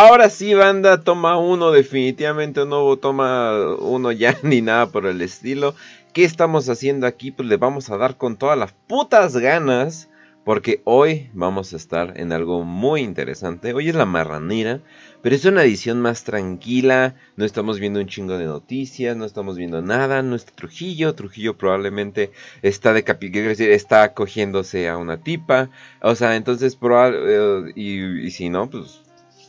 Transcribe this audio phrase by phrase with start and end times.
[0.00, 5.74] Ahora sí, banda, toma uno, definitivamente no toma uno ya ni nada por el estilo.
[6.12, 7.32] ¿Qué estamos haciendo aquí?
[7.32, 10.08] Pues le vamos a dar con todas las putas ganas.
[10.44, 13.74] Porque hoy vamos a estar en algo muy interesante.
[13.74, 14.80] Hoy es la marranera,
[15.20, 17.16] pero es una edición más tranquila.
[17.34, 20.22] No estamos viendo un chingo de noticias, no estamos viendo nada.
[20.22, 21.16] No está Trujillo.
[21.16, 22.30] Trujillo probablemente
[22.62, 25.70] está de decir, está acogiéndose a una tipa.
[26.00, 29.07] O sea, entonces, eh, y, y si no, pues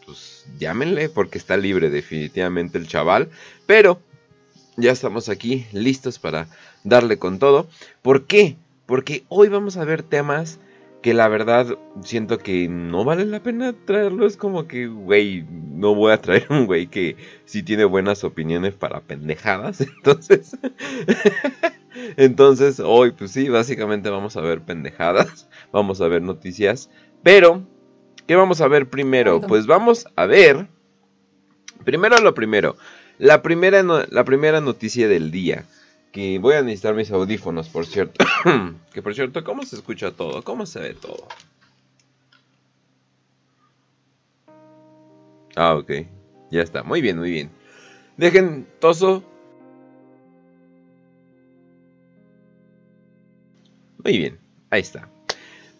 [0.09, 3.29] pues llámenle porque está libre definitivamente el chaval.
[3.67, 4.01] Pero
[4.75, 6.47] ya estamos aquí listos para
[6.83, 7.67] darle con todo.
[8.01, 8.57] ¿Por qué?
[8.87, 10.59] Porque hoy vamos a ver temas
[11.03, 14.25] que la verdad siento que no vale la pena traerlo.
[14.25, 17.15] Es como que, güey, no voy a traer un güey que
[17.45, 19.81] sí tiene buenas opiniones para pendejadas.
[19.97, 20.57] Entonces,
[22.17, 25.47] entonces hoy, pues sí, básicamente vamos a ver pendejadas.
[25.71, 26.89] Vamos a ver noticias.
[27.21, 27.67] Pero
[28.29, 29.41] ¿Qué vamos a ver primero?
[29.41, 30.67] Pues vamos a ver.
[31.83, 32.77] Primero lo primero.
[33.17, 35.65] La primera, la primera noticia del día.
[36.11, 38.23] Que voy a necesitar mis audífonos, por cierto.
[38.93, 40.43] que por cierto, ¿cómo se escucha todo?
[40.43, 41.27] ¿Cómo se ve todo?
[45.55, 45.91] Ah, ok.
[46.51, 46.83] Ya está.
[46.83, 47.49] Muy bien, muy bien.
[48.15, 49.23] Dejen toso.
[54.03, 54.37] Muy bien.
[54.69, 55.09] Ahí está.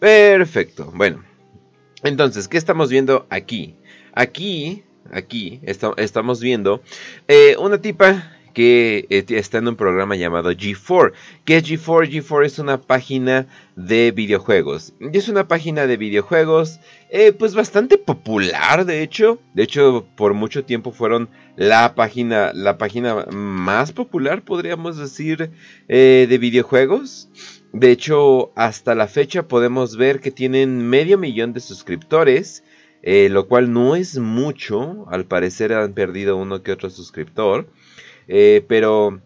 [0.00, 0.90] Perfecto.
[0.92, 1.29] Bueno.
[2.02, 3.76] Entonces, ¿qué estamos viendo aquí?
[4.14, 6.82] Aquí, aquí estamos viendo
[7.28, 11.12] eh, una tipa que eh, está en un programa llamado G4.
[11.44, 12.10] ¿Qué es G4?
[12.10, 14.94] G4 es una página de videojuegos.
[15.12, 19.38] Es una página de videojuegos eh, pues bastante popular, de hecho.
[19.54, 25.50] De hecho, por mucho tiempo fueron la página, la página más popular, podríamos decir,
[25.86, 27.28] de videojuegos.
[27.72, 32.64] De hecho, hasta la fecha podemos ver que tienen medio millón de suscriptores,
[33.02, 35.06] eh, lo cual no es mucho.
[35.08, 37.68] Al parecer han perdido uno que otro suscriptor.
[38.26, 39.20] Eh, pero,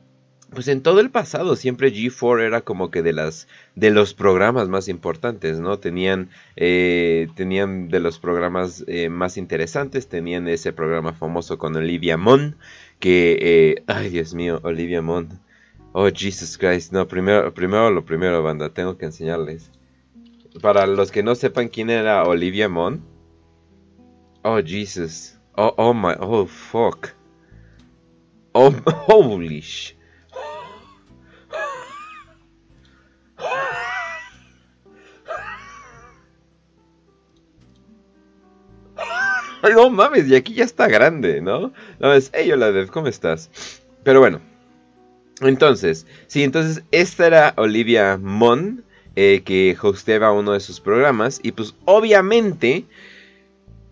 [0.50, 4.68] pues en todo el pasado siempre G4 era como que de las de los programas
[4.68, 5.78] más importantes, ¿no?
[5.78, 12.56] Tenían, eh, tenían de los programas más interesantes, tenían ese programa famoso con Olivia Munn,
[13.00, 15.40] que, ay Dios mío, Olivia Munn
[15.96, 16.92] Oh, Jesus Christ.
[16.92, 18.68] No, primero, primero lo primero, banda.
[18.68, 19.70] Tengo que enseñarles.
[20.60, 23.00] Para los que no sepan quién era Olivia Munn.
[24.42, 25.38] Oh, Jesus.
[25.56, 26.14] Oh, oh my.
[26.18, 27.10] Oh, fuck.
[28.54, 28.74] Oh,
[29.06, 29.94] holy sh.
[39.74, 41.72] no mames, y aquí ya está grande, ¿no?
[42.00, 43.80] No es, hey, hola, ¿cómo estás?
[44.02, 44.40] Pero bueno,
[45.40, 48.84] entonces, sí, entonces esta era Olivia Munn,
[49.16, 52.84] eh, que hosteaba uno de sus programas, y pues obviamente,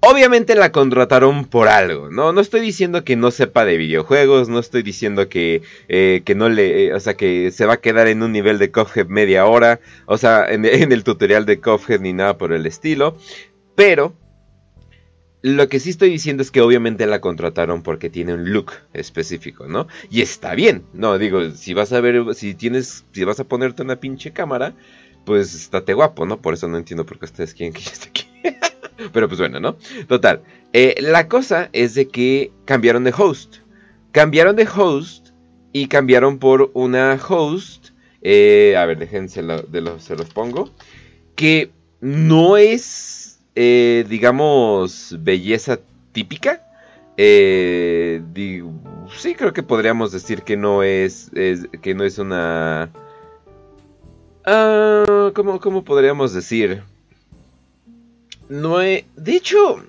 [0.00, 2.32] obviamente la contrataron por algo, ¿no?
[2.32, 6.48] No estoy diciendo que no sepa de videojuegos, no estoy diciendo que, eh, que no
[6.48, 9.46] le, eh, o sea, que se va a quedar en un nivel de Cuphead media
[9.46, 13.16] hora, o sea, en, en el tutorial de Cuphead ni nada por el estilo,
[13.74, 14.14] pero
[15.42, 19.66] lo que sí estoy diciendo es que obviamente la contrataron porque tiene un look específico,
[19.66, 19.88] ¿no?
[20.08, 23.82] Y está bien, no, digo, si vas a ver, si tienes, si vas a ponerte
[23.82, 24.74] una pinche cámara,
[25.24, 26.40] pues estate guapo, ¿no?
[26.40, 28.26] Por eso no entiendo por qué ustedes quieren que yo esté aquí.
[29.12, 29.76] Pero pues bueno, ¿no?
[30.06, 30.42] Total,
[30.72, 33.56] eh, la cosa es de que cambiaron de host.
[34.12, 35.30] Cambiaron de host
[35.72, 37.88] y cambiaron por una host,
[38.20, 40.70] eh, a ver, déjense de los, se los pongo,
[41.34, 41.70] que
[42.00, 43.21] no es
[43.54, 45.78] eh, digamos, belleza
[46.12, 46.62] típica.
[47.16, 48.22] Eh,
[49.16, 51.30] sí, creo que podríamos decir que no es,
[51.82, 52.90] que no es una...
[54.44, 56.82] Ah, ¿cómo, podríamos decir?
[58.48, 59.04] No he...
[59.16, 59.82] De hecho,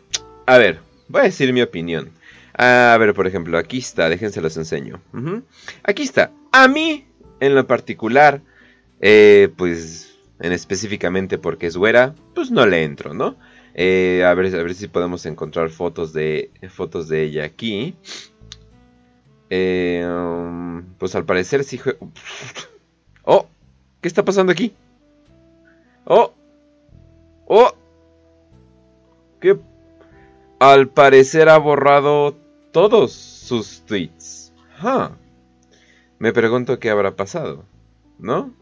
[0.46, 2.12] a ver, voy a decir mi opinión.
[2.56, 5.02] A ver, por ejemplo, aquí está, déjense los enseño.
[5.84, 6.32] Aquí está.
[6.52, 7.06] A mí,
[7.40, 8.42] en lo particular,
[9.02, 13.36] eh, pues, en específicamente porque es güera, pues no le entro, ¿no?
[13.74, 17.96] Eh, a, ver, a ver si podemos encontrar fotos de, fotos de ella aquí.
[19.50, 21.80] Eh, um, pues al parecer sí...
[23.24, 23.48] ¡Oh!
[24.02, 24.74] ¿Qué está pasando aquí?
[26.06, 26.34] ¡Oh!
[27.48, 27.74] ¡Oh!
[29.40, 29.58] ¿Qué?
[30.60, 32.36] Al parecer ha borrado
[32.72, 34.54] todos sus tweets.
[36.20, 37.66] Me pregunto qué habrá pasado,
[38.20, 38.54] ¿no?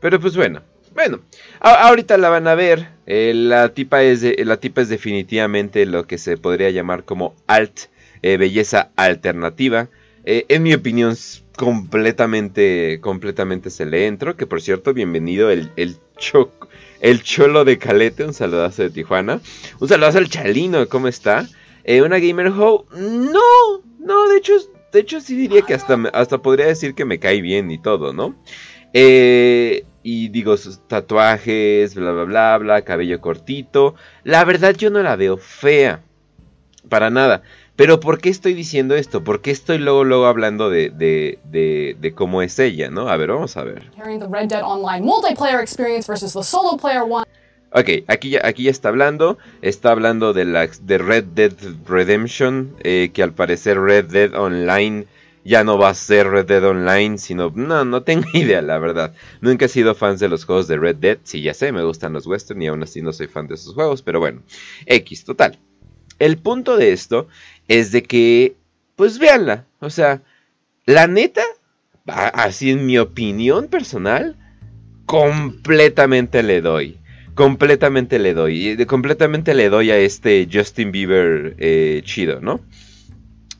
[0.00, 0.62] Pero pues bueno.
[0.94, 1.20] Bueno,
[1.60, 2.88] ahorita la van a ver.
[3.06, 7.88] Eh, la, tipa es la tipa es definitivamente lo que se podría llamar como alt,
[8.22, 9.88] eh, belleza alternativa.
[10.24, 11.16] Eh, en mi opinión,
[11.56, 14.36] completamente, completamente se le entro.
[14.36, 15.96] Que por cierto, bienvenido el, el,
[17.00, 18.24] el cholo de Calete.
[18.24, 19.40] Un saludazo de Tijuana.
[19.80, 21.48] Un saludazo al Chalino, ¿cómo está?
[21.86, 22.84] ¿Una Gamer Hoe?
[22.92, 24.54] No, no, de hecho,
[24.92, 28.12] de hecho sí diría que hasta, hasta podría decir que me cae bien y todo,
[28.12, 28.36] ¿no?
[28.94, 33.94] Eh, y digo, sus tatuajes, bla, bla, bla, bla, cabello cortito.
[34.22, 36.02] La verdad yo no la veo fea.
[36.90, 37.42] Para nada.
[37.74, 39.24] Pero ¿por qué estoy diciendo esto?
[39.24, 43.08] ¿Por qué estoy luego, luego hablando de, de, de, de cómo es ella, no?
[43.08, 43.90] A ver, vamos a ver.
[47.72, 49.38] Ok, aquí ya, aquí ya está hablando.
[49.62, 51.54] Está hablando de, la, de Red Dead
[51.86, 52.76] Redemption.
[52.84, 55.06] Eh, que al parecer Red Dead Online
[55.44, 57.18] ya no va a ser Red Dead Online.
[57.18, 59.14] Sino, no, no tengo idea, la verdad.
[59.40, 61.18] Nunca he sido fan de los juegos de Red Dead.
[61.22, 63.74] Sí, ya sé, me gustan los western y aún así no soy fan de esos
[63.74, 64.02] juegos.
[64.02, 64.42] Pero bueno,
[64.86, 65.58] X, total.
[66.18, 67.28] El punto de esto
[67.68, 68.56] es de que,
[68.96, 69.66] pues véanla.
[69.80, 70.22] O sea,
[70.86, 71.42] la neta,
[72.06, 74.36] así en mi opinión personal,
[75.06, 76.98] completamente le doy.
[77.34, 78.84] Completamente le doy.
[78.86, 82.60] Completamente le doy a este Justin Bieber eh, chido, ¿no?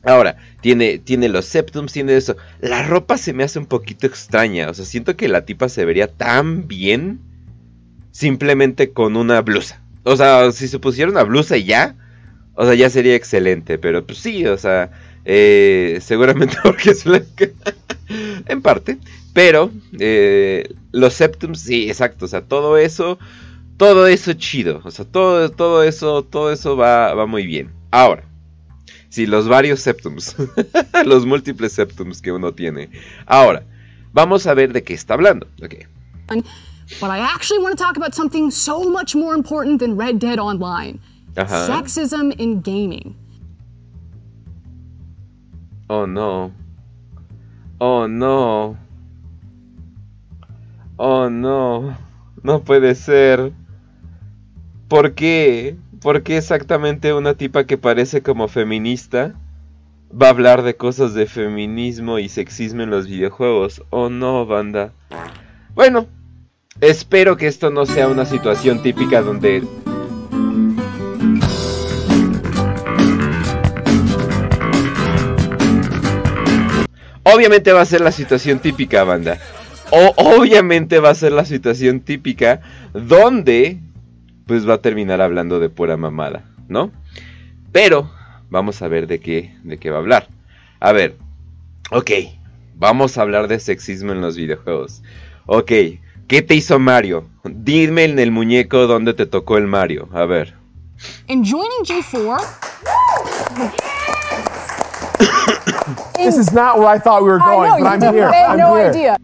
[0.05, 2.37] Ahora, tiene, tiene los septums, tiene eso.
[2.61, 4.69] La ropa se me hace un poquito extraña.
[4.69, 7.19] O sea, siento que la tipa se vería tan bien
[8.11, 9.81] simplemente con una blusa.
[10.03, 11.95] O sea, si se pusiera una blusa y ya,
[12.53, 14.91] o sea, ya sería excelente, pero pues sí, o sea,
[15.25, 17.47] eh, seguramente porque es blanca.
[18.47, 18.99] en parte.
[19.33, 22.25] Pero eh, los septums, sí, exacto.
[22.25, 23.19] O sea, todo eso,
[23.77, 24.81] todo eso chido.
[24.83, 27.71] O sea, todo, todo eso, todo eso va, va muy bien.
[27.91, 28.23] Ahora,
[29.09, 30.35] sí, los varios septums.
[31.05, 32.89] los múltiples septums que uno tiene.
[33.25, 33.63] Ahora,
[34.13, 35.47] vamos a ver de qué está hablando.
[35.63, 35.85] Okay.
[36.99, 40.39] But I actually want to talk about something so much more important than Red Dead
[40.39, 40.99] Online.
[41.35, 41.67] Ajá.
[41.67, 43.15] Sexism in gaming.
[45.89, 46.51] Oh no.
[47.79, 48.77] Oh no.
[50.97, 51.95] Oh no.
[52.43, 53.51] No puede ser.
[54.87, 55.75] ¿Por qué?
[56.05, 59.33] ¿Por qué exactamente una tipa que parece como feminista
[60.13, 63.81] va a hablar de cosas de feminismo y sexismo en los videojuegos?
[63.89, 64.93] Oh no, banda.
[65.73, 66.05] Bueno,
[66.79, 69.63] espero que esto no sea una situación típica donde
[77.23, 79.39] Obviamente va a ser la situación típica, banda.
[79.89, 82.61] O obviamente va a ser la situación típica
[82.93, 83.79] donde
[84.45, 86.91] pues va a terminar hablando de pura mamada, ¿no?
[87.71, 88.09] Pero
[88.49, 90.27] vamos a ver de qué de qué va a hablar.
[90.79, 91.17] A ver.
[91.91, 92.11] Ok,
[92.75, 95.01] vamos a hablar de sexismo en los videojuegos.
[95.45, 95.71] Ok,
[96.27, 97.27] ¿qué te hizo Mario?
[97.43, 100.09] Dime en el muñeco dónde te tocó el Mario.
[100.13, 100.55] A ver.
[101.27, 102.39] En joining G4
[106.15, 108.29] This is not where I thought we were going, I know, but I'm here.
[108.29, 109.17] I had no idea.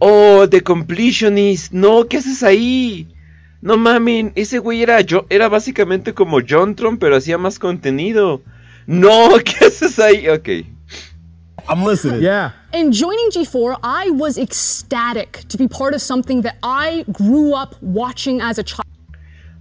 [0.00, 1.72] Oh, The Completionist.
[1.72, 3.06] No, ¿qué haces ahí?
[3.66, 8.40] No mames, ese güey era, yo, era básicamente como Jontron, pero hacía más contenido.
[8.86, 10.28] No, ¿qué haces ahí?
[10.28, 10.48] Ok.
[11.68, 12.20] I'm listening.
[12.20, 12.52] Yeah.
[12.72, 17.74] In joining G4, I was ecstatic to be part of something that I grew up
[17.80, 18.86] watching as a child.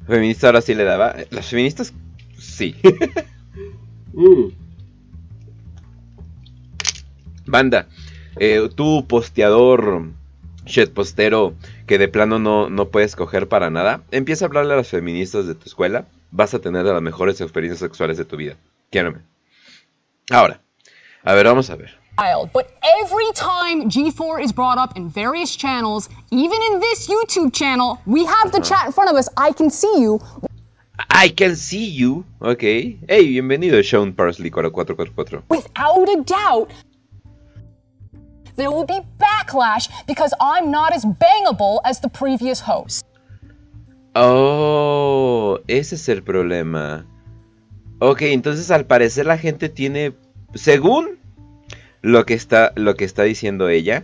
[0.06, 1.16] Feminista ahora sí le daba.
[1.31, 1.92] Las feministas,
[2.38, 2.75] sí.
[4.14, 4.54] mm.
[7.47, 7.88] Banda,
[8.40, 10.12] eh, tú posteador,
[10.94, 11.54] postero
[11.88, 15.48] que de plano no, no puedes coger para nada, empieza a hablarle a las feministas
[15.48, 18.57] de tu escuela, vas a tener las mejores experiencias sexuales de tu vida.
[18.92, 19.22] Quiérame.
[20.30, 20.62] Ahora,
[21.24, 21.92] a ver, vamos a ver.
[22.54, 28.00] But every time G4 is brought up in various channels, even in this YouTube channel,
[28.06, 29.28] we have the chat in front of us.
[29.36, 30.22] I can see you.
[31.10, 32.24] I can see you.
[32.40, 32.62] Ok.
[33.07, 35.44] Hey, bienvenido, Sean Parsley 4444.
[35.50, 36.72] Without a doubt,
[38.56, 43.06] there will be backlash because I'm not as bangable as the previous host.
[44.16, 47.06] Oh, ese es el problema.
[48.00, 50.14] Ok, entonces al parecer la gente tiene,
[50.54, 51.19] según
[52.02, 54.04] lo que está, lo que está diciendo ella,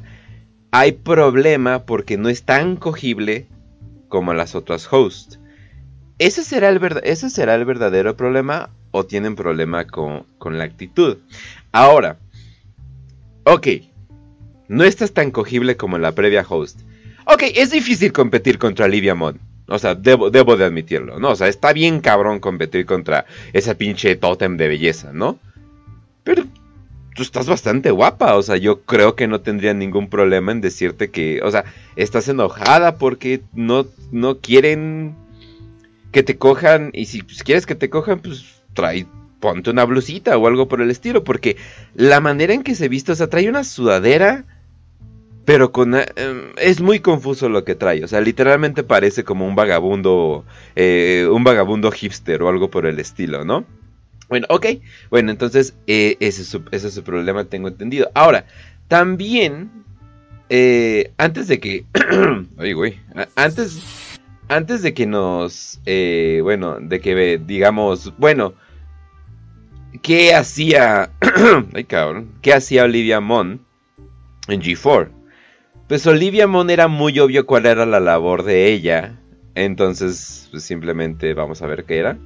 [0.72, 3.48] hay problema porque no es tan cogible
[4.08, 5.40] como las otras hosts.
[6.18, 11.18] ¿Ese será el, ese será el verdadero problema o tienen problema con, con la actitud?
[11.72, 12.18] Ahora,
[13.46, 13.68] ok,
[14.72, 16.80] no estás tan cogible como en la previa host.
[17.26, 19.38] Ok, es difícil competir contra Livia Mon.
[19.68, 21.32] O sea, debo, de admitirlo, ¿no?
[21.32, 25.40] O sea, está bien cabrón competir contra esa pinche totem de belleza, ¿no?
[26.24, 26.46] Pero
[27.16, 31.10] tú estás bastante guapa, o sea, yo creo que no tendría ningún problema en decirte
[31.10, 31.66] que, o sea,
[31.98, 35.16] estás enojada porque no, no quieren
[36.14, 39.06] que te cojan y si quieres que te cojan, pues trae,
[39.42, 41.58] ponte una blusita o algo por el estilo, porque
[41.94, 44.46] la manera en que se viste, o sea, trae una sudadera
[45.46, 46.06] pero con eh,
[46.58, 48.04] es muy confuso lo que trae.
[48.04, 50.46] O sea, literalmente parece como un vagabundo.
[50.76, 53.66] Eh, un vagabundo hipster o algo por el estilo, ¿no?
[54.30, 54.68] Bueno, ok.
[55.10, 58.12] Bueno, entonces eh, ese, es su, problema, tengo entendido.
[58.14, 58.46] Ahora,
[58.88, 59.72] también,
[61.18, 61.86] antes de que...
[62.58, 63.00] Ay, güey.
[63.36, 63.80] Antes,
[64.48, 65.82] antes de que nos...
[65.86, 68.14] Bueno, de que digamos...
[68.18, 68.54] Bueno,
[70.02, 71.12] ¿qué hacía...
[71.74, 72.32] Ay, cabrón.
[72.42, 73.66] ¿Qué hacía Olivia Munn
[74.48, 75.21] en G4?
[75.92, 79.20] Pues Olivia Munn era muy obvio cuál era la labor de ella.
[79.56, 82.18] Entonces, pues simplemente vamos a ver qué era.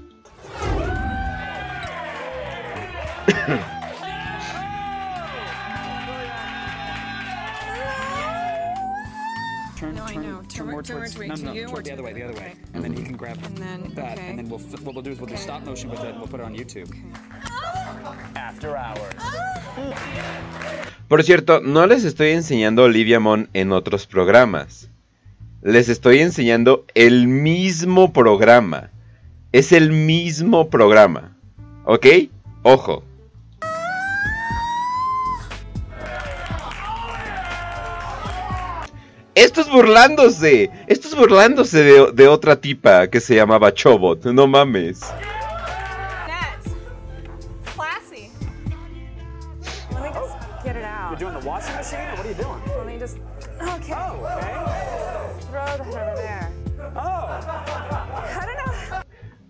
[10.86, 12.56] Towards, no, no, no, toward the other way, the other way, okay.
[12.74, 14.30] and then you can grab and then, that, okay.
[14.30, 15.36] and then we'll what we'll do is we'll okay.
[15.36, 16.89] do stop motion with it, and we'll put it on YouTube.
[18.36, 19.13] After hours.
[21.08, 24.89] Por cierto, no les estoy enseñando Olivia Mon en otros programas.
[25.62, 28.92] Les estoy enseñando el mismo programa.
[29.51, 31.36] Es el mismo programa.
[31.86, 32.06] ¿Ok?
[32.63, 33.04] Ojo.
[39.36, 40.72] Esto es burlándose.
[40.88, 44.24] Esto es burlándose de, de otra tipa que se llamaba Chobot.
[44.25, 45.01] No mames.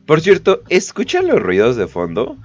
[0.07, 2.37] Por cierto, ¿escuchan los ruidos de fondo?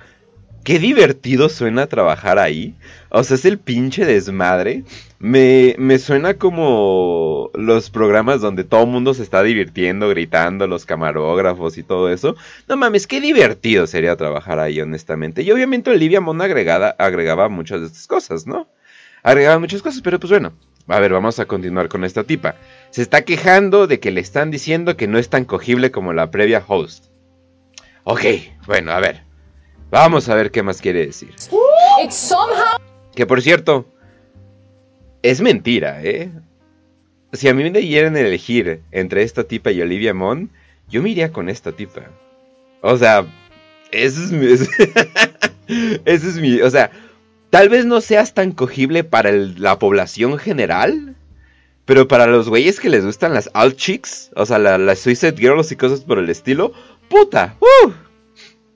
[0.64, 2.74] Qué divertido suena trabajar ahí.
[3.08, 4.84] O sea, es el pinche desmadre.
[5.18, 10.84] Me, me suena como los programas donde todo el mundo se está divirtiendo, gritando, los
[10.84, 12.36] camarógrafos y todo eso.
[12.68, 15.42] No mames, qué divertido sería trabajar ahí, honestamente.
[15.42, 18.68] Y obviamente Olivia Mona agregada, agregaba muchas de estas cosas, ¿no?
[19.22, 20.52] Agregaba muchas cosas, pero pues bueno.
[20.88, 22.56] A ver, vamos a continuar con esta tipa.
[22.90, 26.30] Se está quejando de que le están diciendo que no es tan cogible como la
[26.30, 27.06] previa host.
[28.04, 28.24] Ok,
[28.66, 29.29] bueno, a ver.
[29.90, 31.34] Vamos a ver qué más quiere decir.
[33.14, 33.86] Que por cierto,
[35.22, 36.30] es mentira, ¿eh?
[37.32, 40.50] Si a mí me dieran elegir entre esta tipa y Olivia Munn,
[40.88, 42.02] yo me iría con esta tipa.
[42.82, 43.26] O sea,
[43.90, 44.46] ese es mi...
[46.04, 46.60] ese es mi...
[46.60, 46.90] O sea,
[47.50, 51.16] tal vez no seas tan cogible para la población general,
[51.84, 55.70] pero para los güeyes que les gustan las alt chicks, o sea, las Suicide Girls
[55.72, 56.72] y cosas por el estilo,
[57.08, 57.90] puta, ¡uh!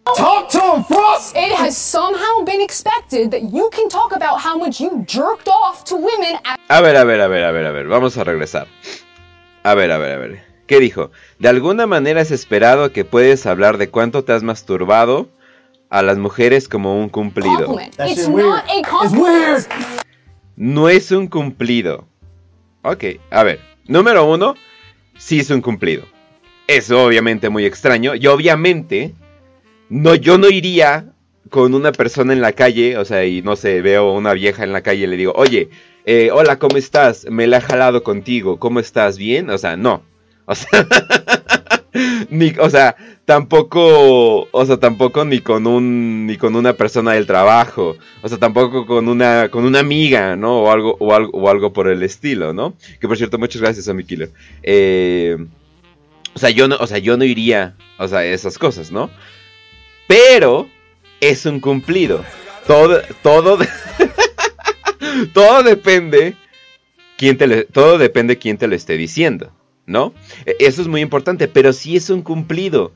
[0.05, 1.35] Talk to him, Frost!
[1.35, 5.83] It has somehow been expected that you can talk about how much you jerked off
[5.85, 8.69] to women A ver, a ver, a ver, a ver, a ver, vamos a regresar.
[9.63, 10.43] A ver, a ver, a ver.
[10.67, 11.11] ¿Qué dijo?
[11.39, 15.29] De alguna manera es esperado que puedes hablar de cuánto te has masturbado
[15.89, 17.79] a las mujeres como un cumplido.
[18.07, 19.67] It's not a
[20.57, 22.07] No es un cumplido.
[22.83, 23.61] Ok, a ver.
[23.87, 24.55] Número uno,
[25.17, 26.05] sí es un cumplido.
[26.67, 29.15] Es obviamente muy extraño y obviamente
[29.89, 31.13] no, yo no iría
[31.51, 34.73] con una persona en la calle, o sea, y no sé, veo una vieja en
[34.73, 35.69] la calle y le digo, oye,
[36.07, 37.27] eh, hola, ¿cómo estás?
[37.31, 39.19] Me la he jalado contigo, ¿cómo estás?
[39.19, 39.51] ¿Bien?
[39.51, 40.03] O sea, no.
[42.59, 47.97] O sea, tampoco, o sea, tampoco ni con un, ni con una persona del trabajo,
[48.21, 50.63] o sea, tampoco con una, con una amiga, ¿no?
[50.63, 52.75] O algo, o algo, o algo por el estilo, ¿no?
[53.01, 54.31] Que por cierto, muchas gracias a mi killer.
[54.65, 55.37] Eh,
[56.35, 59.09] o sea, yo no, o sea, yo no iría, o sea, esas cosas, ¿no?
[60.07, 60.69] Pero
[61.21, 62.25] es un cumplido.
[62.67, 63.59] Todo, todo,
[65.35, 66.37] todo depende
[67.17, 69.53] quién te todo depende quién te lo esté diciendo,
[69.87, 70.15] ¿no?
[70.47, 72.93] E, eso es muy importante, pero sí es un cumplido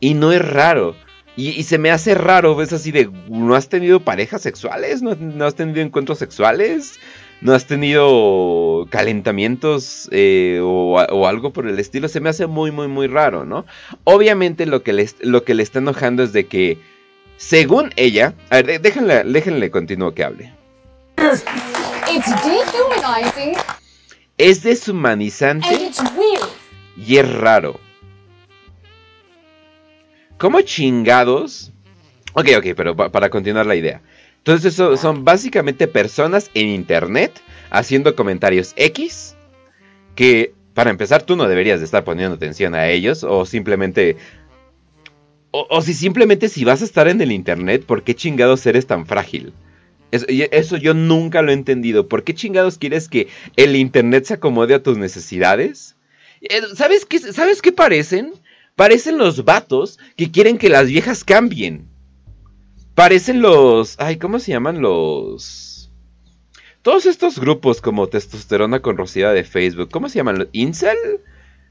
[0.00, 0.96] y no es raro.
[1.36, 5.00] Y, se me hace raro, ves así de, ¿no has tenido parejas sexuales?
[5.00, 6.98] ¿No, has tenido encuentros sexuales?
[7.40, 12.08] ¿No has tenido calentamientos eh, o, algo por el estilo?
[12.08, 13.64] Se me hace muy, muy, muy raro, ¿no?
[14.04, 16.78] Obviamente lo que le, lo que le está enojando es de que,
[17.38, 18.34] según ella...
[18.50, 20.52] A ver, déjenle, déjenle continuo que hable.
[24.36, 25.66] Es deshumanizante.
[26.96, 27.80] Y es raro.
[30.36, 31.72] ¿Cómo chingados?
[32.34, 34.02] Ok, ok, pero para continuar la idea.
[34.40, 39.36] Entonces eso son básicamente personas en internet haciendo comentarios X
[40.14, 44.16] que para empezar tú no deberías de estar poniendo atención a ellos o simplemente...
[45.52, 49.04] O, si simplemente si vas a estar en el internet, ¿por qué chingados eres tan
[49.04, 49.52] frágil?
[50.12, 52.08] Eso, eso, yo nunca lo he entendido.
[52.08, 55.96] ¿Por qué chingados quieres que el internet se acomode a tus necesidades?
[56.40, 58.32] Eh, ¿Sabes qué, ¿Sabes qué parecen?
[58.76, 61.89] Parecen los vatos que quieren que las viejas cambien.
[63.00, 63.94] Parecen los.
[63.98, 65.90] Ay, ¿cómo se llaman los.
[66.82, 70.48] Todos estos grupos como testosterona con rocida de Facebook, ¿cómo se llaman?
[70.52, 70.98] ¿Incel?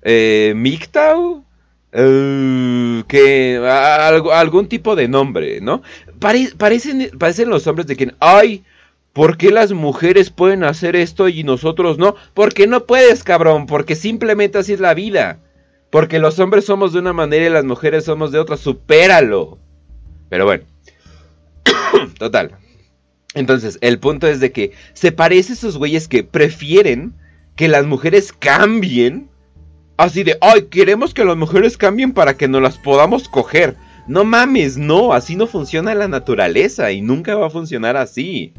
[0.02, 1.44] Eh, ¿MGTOW?
[1.92, 5.84] Eh, que algún tipo de nombre, ¿no?
[6.58, 8.64] parecen, parecen los hombres de quien, ay,
[9.14, 12.16] ¿por qué las mujeres pueden hacer esto y nosotros no?
[12.34, 15.38] Porque no puedes, cabrón, porque simplemente así es la vida.
[15.92, 19.60] Porque los hombres somos de una manera y las mujeres somos de otra, supéralo.
[20.28, 20.64] Pero bueno.
[22.18, 22.52] Total.
[23.34, 27.14] Entonces, el punto es de que se parece a esos güeyes que prefieren
[27.56, 29.30] que las mujeres cambien.
[29.98, 33.76] Así de, ay, queremos que las mujeres cambien para que nos las podamos coger.
[34.08, 38.54] No mames, no, así no funciona la naturaleza y nunca va a funcionar así.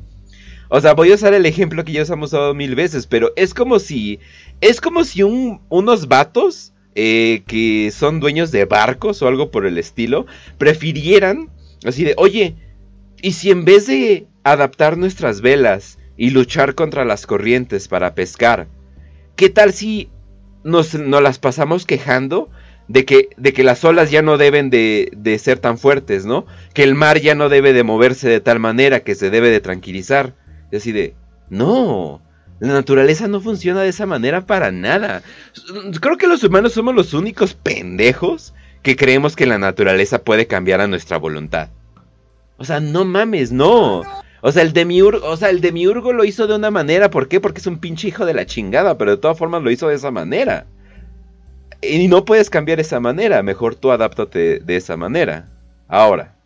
[0.68, 3.32] O sea, voy a usar el ejemplo que ya os hemos usado mil veces, pero
[3.34, 4.20] es como si.
[4.60, 9.78] Es como si unos vatos eh, que son dueños de barcos o algo por el
[9.78, 10.26] estilo
[10.58, 11.50] prefirieran.
[11.84, 12.54] Así de, oye,
[13.22, 18.68] ¿y si en vez de adaptar nuestras velas y luchar contra las corrientes para pescar,
[19.36, 20.10] qué tal si
[20.64, 22.50] nos, las pasamos quejando
[22.88, 26.46] de que, de que las olas ya no deben de, de, ser tan fuertes, ¿no?
[26.74, 29.60] Que el mar ya no debe de moverse de tal manera que se debe de
[29.60, 30.34] tranquilizar.
[30.72, 31.14] Y así de,
[31.48, 32.20] no,
[32.60, 35.22] la naturaleza no funciona de esa manera para nada.
[36.00, 40.82] Creo que los humanos somos los únicos pendejos que creemos que la naturaleza puede cambiar
[40.82, 41.70] a nuestra voluntad.
[42.60, 44.02] O sea, no mames, no.
[44.42, 47.40] O sea, el demiurgo, o sea, el demiurgo lo hizo de una manera, ¿por qué?
[47.40, 49.94] Porque es un pinche hijo de la chingada, pero de todas formas lo hizo de
[49.94, 50.66] esa manera.
[51.80, 55.48] Y no puedes cambiar esa manera, mejor tú adáptate de esa manera.
[55.88, 56.36] Ahora.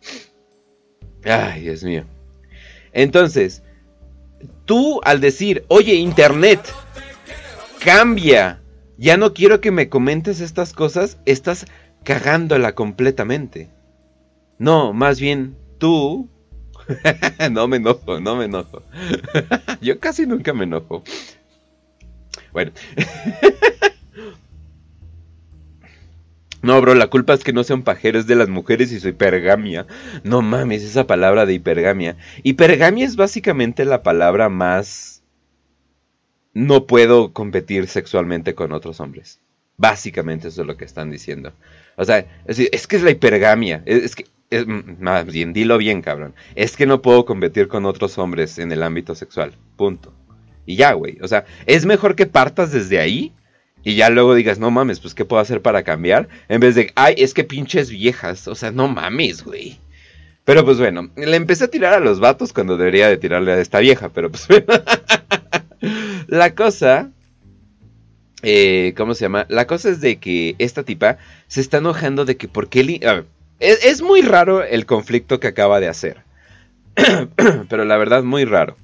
[1.25, 2.05] Ay, Dios mío.
[2.93, 3.61] Entonces,
[4.63, 6.61] tú al decir, oye, Internet,
[7.83, 8.61] cambia,
[8.97, 11.65] ya no quiero que me comentes estas cosas, estás
[12.05, 13.67] cagándola completamente.
[14.57, 16.29] No, más bien tú...
[17.51, 18.83] no me enojo, no me enojo.
[19.81, 21.03] Yo casi nunca me enojo.
[22.53, 22.71] Bueno.
[26.65, 29.85] No, bro, la culpa es que no sean pajeros de las mujeres y soy hipergamia.
[30.23, 32.17] No mames, esa palabra de hipergamia.
[32.41, 35.21] Hipergamia es básicamente la palabra más...
[36.55, 39.39] No puedo competir sexualmente con otros hombres.
[39.77, 41.53] Básicamente eso es lo que están diciendo.
[41.97, 43.83] O sea, es, que es la hipergamia.
[43.85, 44.25] Es, que...
[44.65, 46.33] más bien, dilo bien, cabrón.
[46.55, 49.53] Es que no puedo competir con otros hombres en el ámbito sexual.
[49.75, 50.13] Punto.
[50.65, 51.17] Y ya, güey.
[51.21, 53.33] O sea, es mejor que partas desde ahí
[53.83, 56.27] y ya luego digas, no mames, pues ¿qué puedo hacer para cambiar?
[56.49, 58.47] En vez de, ay, es que pinches viejas.
[58.47, 59.79] O sea, no mames, güey.
[60.43, 63.59] Pero pues bueno, le empecé a tirar a los vatos cuando debería de tirarle a
[63.59, 64.47] esta vieja, pero pues
[66.27, 67.11] La cosa...
[68.41, 69.47] Eh, ¿Cómo se llama?
[69.49, 72.99] La cosa es de que esta tipa se está enojando de que por qué...
[73.59, 76.23] es, muy raro el conflicto que acaba de hacer.
[77.69, 78.77] pero la verdad, muy raro.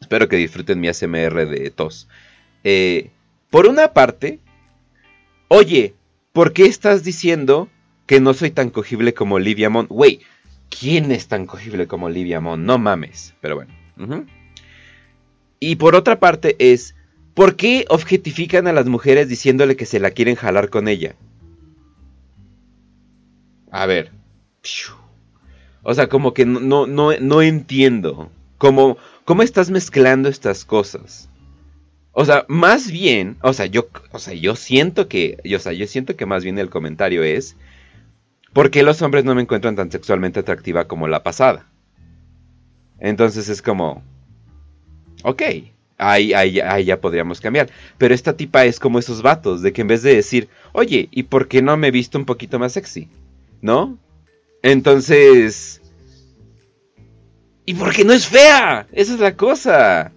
[0.00, 2.08] Espero que disfruten mi ASMR de tos.
[2.64, 3.10] Eh,
[3.50, 4.40] por una parte,
[5.48, 5.94] oye,
[6.32, 7.68] ¿por qué estás diciendo
[8.06, 9.86] que no soy tan cogible como Olivia Mon?
[9.90, 10.20] Wey,
[10.68, 12.64] ¿quién es tan cogible como Olivia Mon?
[12.64, 13.34] No mames.
[13.40, 14.26] Pero bueno.
[15.60, 16.94] Y por otra parte es,
[17.34, 21.16] ¿por qué objetifican a las mujeres diciéndole que se la quieren jalar con ella?
[23.70, 24.12] A ver.
[25.82, 28.30] O sea, como que no, no, no entiendo.
[28.58, 31.28] ¿Cómo, ¿Cómo estás mezclando estas cosas?
[32.12, 35.86] O sea, más bien, o sea, yo, o sea, yo siento que, o sea, yo
[35.86, 37.56] siento que más bien el comentario es,
[38.52, 41.66] ¿por qué los hombres no me encuentran tan sexualmente atractiva como la pasada?
[42.98, 44.02] Entonces es como,
[45.22, 45.42] ok,
[45.96, 47.70] ahí, ahí, ahí ya podríamos cambiar.
[47.98, 51.24] Pero esta tipa es como esos vatos, de que en vez de decir, oye, ¿y
[51.24, 53.08] por qué no me he visto un poquito más sexy?
[53.60, 53.98] ¿No?
[54.62, 55.82] Entonces...
[57.64, 58.86] ¿Y por qué no es fea?
[58.92, 60.12] Esa es la cosa.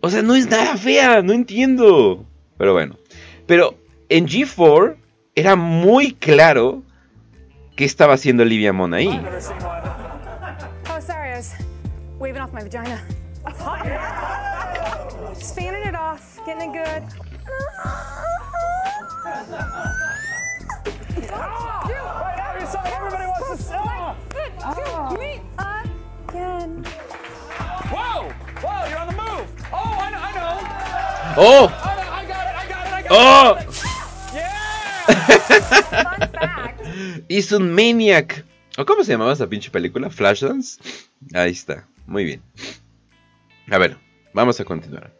[0.00, 2.26] O sea, no es nada fea, no entiendo.
[2.58, 2.96] Pero bueno.
[3.46, 3.76] Pero
[4.08, 4.96] en G4
[5.34, 6.82] era muy claro
[7.76, 9.08] qué estaba haciendo Olivia Mon ahí.
[10.88, 11.52] Oh, sorry, I was
[12.18, 13.02] waving off my vagina.
[15.38, 17.02] Just fanning it off, getting it good.
[22.74, 24.16] Everybody wants to.
[24.62, 25.16] Oh.
[26.28, 26.84] Again.
[27.90, 28.28] Whoa!
[28.62, 28.88] Whoa!
[28.88, 29.46] You're on the move.
[29.72, 30.20] Oh, I know.
[30.20, 30.58] I know.
[31.36, 31.66] Oh.
[31.66, 32.54] I got it.
[32.54, 32.92] I got it.
[32.94, 33.10] I got it.
[33.10, 33.58] Oh.
[34.34, 34.50] Yeah.
[37.28, 38.44] Is un maniac.
[38.78, 40.10] ¿O cómo se llamaba esa pinche película?
[40.10, 40.78] Flashdance.
[41.34, 41.86] Ahí está.
[42.06, 42.42] Muy bien.
[43.70, 43.96] A ver,
[44.32, 45.12] vamos a continuar.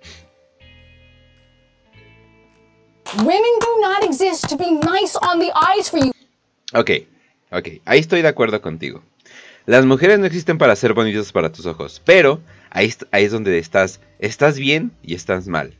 [3.18, 6.12] Women do not exist to be nice on the eyes for you.
[6.74, 6.90] Ok,
[7.50, 9.02] ok, ahí estoy de acuerdo contigo.
[9.66, 14.00] Las mujeres no existen para ser bonitas para tus ojos, pero ahí, es donde estás,
[14.18, 15.76] estás bien y estás mal.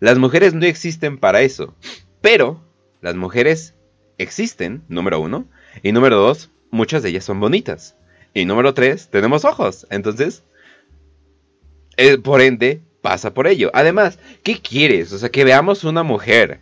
[0.00, 1.74] Las mujeres no existen para eso,
[2.20, 2.62] pero
[3.00, 3.74] las mujeres
[4.18, 5.46] existen, número uno,
[5.82, 7.96] y número dos, muchas de ellas son bonitas.
[8.34, 9.86] Y número tres, tenemos ojos.
[9.90, 10.42] Entonces,
[11.96, 13.70] eh, por ende, pasa por ello.
[13.74, 15.12] Además, ¿qué quieres?
[15.12, 16.60] O sea, que veamos una mujer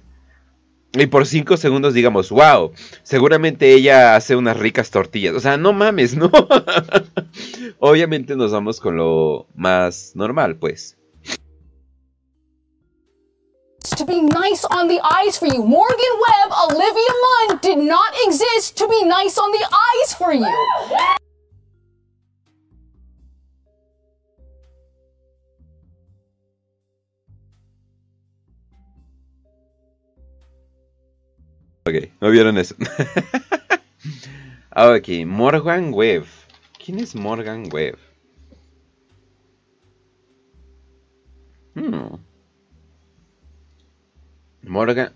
[0.93, 2.73] y por cinco segundos digamos, wow,
[3.03, 5.35] seguramente ella hace unas ricas tortillas.
[5.35, 6.31] O sea, no mames, ¿no?
[7.79, 10.97] Obviamente nos vamos con lo más normal, pues.
[13.97, 15.65] To be nice on the eyes for you.
[15.65, 20.47] Morgan Webb, Olivia Munn did not exist to be nice on the eyes for you.
[31.91, 32.75] Ok, no vieron eso.
[34.73, 36.27] Ah, ok, Morgan Webb.
[36.83, 37.99] ¿Quién es Morgan Webb?
[41.75, 42.15] Hmm.
[44.63, 45.13] Morgan.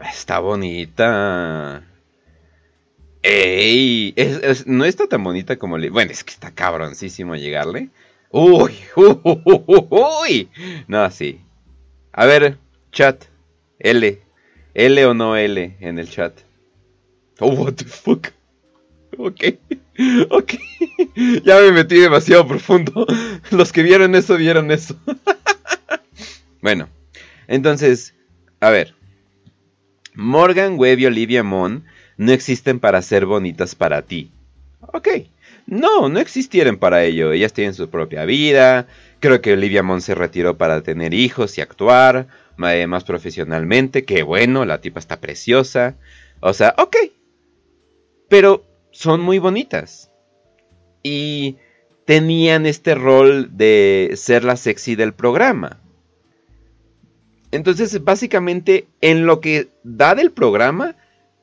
[0.00, 1.84] Está bonita.
[3.22, 4.14] ¡Ey!
[4.64, 5.90] no está tan bonita como le.
[5.90, 7.90] Bueno, es que está cabroncísimo llegarle.
[8.30, 8.78] ¡Uy!
[8.96, 9.42] ¡Uy!
[9.90, 10.50] uy!
[10.88, 11.42] No, sí.
[12.12, 12.56] A ver,
[12.92, 13.26] chat.
[13.78, 14.27] L.
[14.78, 16.32] L o no L en el chat.
[17.40, 18.28] Oh, what the fuck.
[19.16, 19.42] Ok.
[20.30, 20.54] Ok.
[21.44, 23.04] ya me metí demasiado profundo.
[23.50, 24.94] Los que vieron eso, vieron eso.
[26.62, 26.88] bueno.
[27.48, 28.14] Entonces,
[28.60, 28.94] a ver.
[30.14, 31.84] Morgan, Webb y Olivia Mon
[32.16, 34.30] no existen para ser bonitas para ti.
[34.92, 35.08] Ok.
[35.66, 37.32] No, no existieron para ello.
[37.32, 38.86] Ellas tienen su propia vida.
[39.18, 44.04] Creo que Olivia Mon se retiró para tener hijos y actuar más profesionalmente.
[44.04, 45.96] Que bueno, la tipa está preciosa.
[46.40, 46.96] O sea, ok.
[48.28, 50.10] Pero son muy bonitas.
[51.02, 51.56] Y
[52.04, 55.78] tenían este rol de ser la sexy del programa.
[57.50, 60.96] Entonces, básicamente, en lo que da del programa,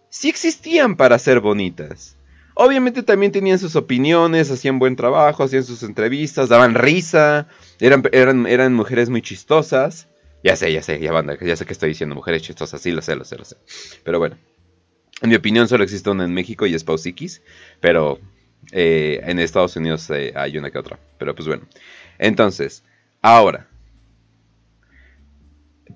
[0.10, 2.18] sí existían para ser bonitas.
[2.54, 7.48] Obviamente también tenían sus opiniones, hacían buen trabajo, hacían sus entrevistas, daban risa,
[7.80, 10.08] eran, eran, eran mujeres muy chistosas.
[10.46, 13.02] Ya sé, ya sé, ya banda, ya sé que estoy diciendo mujeres chistosas, sí, lo
[13.02, 13.58] sé, lo sé, lo sé.
[14.04, 14.38] Pero bueno,
[15.24, 17.42] en mi opinión solo existe una en México y es Pausikis,
[17.82, 18.20] pero
[18.72, 21.00] eh, en Estados Unidos eh, hay una que otra.
[21.18, 21.64] Pero pues bueno,
[22.20, 22.84] entonces,
[23.24, 23.68] ahora.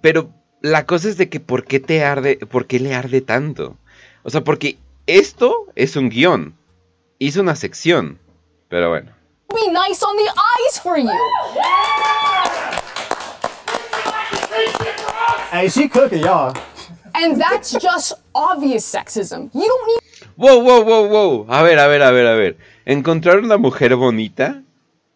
[0.02, 0.34] Pero
[0.64, 3.78] la cosa es de que ¿por qué te arde, por qué le arde tanto?
[4.24, 6.58] O sea, porque esto es un guion,
[7.20, 8.18] hizo una sección,
[8.68, 9.12] pero bueno.
[9.54, 11.12] Be nice on the eyes for you.
[15.52, 16.56] Hey, she cooking, y'all.
[17.16, 19.50] And that's just obvious sexism.
[19.52, 20.28] You don't need.
[20.38, 21.46] Wow, wow, wow, wow.
[21.50, 22.58] A ver, a ver, a ver, a ver.
[22.86, 24.62] Encontrar una mujer bonita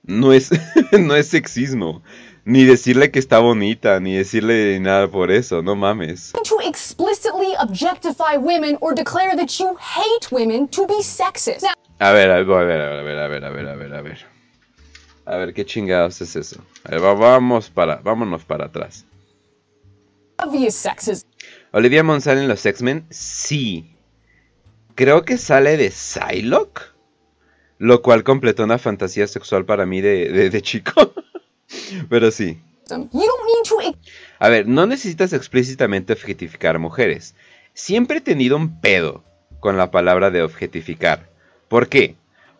[0.01, 0.49] no es,
[0.91, 2.01] no es sexismo.
[2.45, 6.33] Ni decirle que está bonita, ni decirle nada por eso, no mames.
[6.43, 11.63] To explicitly objectify women or declare that you hate women to be sexist.
[11.99, 14.01] a ver, a ver, a ver, a ver, a ver, a ver, a ver, a
[14.01, 14.25] ver.
[15.25, 16.59] A ver, ¿qué chingados es eso?
[16.85, 19.05] A ver, vamos para, vámonos para atrás.
[21.71, 23.95] Olivia Munn sale en los X-Men, sí.
[24.95, 26.93] Creo que sale de Psylocke,
[27.79, 31.13] lo cual completó una fantasía sexual para mí de, chico.
[32.09, 32.61] Pero sí.
[34.39, 37.35] A ver, no necesitas explícitamente objetificar mujeres.
[37.73, 39.23] Siempre he tenido un pedo
[39.59, 41.29] con la palabra de objetificar.
[41.69, 42.15] ¿Por qué?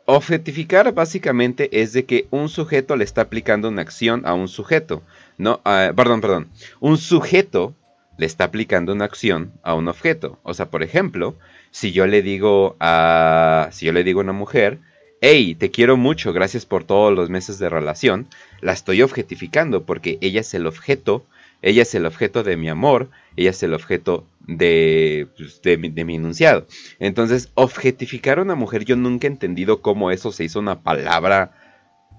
[0.05, 5.03] Objetificar básicamente es de que un sujeto le está aplicando una acción a un sujeto.
[5.37, 6.49] No, ah, perdón, perdón.
[6.79, 7.75] Un sujeto
[8.17, 10.39] le está aplicando una acción a un objeto.
[10.43, 11.35] O sea, por ejemplo,
[11.71, 13.69] si yo le digo a.
[13.71, 14.79] Si yo le digo a una mujer,
[15.21, 18.27] hey, te quiero mucho, gracias por todos los meses de relación,
[18.61, 21.25] la estoy objetificando porque ella es el objeto,
[21.61, 26.05] ella es el objeto de mi amor, ella es el objeto de, pues, de, de
[26.05, 26.67] mi enunciado.
[26.99, 31.53] Entonces, objetificar a una mujer, yo nunca he entendido cómo eso se hizo una palabra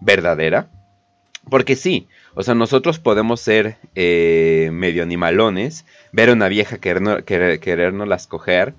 [0.00, 0.70] verdadera.
[1.50, 8.08] Porque sí, o sea, nosotros podemos ser eh, medio animalones, ver a una vieja querernos,
[8.08, 8.74] las coger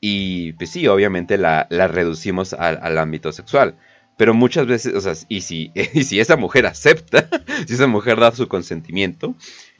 [0.00, 3.76] y pues sí, obviamente la, reducimos al, ámbito sexual.
[4.16, 7.28] Pero muchas veces, o sea, y si, y si esa mujer acepta,
[7.66, 9.34] si esa mujer da su consentimiento,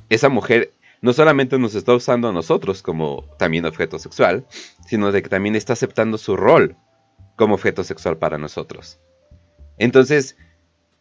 [0.08, 4.46] esa mujer no solamente nos está usando a nosotros como también objeto sexual,
[4.86, 6.76] sino de que también está aceptando su rol
[7.36, 8.98] como objeto sexual para nosotros.
[9.78, 10.36] Entonces,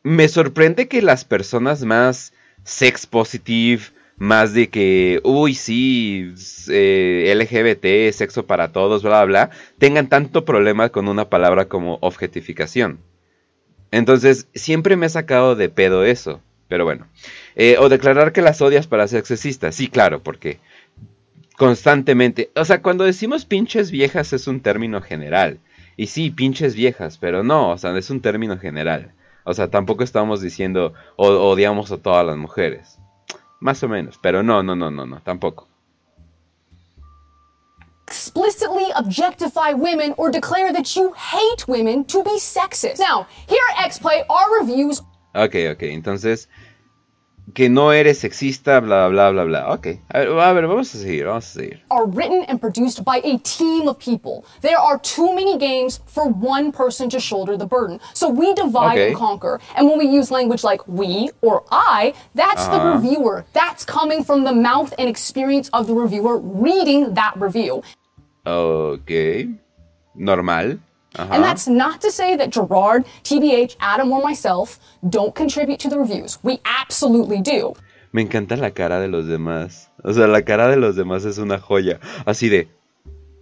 [0.04, 2.34] me sorprende que las personas más
[2.64, 3.84] sex positive,
[4.18, 6.34] más de que, uy, sí,
[6.70, 11.98] eh, LGBT, sexo para todos, bla, bla, bla, tengan tanto problema con una palabra como
[12.02, 13.00] objetificación.
[13.92, 16.42] Entonces, siempre me ha sacado de pedo eso.
[16.70, 17.08] Pero bueno.
[17.56, 19.74] Eh, o declarar que las odias para ser sexista.
[19.74, 20.60] Sí, claro, porque
[21.58, 22.52] constantemente.
[22.56, 25.60] O sea, cuando decimos pinches viejas es un término general.
[25.98, 29.12] Y sí, pinches viejas, pero no, o sea, es un término general.
[29.44, 33.00] O sea, tampoco estamos diciendo odiamos a todas las mujeres.
[33.60, 35.68] Más o menos, pero no, no, no, no, no, tampoco.
[38.10, 42.98] explicitly objectify women or declare that you hate women to be sexist.
[42.98, 45.02] Now, here at XPlay, our reviews.
[45.36, 46.50] Ok, ok, entonces
[47.54, 49.74] que no eres sexista, bla, bla, bla, bla.
[49.74, 51.80] Ok, a ver, a ver, vamos a seguir, vamos a seguir.
[51.90, 54.46] Are written and produced by a team of people.
[54.62, 58.00] There are too many games for one person to shoulder the burden.
[58.14, 59.08] So we divide okay.
[59.10, 59.60] and conquer.
[59.76, 62.72] And when we use language like we or I, that's uh -huh.
[62.72, 63.02] the uh-huh.
[63.02, 63.46] reviewer.
[63.54, 67.82] That's coming from the mouth and experience of the reviewer reading that review.
[68.46, 69.48] Ok,
[70.16, 70.89] normal.
[71.16, 71.28] Uh-huh.
[71.32, 75.98] And that's not to say that Gerard, TBH, Adam, or myself don't contribute to the
[75.98, 76.38] reviews.
[76.44, 77.74] We absolutely do.
[78.12, 79.90] Me encanta la cara de los demás.
[80.04, 82.00] O sea, la cara de los demás es una joya.
[82.26, 82.68] Así de,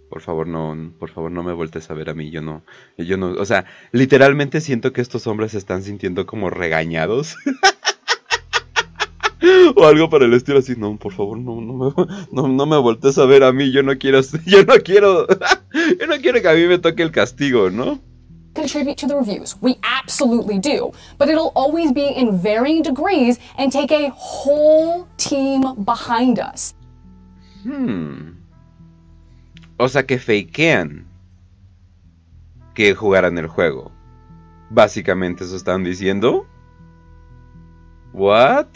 [0.08, 2.62] por favor no, por favor no me vueltes a ver a mí, yo no,
[2.96, 7.36] yo no, o sea, literalmente siento que estos hombres se están sintiendo como regañados.
[9.76, 11.92] o algo para el estilo así, no, por favor, no, no me,
[12.32, 15.26] no, no me voltees a ver a mí, yo no quiero, yo no quiero,
[15.72, 18.00] yo no quiero que a mí me toque el castigo, ¿no?
[18.58, 19.56] contribute to the reviews.
[19.60, 20.92] We absolutely do.
[21.16, 26.74] But it'll always be in varying degrees and take a whole team behind us.
[27.62, 28.38] Hmm.
[29.78, 31.06] O sea que fakean
[32.74, 33.92] que jugaran el juego.
[34.70, 36.46] Básicamente eso están diciendo.
[38.12, 38.66] What?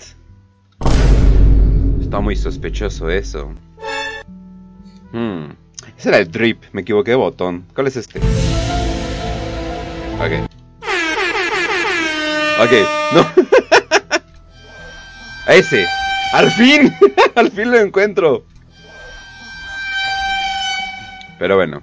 [2.01, 3.53] Está muy sospechoso eso.
[5.13, 5.62] Hmm.
[5.99, 7.65] Ese era el drip, me equivoqué de botón.
[7.75, 8.19] ¿Cuál es este?
[10.19, 10.49] Ok.
[12.61, 12.73] Ok,
[13.15, 13.27] no.
[15.53, 15.87] Ese.
[16.33, 16.93] Al fin.
[17.35, 18.45] Al fin lo encuentro.
[21.39, 21.83] Pero bueno.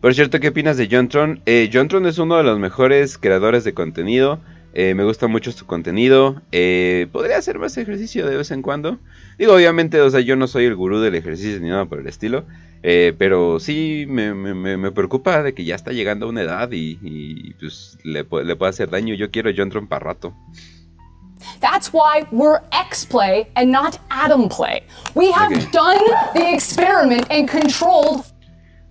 [0.00, 1.40] Por cierto, ¿qué opinas de Jontron?
[1.46, 4.40] Eh, Jontron es uno de los mejores creadores de contenido.
[4.74, 6.42] Eh, me gusta mucho su contenido.
[6.52, 8.98] Eh, podría hacer más ejercicio de vez en cuando.
[9.38, 12.06] Digo, obviamente, o sea, yo no soy el gurú del ejercicio ni nada por el
[12.06, 12.44] estilo.
[12.88, 16.68] Eh, pero sí me, me, me, preocupa de que ya está llegando a una edad
[16.70, 19.16] y, pues le, le, puede hacer daño.
[19.16, 20.32] Yo quiero John Tron para rato.
[21.58, 24.84] That's why we're X-Play and not Adam Play.
[25.16, 25.98] We have done
[26.32, 28.24] the experiment and controlled.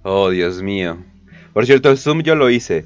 [0.03, 0.97] Oh, Dios mío.
[1.53, 2.83] Por cierto, el Zoom yo lo hice.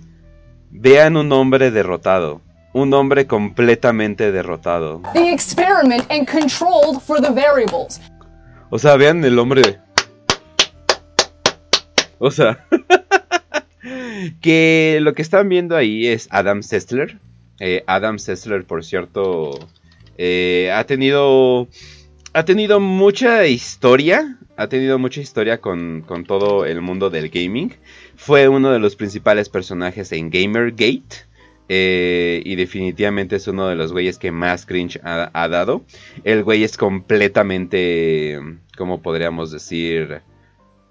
[0.70, 2.42] Vean un hombre derrotado.
[2.72, 5.02] Un hombre completamente derrotado.
[5.16, 8.00] The experiment and controlled for the variables.
[8.70, 9.80] O sea, vean el hombre.
[12.22, 12.68] O sea,
[14.42, 17.18] que lo que están viendo ahí es Adam Sessler.
[17.62, 19.58] Eh, Adam Sessler, por cierto,
[20.18, 21.68] eh, ha tenido
[22.34, 24.38] ha tenido mucha historia.
[24.58, 27.74] Ha tenido mucha historia con, con, todo el mundo del gaming.
[28.18, 31.30] Fue uno de los principales personajes en Gamergate.
[31.72, 35.84] Eh, y definitivamente es uno de los güeyes que más cringe ha, dado.
[36.24, 38.40] El güey es completamente,
[38.76, 40.22] ¿cómo podríamos decir?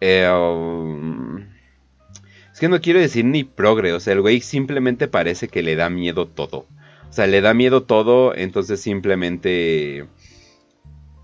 [0.01, 1.47] Eh, um,
[2.53, 5.77] es que no quiero decir ni progre, o sea, el güey simplemente parece que le
[5.77, 6.67] da miedo todo.
[7.09, 10.07] O sea, le da miedo todo, entonces simplemente...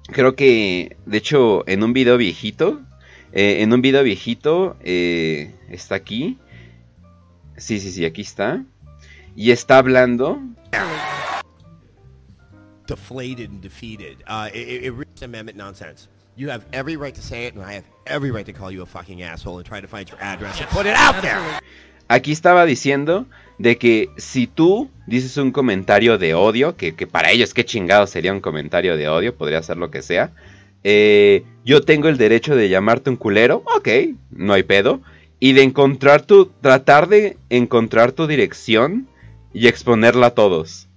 [0.09, 2.83] Creo que, de hecho, en un video viejito,
[3.33, 6.39] eh, en un video viejito, está aquí.
[7.57, 8.65] Sí, sí, sí, aquí está
[9.37, 10.41] y está hablando.
[12.87, 14.23] Deflated and defeated.
[14.27, 16.09] Uh, it, it, amendment nonsense.
[16.37, 18.83] You have every right to say it, and I have every right to call you
[18.83, 21.39] a fucking asshole and try to find your address and put it out there.
[22.09, 23.27] Aquí estaba diciendo
[23.59, 28.07] de que si tú dices un comentario de odio, que, que para ellos qué chingado
[28.07, 30.33] sería un comentario de odio, podría ser lo que sea,
[30.83, 33.89] eh, yo tengo el derecho de llamarte un culero, ok,
[34.31, 35.01] no hay pedo,
[35.39, 39.09] y de encontrar tu, tratar de encontrar tu dirección
[39.53, 40.89] y exponerla a todos.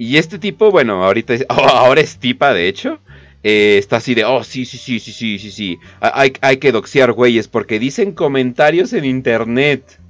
[0.00, 3.00] Y este tipo, bueno, ahorita ahora es tipa, de hecho.
[3.42, 5.78] Eh, está así de, oh, sí, sí, sí, sí, sí, sí, sí.
[6.00, 10.00] Hay, hay que doxear güeyes porque dicen comentarios en internet.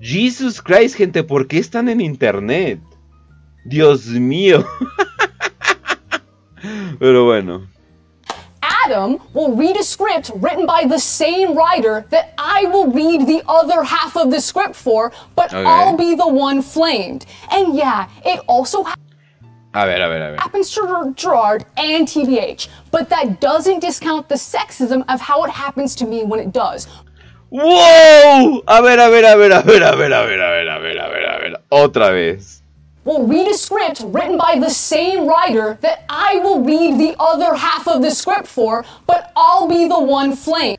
[0.00, 2.78] Jesus Christ, gente, ¿por qué están en internet?
[3.64, 4.66] Dios mío.
[6.98, 7.66] Pero bueno.
[8.84, 13.42] Adam will read a script written by the same writer that I will read the
[13.48, 15.64] other half of the script for, but okay.
[15.64, 17.24] I'll be the one flamed.
[17.50, 18.94] And yeah, it also ha-
[19.76, 20.40] a ver, a ver, a ver.
[20.40, 25.94] happens to Gerard and TBH, but that doesn't discount the sexism of how it happens
[25.96, 26.88] to me when it does.
[27.50, 28.62] ¡Wow!
[28.66, 30.78] A ver, a ver, a ver, a ver, a ver, a ver, a ver, a
[30.80, 31.56] ver, a ver, a ver.
[31.70, 32.62] Otra vez.
[33.06, 37.54] will read a script written by the same writer that I will read the other
[37.54, 40.76] half of the script for, but I'll be the one flame.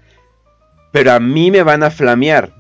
[0.92, 2.52] Pero a mí me van a flamear.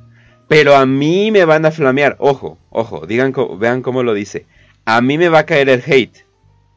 [0.47, 2.15] Pero a mí me van a flamear.
[2.19, 4.45] Ojo, ojo, digan, vean cómo lo dice.
[4.85, 6.26] A mí me va a caer el hate.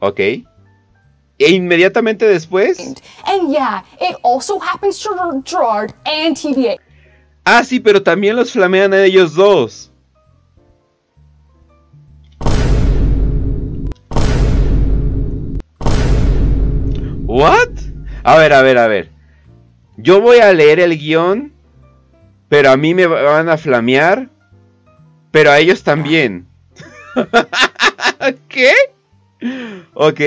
[0.01, 0.19] ¿Ok?
[0.19, 2.77] E inmediatamente después.
[3.25, 6.77] And yeah, it also happens to Gerard and TBA.
[7.45, 9.91] Ah, sí, pero también los flamean a ellos dos.
[17.25, 17.69] ¿What?
[18.23, 19.09] A ver, a ver, a ver.
[19.97, 21.53] Yo voy a leer el guion,
[22.49, 24.29] pero a mí me van a flamear,
[25.31, 26.47] pero a ellos también.
[28.49, 28.73] ¿Qué?
[29.93, 30.19] Ok.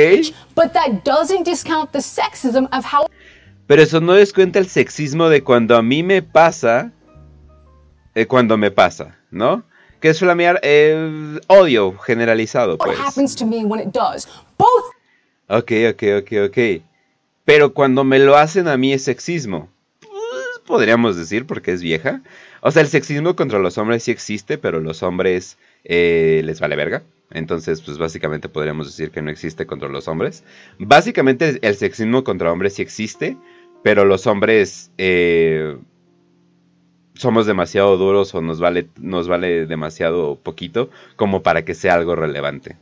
[3.66, 6.92] Pero eso no descuenta el sexismo de cuando a mí me pasa,
[8.14, 9.64] eh, cuando me pasa, ¿no?
[10.00, 12.98] Que es flamear eh, odio generalizado, pues.
[15.48, 16.58] Ok, ok, ok, ok.
[17.44, 19.68] Pero cuando me lo hacen a mí es sexismo.
[20.00, 22.22] Pues, podríamos decir porque es vieja.
[22.60, 26.76] O sea, el sexismo contra los hombres sí existe, pero los hombres eh, les vale
[26.76, 27.02] verga.
[27.34, 30.44] Entonces, pues básicamente podríamos decir que no existe contra los hombres.
[30.78, 33.36] Básicamente el sexismo contra hombres sí existe,
[33.82, 35.76] pero los hombres eh,
[37.14, 42.16] somos demasiado duros o nos vale, nos vale demasiado poquito como para que sea algo
[42.16, 42.76] relevante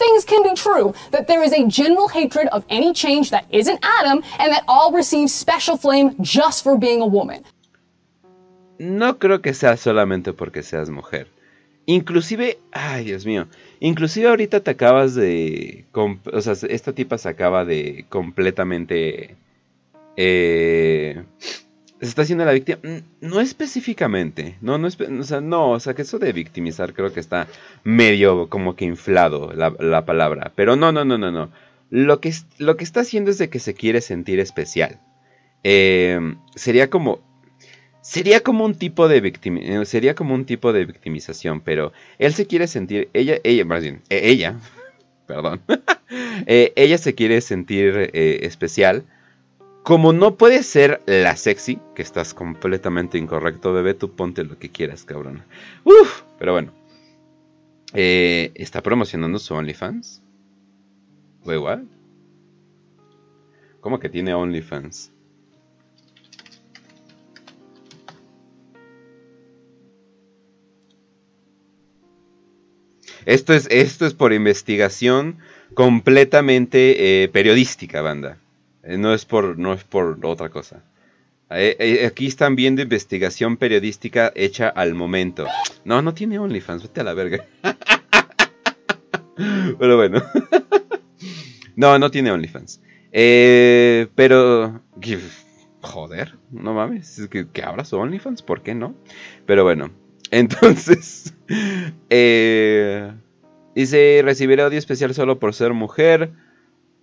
[0.00, 3.78] things can be true that there is a general hatred of any change that isn't
[3.98, 7.44] Adam and that all receive special flame just for being a woman.
[8.78, 11.28] No creo que sea solamente porque seas mujer.
[11.90, 13.48] Inclusive, ay Dios mío,
[13.80, 19.34] inclusive ahorita te acabas de, o sea, esta tipa se acaba de completamente
[20.16, 21.20] eh,
[22.00, 22.78] se está haciendo la víctima.
[23.20, 24.56] No específicamente.
[24.60, 27.48] No, no, o sea, no, o sea, que eso de victimizar creo que está
[27.82, 30.52] medio como que inflado la, palabra.
[30.54, 31.50] Pero no, no, no, no, no.
[31.90, 35.00] Lo que, lo que está haciendo es de que se quiere sentir especial.
[35.64, 37.20] Em, sería como.
[38.02, 42.46] Sería como un tipo de victim sería como un tipo de victimización, pero él se
[42.46, 44.58] quiere sentir, ella, ella, más bien, e, ella,
[45.26, 45.60] perdón,
[46.46, 49.04] eh, ella se quiere sentir eh, especial
[49.82, 54.68] como no puede ser la sexy, que estás completamente incorrecto, bebé, tú ponte lo que
[54.68, 55.42] quieras, cabrón.
[55.84, 56.72] Uf, pero bueno.
[57.94, 60.22] Eh, ¿Está promocionando su OnlyFans?
[61.44, 61.80] Wait, what?
[63.80, 65.12] ¿Cómo que tiene OnlyFans?
[73.26, 75.38] Esto es, esto es por investigación
[75.74, 78.38] completamente eh, periodística, banda.
[78.82, 80.82] Eh, no es por, no es por otra cosa.
[81.50, 85.46] Eh, aquí están viendo investigación periodística hecha al momento.
[85.84, 87.44] No, no tiene OnlyFans, vete a la verga.
[89.78, 90.22] Pero bueno.
[91.76, 92.80] no, no tiene OnlyFans.
[93.10, 94.82] pero...
[95.82, 97.26] Joder, no mames.
[97.30, 98.42] ¿Que, que abra su OnlyFans?
[98.42, 98.94] ¿Por qué no?
[99.46, 99.90] Pero bueno.
[100.30, 101.32] Entonces...
[103.74, 106.32] dice, recibir odio especial solo por ser mujer.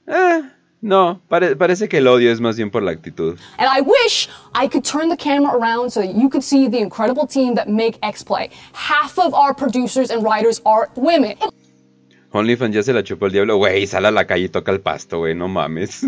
[0.08, 0.42] Eh,
[0.82, 3.38] no, pare parece que el odio es más bien por la actitud.
[3.58, 6.80] And I wish I could turn the camera around so that you could see the
[6.80, 8.52] incredible team that make X-Play.
[8.74, 11.36] Half of our producers and writers are women.
[12.32, 13.58] OnlyFans ya se la chupó el diablo.
[13.58, 16.06] Güey, sale a la calle y toca el pasto, güey, no mames.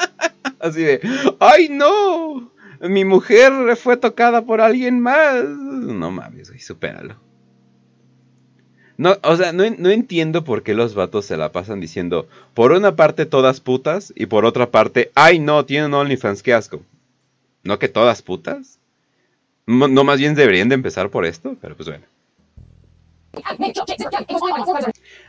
[0.60, 1.00] Así de,
[1.38, 2.50] ¡ay no!
[2.80, 5.44] Mi mujer fue tocada por alguien más.
[5.44, 7.16] No mames, güey, supéralo.
[8.98, 12.96] No, o sea, no, entiendo por qué los vatos se la pasan diciendo, por una
[12.96, 16.80] parte todas putas y por otra parte, ay no, tienen OnlyFans, qué asco.
[17.62, 18.78] ¿No que todas putas?
[19.66, 22.04] No, más bien deberían de empezar por esto, pero pues bueno.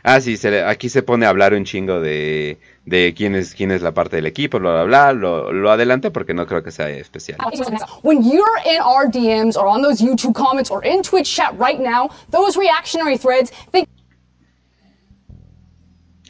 [0.02, 3.82] Ah, sí, aquí se pone a hablar un chingo de, de quién, es, quién es
[3.82, 5.12] la parte del equipo, bla, bla, bla.
[5.12, 7.38] Lo, lo adelante porque no creo que sea especial.
[8.02, 11.80] When you're in our DMs or on those YouTube comments or in Twitch chat right
[11.80, 13.86] now, those reactionary threads, they...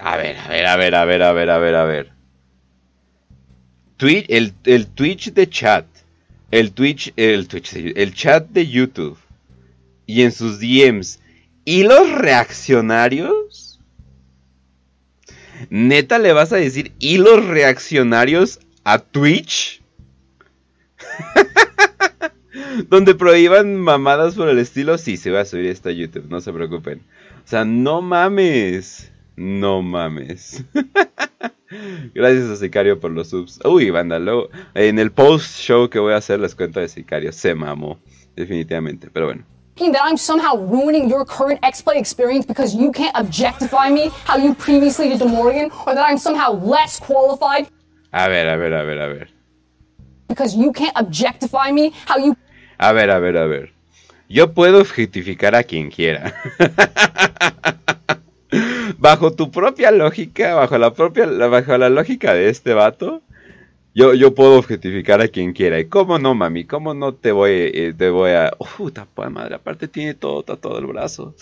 [0.00, 2.12] A ver, a ver, a ver, a ver, a ver, a ver, a ver.
[3.98, 5.84] Twitch, el, el Twitch de chat,
[6.52, 9.18] el Twitch, el Twitch, el chat de YouTube
[10.06, 11.18] y en sus DMs
[11.68, 13.78] y los reaccionarios.
[15.68, 19.82] ¿Neta le vas a decir y los reaccionarios a Twitch?
[22.88, 24.96] Donde prohíban mamadas por el estilo.
[24.96, 27.02] Sí, se va a subir esto a YouTube, no se preocupen.
[27.44, 29.12] O sea, no mames.
[29.36, 30.64] No mames.
[32.14, 33.60] Gracias a Sicario por los subs.
[33.62, 34.48] Uy, vándalo.
[34.72, 37.30] En el post show que voy a hacer les cuento de Sicario.
[37.30, 38.00] Se mamó.
[38.34, 39.10] Definitivamente.
[39.12, 39.57] Pero bueno.
[39.86, 44.54] That I'm somehow ruining your current X-Play experience because you can't objectify me how you
[44.54, 47.68] previously did to Morgan, or that I'm somehow less qualified.
[48.12, 49.28] A ver, a ver, a ver, a ver.
[50.28, 52.36] Because you can't objectify me how you.
[52.80, 53.70] A ver, a ver, a ver.
[54.28, 56.34] Yo puedo objetificar a quien quiera.
[58.98, 63.22] bajo tu propia lógica, bajo la propia, bajo la lógica de este vato,
[63.98, 65.80] yo, yo puedo objetificar a quien quiera.
[65.80, 66.64] ¿Y cómo no, mami?
[66.64, 68.52] ¿Cómo no te voy, eh, te voy a...
[68.56, 71.34] Uf, puta madre, aparte tiene todo todo el brazo.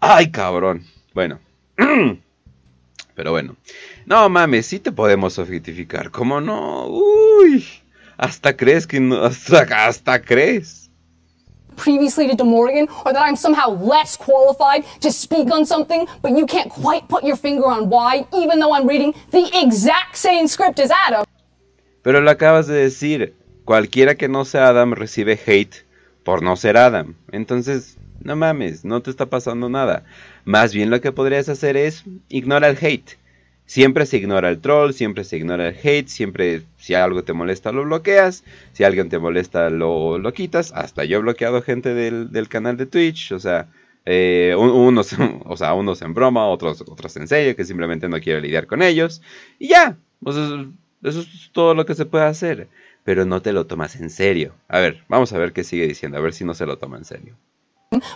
[0.00, 0.84] Ay, cabrón.
[1.12, 1.38] Bueno.
[3.14, 3.54] Pero bueno.
[4.06, 6.10] No, mames, sí te podemos objetificar.
[6.10, 6.88] ¿Cómo no?
[6.88, 7.64] Uy.
[8.16, 9.22] Hasta crees que no...
[9.22, 10.83] Hasta, hasta crees.
[11.76, 16.46] Previously to Morgan, or that I'm somehow less qualified to speak on something, but you
[16.46, 20.78] can't quite put your finger on why, even though I'm reading the exact same script
[20.80, 21.24] as Adam.
[22.02, 25.84] Pero lo acabas de decir, cualquiera que no sea Adam recibe hate
[26.22, 27.14] por no ser Adam.
[27.32, 30.04] Entonces, no mames, no te está pasando nada.
[30.44, 33.18] Más bien lo que podrías hacer es ignorar el hate.
[33.66, 37.72] Siempre se ignora el troll, siempre se ignora el hate, siempre si algo te molesta
[37.72, 40.72] lo bloqueas, si alguien te molesta lo, lo quitas.
[40.72, 43.68] Hasta yo he bloqueado gente del, canal de Twitch, o sea,
[44.04, 48.40] eh, unos, o sea, unos en broma, otros, otros en serio, que simplemente no quiero
[48.40, 49.22] lidiar con ellos.
[49.58, 49.96] Y ya,
[50.26, 50.70] eso
[51.02, 52.68] es todo lo que se puede hacer.
[53.02, 54.54] Pero no te lo tomas en serio.
[54.68, 56.96] A ver, vamos a ver qué sigue diciendo, a ver si no se lo toma
[56.96, 57.36] en serio.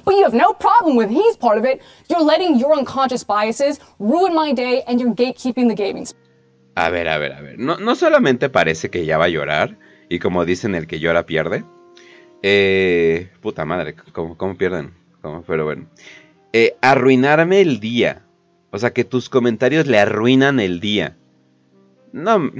[0.04, 1.80] But you have no problem with he's part of it.
[2.08, 6.06] You're letting your unconscious biases ruin my day and you're gatekeeping the gaming.
[6.74, 7.58] A ver, a ver, a ver.
[7.58, 9.76] No, no solamente parece que ya va a llorar,
[10.08, 11.64] y como dicen, el que llora pierde.
[12.42, 14.94] Eh, puta madre, ¿cómo, cómo pierden?
[15.46, 15.86] Pero bueno.
[16.52, 18.22] Eh, arruinarme el día.
[18.70, 21.16] O sea, que tus comentarios le arruinan el día.
[22.12, 22.50] No.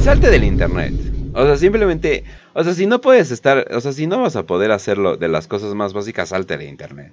[0.00, 0.94] Salte del internet.
[1.36, 2.24] O sea, simplemente,
[2.54, 5.28] o sea, si no puedes estar, o sea, si no vas a poder hacerlo de
[5.28, 7.12] las cosas más básicas, salte de internet.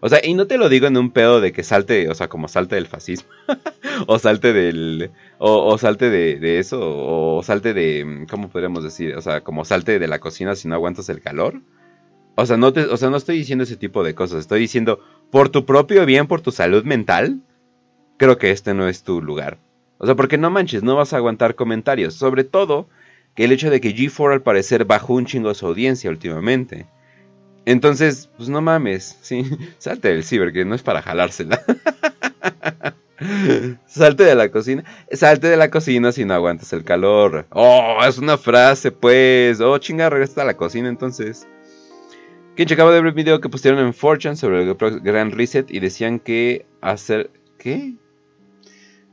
[0.00, 2.28] O sea, y no te lo digo en un pedo de que salte, o sea,
[2.28, 3.28] como salte del fascismo,
[4.06, 9.16] o salte del, o, salte de, eso, o salte de, ¿cómo podríamos decir?
[9.16, 11.60] O sea, como salte de la cocina si no aguantas el calor.
[12.36, 15.00] O sea, no te, o sea, no estoy diciendo ese tipo de cosas, estoy diciendo,
[15.32, 17.40] por tu propio bien, por tu salud mental,
[18.18, 19.58] creo que este no es tu lugar.
[19.98, 22.88] O sea, porque no manches, no vas a aguantar comentarios, sobre todo
[23.34, 26.86] que el hecho de que G4 al parecer bajó un chingo su audiencia últimamente.
[27.66, 29.44] Entonces, pues no mames, sí,
[29.78, 31.60] salte del ciber, que no es para jalársela.
[33.86, 37.46] salte de la cocina, salte de la cocina si no aguantas el calor.
[37.50, 39.60] Oh, es una frase, pues.
[39.60, 41.46] Oh, chinga, regresa a la cocina entonces.
[42.54, 45.80] Quien checaba de ver el video que pusieron en Fortune sobre el Gran Reset y
[45.80, 47.30] decían que hacer.
[47.58, 47.94] ¿Qué?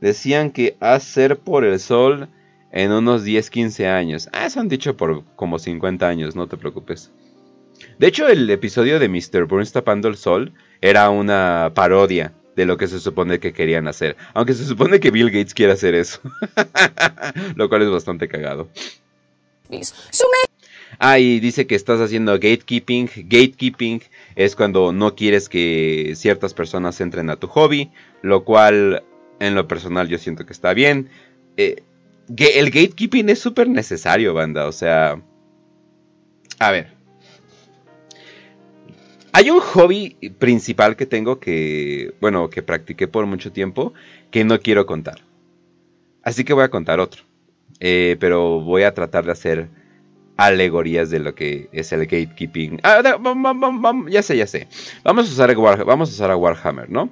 [0.00, 2.28] Decían que hacer por el sol
[2.72, 4.28] en unos 10, 15 años.
[4.32, 7.12] Ah, eso han dicho por como 50 años, no te preocupes.
[7.98, 9.44] De hecho, el episodio de Mr.
[9.44, 14.16] Burns tapando el sol era una parodia de lo que se supone que querían hacer.
[14.34, 16.20] Aunque se supone que Bill Gates quiere hacer eso.
[17.56, 18.68] lo cual es bastante cagado.
[20.98, 23.08] Ah, y dice que estás haciendo gatekeeping.
[23.16, 24.02] Gatekeeping
[24.36, 27.90] es cuando no quieres que ciertas personas entren a tu hobby,
[28.22, 29.02] lo cual
[29.40, 31.08] en lo personal yo siento que está bien.
[31.56, 31.82] Eh,
[32.28, 34.66] el gatekeeping es súper necesario, banda.
[34.66, 35.20] O sea,
[36.58, 36.92] a ver.
[39.32, 43.94] Hay un hobby principal que tengo que, bueno, que practiqué por mucho tiempo
[44.30, 45.22] que no quiero contar.
[46.22, 47.22] Así que voy a contar otro.
[47.80, 49.68] Eh, pero voy a tratar de hacer
[50.36, 52.80] alegorías de lo que es el gatekeeping.
[52.82, 53.02] Ah,
[54.08, 54.68] ya sé, ya sé.
[55.02, 57.10] Vamos a usar, vamos a usar a Warhammer, ¿no?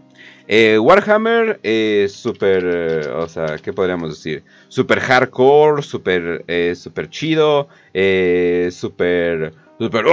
[0.53, 4.43] Eh, Warhammer es súper, eh, o sea, ¿qué podríamos decir?
[4.67, 7.69] Súper hardcore, súper eh, super chido,
[8.73, 10.05] súper, súper,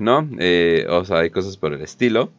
[0.00, 0.28] ¿no?
[0.88, 2.32] o sea, hay cosas por el estilo.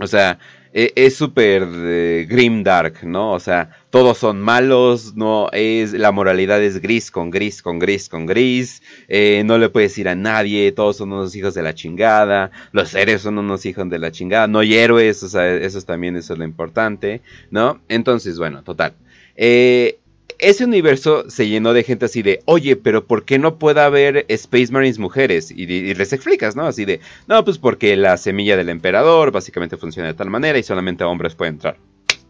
[0.00, 0.38] o sea,
[0.72, 3.32] e, es súper grim dark, ¿no?
[3.32, 8.08] O sea, todos son malos, no es la moralidad es gris con gris con gris
[8.08, 11.74] con gris, eh, no le puedes ir a nadie, todos son unos hijos de la
[11.74, 15.80] chingada, los seres son unos hijos de la chingada, no hay héroes, o sea, eso
[15.82, 17.80] también eso es lo importante, ¿no?
[17.88, 18.94] Entonces, bueno, total.
[19.36, 19.98] Eh,
[20.38, 24.24] ese universo se llenó de gente así de, oye, pero ¿por qué no puede haber
[24.28, 25.50] Space Marines mujeres?
[25.50, 26.66] Y, les explicas, ¿no?
[26.66, 30.62] Así de, no, pues porque la semilla del emperador básicamente funciona de tal manera y
[30.62, 31.76] solamente hombres pueden entrar.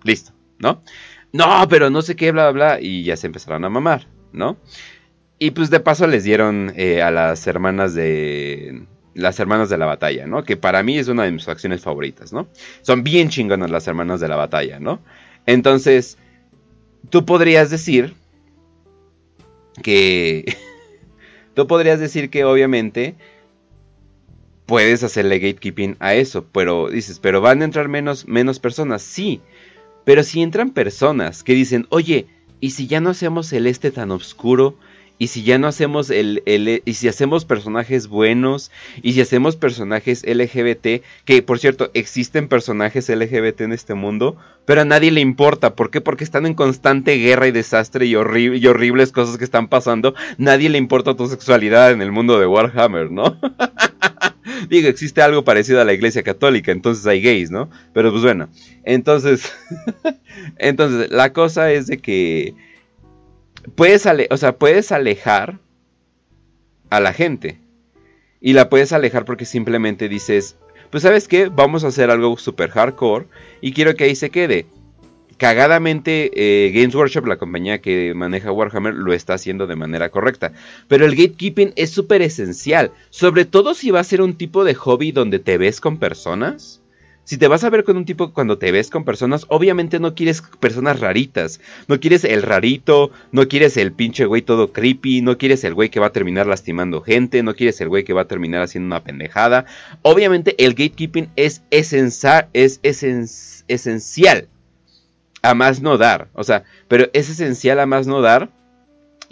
[0.05, 0.83] Listo, ¿no?
[1.33, 2.81] No, pero no sé qué, bla, bla, bla.
[2.81, 4.57] Y ya se empezaron a mamar, ¿no?
[5.39, 8.85] Y pues de paso les dieron eh, a las hermanas de...
[9.15, 10.45] Las hermanas de la batalla, ¿no?
[10.45, 12.49] Que para mí es una de mis facciones favoritas, ¿no?
[12.83, 15.01] Son bien chingonas las hermanas de la batalla, ¿no?
[15.45, 16.19] Entonces
[17.11, 18.15] tú podrías decir
[19.83, 20.57] que
[21.55, 23.17] tú podrías decir que obviamente
[24.67, 29.41] puedes hacerle gatekeeping a eso, pero dices, pero van a entrar menos, menos personas, sí,
[30.05, 32.27] pero si entran personas que dicen, oye,
[32.61, 34.77] ¿y si ya no hacemos el este tan oscuro?
[35.19, 38.71] Y si ya no hacemos el, el, y si hacemos personajes buenos,
[39.03, 44.83] y si hacemos personajes LGBT, que por cierto, existen personajes LGBT en este mundo, pero
[44.83, 45.75] a nadie le importa.
[45.75, 46.01] ¿Por qué?
[46.01, 50.15] Porque están en constante guerra y desastre y, y horribles cosas que están pasando.
[50.37, 53.39] Nadie le importa tu sexualidad en el mundo de Warhammer, ¿no?
[54.69, 57.71] Digo, existe algo parecido a la iglesia católica, entonces hay gays, ¿no?
[57.93, 58.49] Pero pues bueno,
[58.85, 59.53] entonces,
[60.59, 62.55] entonces, la cosa es de que
[63.75, 65.59] puedes, o sea, puedes alejar
[66.91, 67.59] a la gente.
[68.41, 70.57] Y la puedes alejar porque simplemente dices,
[70.91, 73.27] pues sabes qué, vamos a hacer algo super hardcore
[73.61, 74.67] y quiero que ahí se quede.
[75.37, 80.53] Cagadamente, eh, Games Workshop, la compañía que maneja Warhammer, lo está haciendo de manera correcta.
[80.89, 84.75] Pero el gatekeeping es súper esencial, sobre todo si va a ser un tipo de
[84.75, 86.81] hobby donde te ves con personas.
[87.29, 90.15] Si te vas a ver con un tipo cuando te ves con personas, obviamente no
[90.15, 91.61] quieres personas raritas.
[91.87, 95.91] No quieres el rarito, no quieres el pinche güey todo creepy, no quieres el güey
[95.91, 98.87] que va a terminar lastimando gente, no quieres el güey que va a terminar haciendo
[98.87, 99.67] una pendejada.
[100.01, 104.49] Obviamente el gatekeeping es, esencial, es esencial
[105.43, 106.29] a más no dar.
[106.33, 108.49] O sea, pero es esencial a más no dar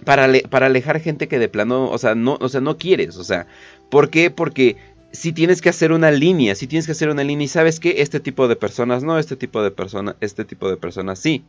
[0.04, 3.16] para, para alejar gente que de plano, o sea, no, o sea, no quieres.
[3.16, 3.46] O sea,
[3.88, 4.30] ¿por qué?
[4.30, 4.76] Porque
[5.12, 8.02] si tienes que hacer una línea, si tienes que hacer una línea y sabes que
[8.02, 11.44] este tipo de personas no, este tipo de personas, este tipo de personas sí.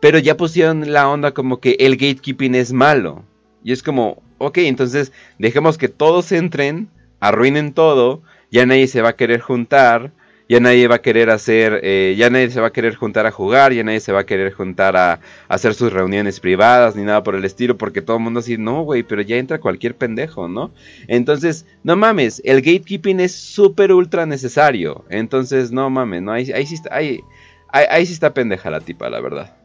[0.00, 3.24] Pero ya pusieron la onda como que el gatekeeping es malo.
[3.64, 6.88] Y es como, ok, entonces dejemos que todos entren,
[7.20, 10.12] arruinen todo, ya nadie se va a querer juntar,
[10.48, 13.30] ya nadie va a querer hacer, eh, ya nadie se va a querer juntar a
[13.30, 17.22] jugar, ya nadie se va a querer juntar a, hacer sus reuniones privadas ni nada
[17.22, 20.48] por el estilo, porque todo el mundo así, no, güey, pero ya entra cualquier pendejo,
[20.48, 20.72] ¿no?
[21.06, 26.66] Entonces, no mames, el gatekeeping es súper ultra necesario, entonces, no mames, no, ahí, ahí
[26.66, 27.20] sí está, ahí,
[27.68, 29.57] ahí sí está pendeja la tipa, la verdad.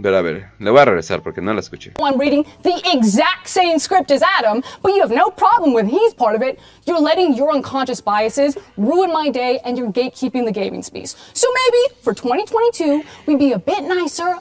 [0.00, 1.92] Pero a ver, le voy a regresar porque no la escuché.
[1.98, 6.14] One reading the exact same script as Adam, but you have no problem with he's
[6.14, 6.58] part of it.
[6.86, 11.14] You're letting your unconscious biases ruin my day and you're gatekeeping the gaming space.
[11.34, 14.38] So maybe for 2022, we'd be a bit nicer.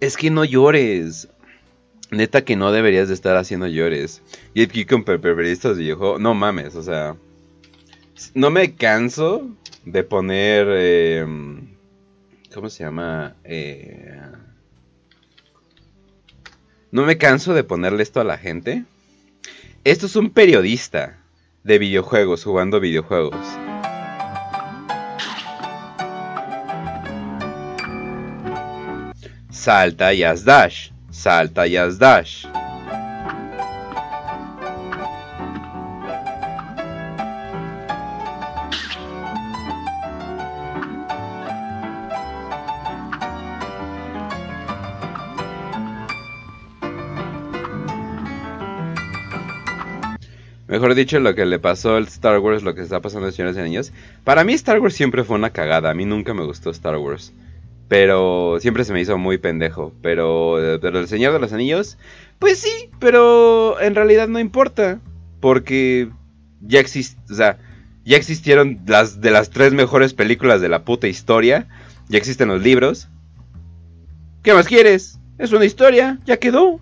[0.00, 1.28] Es que no llores.
[2.10, 4.20] Neta que no deberías de estar haciendo llores.
[4.52, 7.16] Y aquí con periodistas viejo, no mames, o sea,
[8.34, 9.48] no me canso
[9.84, 11.24] de poner eh,
[12.52, 13.36] ¿cómo se llama?
[13.44, 14.20] Eh,
[16.92, 18.84] no me canso de ponerle esto a la gente.
[19.84, 21.18] Esto es un periodista
[21.62, 23.36] de videojuegos jugando videojuegos.
[29.50, 30.90] Salta y haz dash.
[31.10, 32.46] Salta y haz dash.
[50.70, 53.56] Mejor dicho, lo que le pasó al Star Wars, lo que está pasando a Señores
[53.56, 53.92] y Niños.
[54.22, 55.90] Para mí Star Wars siempre fue una cagada.
[55.90, 57.32] A mí nunca me gustó Star Wars.
[57.88, 59.92] Pero siempre se me hizo muy pendejo.
[60.00, 61.98] Pero, pero el Señor de los Anillos,
[62.38, 65.00] pues sí, pero en realidad no importa.
[65.40, 66.08] Porque
[66.60, 66.84] ya
[68.04, 71.66] ya existieron las de las tres mejores películas de la puta historia.
[72.08, 73.08] Ya existen los libros.
[74.44, 75.18] ¿Qué más quieres?
[75.36, 76.78] Es una historia, ya quedó.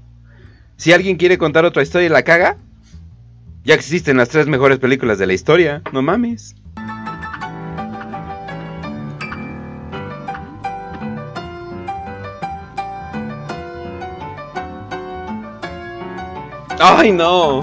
[0.76, 2.58] Si alguien quiere contar otra historia y la caga,
[3.68, 6.54] ya existen las tres mejores películas de la historia, no mames.
[16.80, 17.60] ¡Ay, no!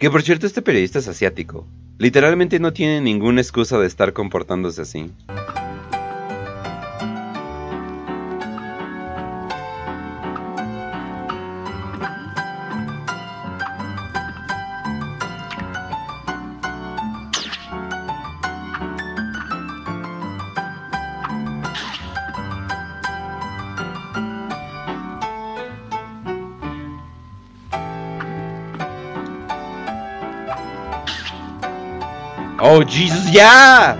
[0.00, 1.68] Que por cierto, este periodista es asiático.
[1.98, 5.12] Literalmente no tiene ninguna excusa de estar comportándose así.
[32.76, 33.96] Oh, Jesus, ya.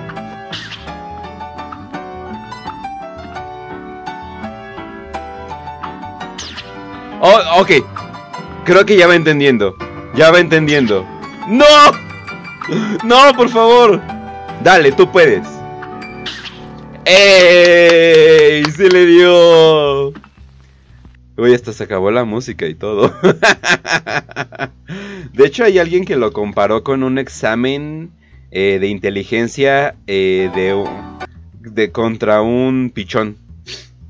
[7.20, 7.70] Oh, ok.
[8.64, 9.76] Creo que ya va entendiendo.
[10.16, 11.06] Ya va entendiendo.
[11.46, 11.64] ¡No!
[13.04, 14.02] ¡No, por favor!
[14.64, 15.46] Dale, tú puedes.
[17.04, 18.64] ¡Ey!
[18.72, 20.08] se le dio!
[21.36, 23.14] Uy, hasta se acabó la música y todo.
[25.32, 28.10] de hecho, hay alguien que lo comparó con un examen
[28.54, 30.82] eh, de inteligencia eh, de,
[31.70, 33.36] de contra un pichón.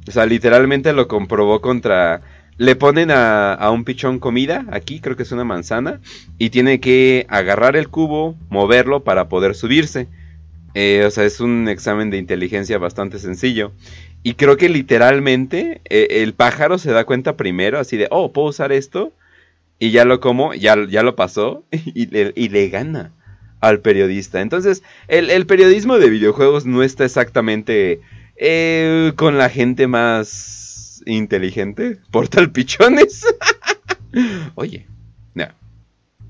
[0.07, 2.20] O sea, literalmente lo comprobó contra
[2.57, 6.01] le ponen a, un pichón comida, aquí creo que es una manzana,
[6.38, 10.07] y tiene que agarrar el cubo, moverlo para poder subirse.
[10.74, 13.72] Eh, o sea, es un examen de inteligencia bastante sencillo.
[14.22, 18.49] Y creo que literalmente eh, el pájaro se da cuenta primero, así de, oh, puedo
[18.49, 19.12] usar esto.
[19.78, 23.12] Y ya lo como, ya, ya lo pasó y le, gana
[23.68, 24.40] al periodista.
[24.40, 28.00] Entonces, el, periodismo de videojuegos no está exactamente
[28.36, 33.24] eh, con la gente más inteligente, portal pichones.
[34.54, 34.86] Oye,
[35.34, 35.46] no.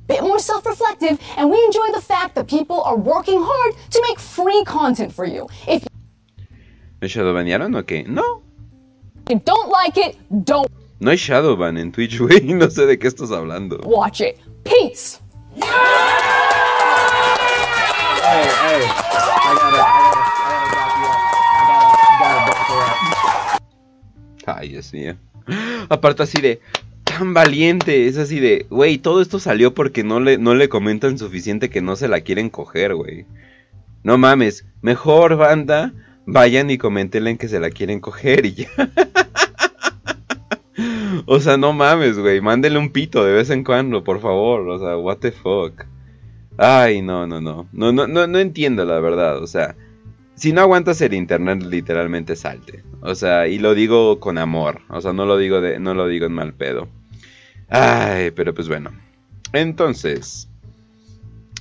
[0.07, 4.19] Bit more self-reflective, and we enjoy the fact that people are working hard to make
[4.19, 5.47] free content for you.
[5.67, 5.85] If
[7.01, 8.07] ¿Me shadowbanearon o qué?
[8.07, 8.43] No.
[9.29, 10.69] You don't like it, don't.
[11.01, 12.41] No hay shadowban en Twitch, güey.
[12.55, 13.79] No sé de qué estás hablando.
[13.85, 14.39] Watch it.
[14.65, 15.21] Peace.
[18.27, 18.81] Hey, hey.
[25.89, 26.61] Aparte así de,
[27.05, 31.19] tan valiente, es así de, güey, todo esto salió porque no le, no le comentan
[31.19, 33.27] suficiente que no se la quieren coger, güey.
[34.03, 35.93] No mames, mejor banda,
[36.27, 38.69] vayan y comentenle que se la quieren coger y ya.
[41.27, 44.79] o sea, no mames, güey, mándenle un pito de vez en cuando, por favor, o
[44.79, 45.85] sea, what the fuck.
[46.57, 49.75] Ay, no, no, no, no, no, no, no entiendo la verdad, o sea,
[50.37, 52.83] si no aguantas el internet, literalmente salte.
[53.01, 54.81] O sea, y lo digo con amor.
[54.89, 56.89] O sea, no lo digo de, no lo digo en mal pedo.
[57.69, 58.91] Ay, pero pues bueno.
[59.53, 60.49] Entonces,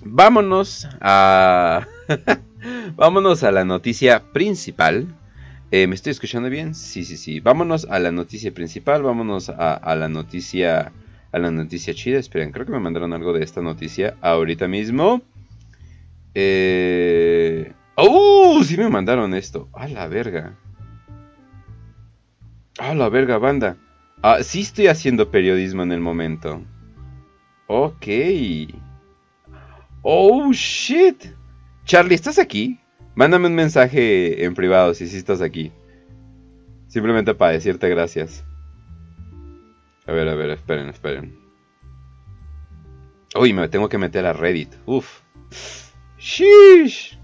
[0.04, 1.88] vámonos a
[2.96, 5.08] vámonos a la noticia principal.
[5.70, 6.74] Eh, ¿Me estoy escuchando bien?
[6.76, 7.39] Sí, sí, sí.
[7.39, 9.04] Vámonos a la noticia principal.
[9.04, 10.91] Vámonos a, a la noticia
[11.34, 12.19] a la noticia chida.
[12.19, 15.21] Esperen, creo que me mandaron algo de esta noticia ahorita mismo.
[16.34, 18.61] Eh ¡Oh!
[18.63, 19.69] Sí me mandaron esto.
[19.73, 20.57] A la verga.
[22.79, 23.77] A la verga, banda.
[24.21, 26.61] Ah, sí estoy haciendo periodismo en el momento.
[27.67, 28.07] Ok.
[30.01, 31.25] Oh, shit.
[31.86, 32.79] Charlie, ¿estás aquí?
[33.15, 35.71] Mándame un mensaje en privado si sí estás aquí.
[36.88, 38.43] Simplemente para decirte gracias.
[40.06, 41.38] A ver, a ver, esperen, esperen.
[43.36, 44.74] Uy, me tengo que meter a Reddit.
[44.86, 45.22] Uf.
[46.18, 47.18] Sheesh.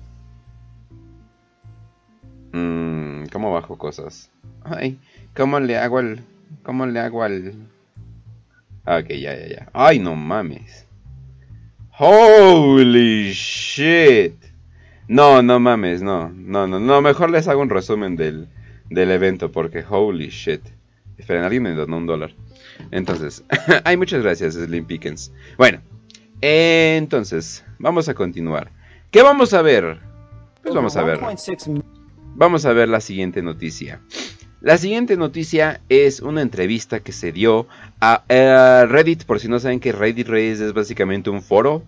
[2.52, 4.32] Mmm, ¿cómo bajo cosas?
[4.64, 4.98] Ay,
[5.36, 6.24] ¿cómo le hago al...
[6.64, 7.54] ¿Cómo le hago al...
[8.86, 9.70] Ah, ok, ya, ya, ya.
[9.74, 10.88] Ay, no mames.
[11.98, 14.36] Holy shit.
[15.08, 16.30] No, no mames, no.
[16.30, 17.02] No, no, no.
[17.02, 18.48] Mejor les hago un resumen del,
[18.90, 20.62] del evento porque holy shit.
[21.20, 22.34] Esperen, alguien me donó un dólar.
[22.92, 23.44] Entonces,
[23.84, 25.32] ay, muchas gracias, Slim Pickens.
[25.58, 25.82] Bueno,
[26.42, 28.72] entonces, vamos a continuar.
[29.12, 30.00] ¿Qué vamos a ver?
[30.64, 31.20] Pues vamos a ver.
[32.36, 34.02] Vamos a ver la siguiente noticia.
[34.62, 37.68] La siguiente noticia es una entrevista que se dio
[38.02, 39.24] a eh, Reddit.
[39.24, 41.84] Por si no saben que Reddit, es básicamente un foro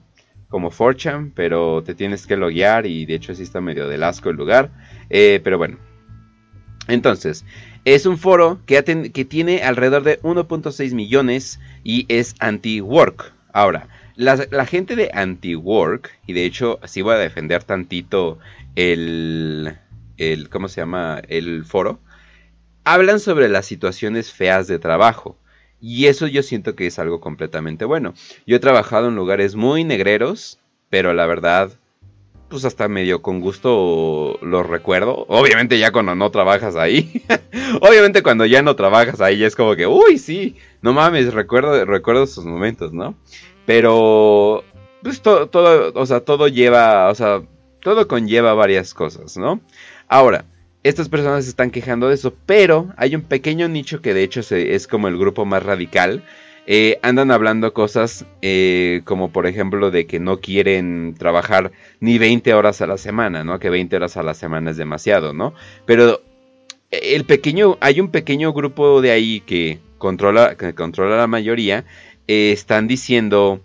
[0.49, 4.29] como 4chan, pero te tienes que loguear y de hecho así está medio del asco
[4.29, 4.71] el lugar.
[5.09, 5.77] Eh, pero bueno.
[6.87, 7.45] Entonces,
[7.85, 13.33] es un foro que, tiene alrededor de 1.6 millones y es anti-work.
[13.53, 18.37] Ahora, la, la, gente de anti-work, y de hecho así voy a defender tantito
[18.75, 19.77] el,
[20.17, 21.21] el, ¿cómo se llama?
[21.27, 21.99] El foro,
[22.83, 25.37] hablan sobre las situaciones feas de trabajo.
[25.81, 28.13] Y eso yo siento que es algo completamente bueno.
[28.45, 30.59] Yo he trabajado en lugares muy negreros,
[30.91, 31.71] pero la verdad,
[32.51, 35.25] pues hasta medio con gusto los recuerdo.
[35.29, 37.23] Obviamente ya cuando no trabajas ahí.
[37.81, 41.85] Obviamente cuando ya no trabajas ahí ya es como que, uy, sí, no mames, recuerdo,
[41.85, 43.15] recuerdo esos momentos, ¿no?
[43.65, 44.63] Pero,
[45.01, 47.41] pues todo, todo, o sea, todo lleva, o sea,
[47.81, 49.61] todo conlleva varias cosas, ¿no?
[50.09, 50.45] Ahora,
[50.83, 54.41] estas personas se están quejando de eso, pero hay un pequeño nicho que de hecho
[54.41, 56.23] es como el grupo más radical.
[56.67, 62.53] Eh, andan hablando cosas eh, como por ejemplo de que no quieren trabajar ni 20
[62.53, 63.59] horas a la semana, ¿no?
[63.59, 65.53] Que 20 horas a la semana es demasiado, ¿no?
[65.85, 66.21] Pero
[66.91, 71.85] el pequeño, hay un pequeño grupo de ahí que controla, que controla la mayoría,
[72.27, 73.61] eh, están diciendo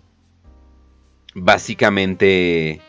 [1.35, 2.81] básicamente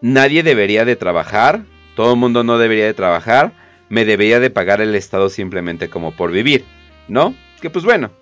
[0.00, 1.64] nadie debería de trabajar
[1.98, 3.50] todo el mundo no debería de trabajar,
[3.88, 6.64] me debería de pagar el Estado simplemente como por vivir,
[7.08, 7.34] ¿no?
[7.60, 8.12] Que pues bueno,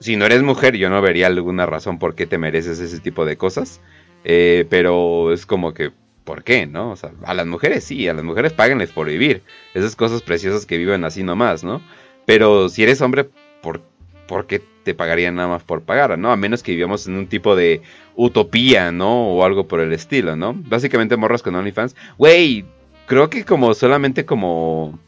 [0.00, 3.24] si no eres mujer yo no vería alguna razón por qué te mereces ese tipo
[3.24, 3.80] de cosas,
[4.24, 5.92] eh, pero es como que,
[6.24, 6.66] ¿por qué?
[6.66, 6.90] ¿No?
[6.90, 9.42] O sea, a las mujeres sí, a las mujeres páganles por vivir.
[9.74, 11.82] Esas cosas preciosas que viven así nomás, ¿no?
[12.26, 13.28] Pero si eres hombre,
[13.60, 13.82] ¿por,
[14.26, 16.30] ¿por qué te pagarían nada más por pagar, ¿no?
[16.30, 17.82] A menos que vivamos en un tipo de
[18.16, 19.28] utopía, ¿no?
[19.28, 20.54] O algo por el estilo, ¿no?
[20.54, 21.96] Básicamente morras con OnlyFans.
[22.18, 22.64] Güey,
[23.06, 24.98] creo que como solamente como...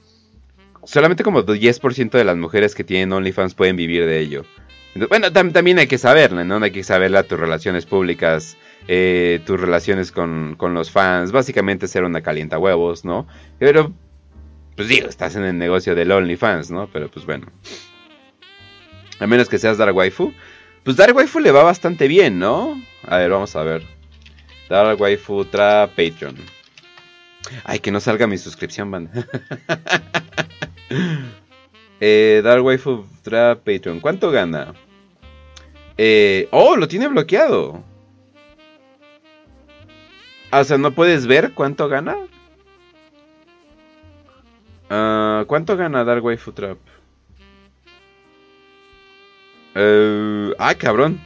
[0.85, 4.45] Solamente como 10% de las mujeres que tienen OnlyFans pueden vivir de ello.
[5.09, 6.63] Bueno, también hay que saberla, ¿no?
[6.63, 8.57] Hay que saberla tus relaciones públicas,
[8.89, 13.27] eh, tus relaciones con, con, los fans, básicamente ser una calienta huevos, ¿no?
[13.59, 13.93] Pero,
[14.77, 16.89] pues digo, estás en el negocio del OnlyFans, ¿no?
[16.93, 17.47] Pero pues bueno.
[19.19, 20.33] A menos que seas Dark Waifu.
[20.85, 22.81] Pues Dark Waifu le va bastante bien, ¿no?
[23.03, 23.83] A ver, vamos a ver.
[24.69, 26.37] Dark Waifu Tra Patreon.
[27.65, 29.11] Ay, que no salga mi suscripción, man.
[32.01, 34.01] eh, Dark Waifu Tra Patreon.
[34.01, 34.75] ¿Cuánto gana?
[35.99, 37.83] Eh, oh, lo tiene bloqueado.
[40.53, 42.17] O sea, ¿no puedes ver cuánto gana?
[44.89, 46.79] Uh, ¿Cuánto gana Dark Waifu Trap?
[49.75, 51.21] Uh, ah, cabrón.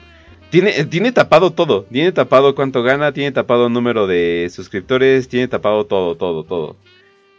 [0.50, 1.84] Tiene, tiene tapado todo.
[1.84, 6.76] Tiene tapado cuánto gana, tiene tapado número de suscriptores, tiene tapado todo, todo, todo.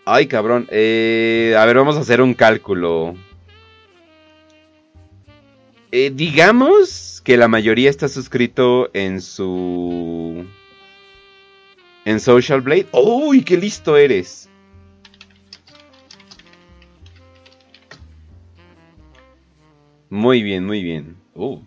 [0.05, 0.67] Ay, cabrón.
[0.71, 3.15] Eh, a ver, vamos a hacer un cálculo.
[5.91, 10.45] Eh, digamos que la mayoría está suscrito en su...
[12.05, 12.87] En Social Blade.
[12.91, 14.49] ¡Uy, qué listo eres!
[20.09, 21.15] Muy bien, muy bien.
[21.35, 21.59] Uh.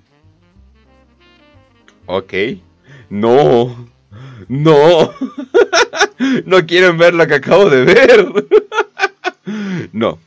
[2.07, 2.35] Ok.
[3.09, 3.89] No.
[4.49, 5.15] No.
[6.45, 8.27] no quieren ver lo que acabo de ver.
[9.93, 10.19] no.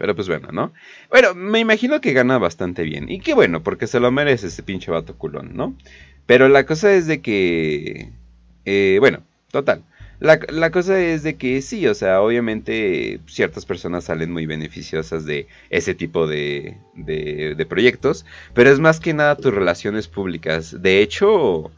[0.00, 0.72] Pero pues bueno, ¿no?
[1.10, 3.10] Bueno, me imagino que gana bastante bien.
[3.10, 5.76] Y qué bueno, porque se lo merece ese pinche vato culón, ¿no?
[6.24, 8.08] Pero la cosa es de que...
[8.64, 9.84] Eh, bueno, total.
[10.18, 15.48] La, cosa es de que sí, o sea, obviamente ciertas personas salen muy beneficiosas de
[15.68, 18.24] ese tipo de, de, proyectos,
[18.54, 20.80] pero es más que nada tus relaciones públicas.
[20.80, 21.70] De hecho,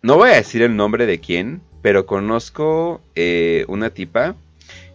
[0.00, 4.36] no voy a decir el nombre de quién, pero conozco eh, una tipa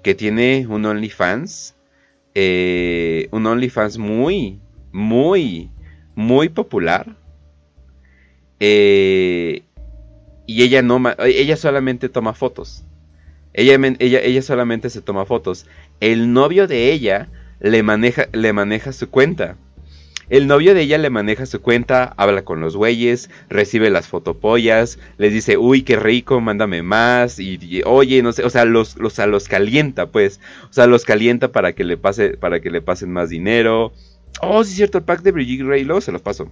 [0.08, 1.76] que tiene un OnlyFans,
[2.34, 4.62] eh, un OnlyFans muy,
[4.93, 5.70] muy,
[6.16, 7.18] muy popular.
[8.62, 9.64] Eh,
[10.45, 12.86] y ella no ella solamente toma fotos.
[13.51, 15.66] Ella, ella, ella solamente se toma fotos.
[15.99, 17.30] El novio de ella
[17.60, 19.58] le maneja, le maneja su cuenta.
[20.30, 25.00] El novio de ella le maneja su cuenta, habla con los güeyes, recibe las fotopollas,
[25.18, 29.18] les dice, uy, qué rico, mándame más, y, oye, no sé, o sea, los, los,
[29.18, 33.12] los calienta, pues, o sea, los calienta para que le pase, para que le pasen
[33.12, 33.94] más dinero.
[34.42, 36.52] Oh, sí es cierto, el pack de Brigitte Raylo se los paso.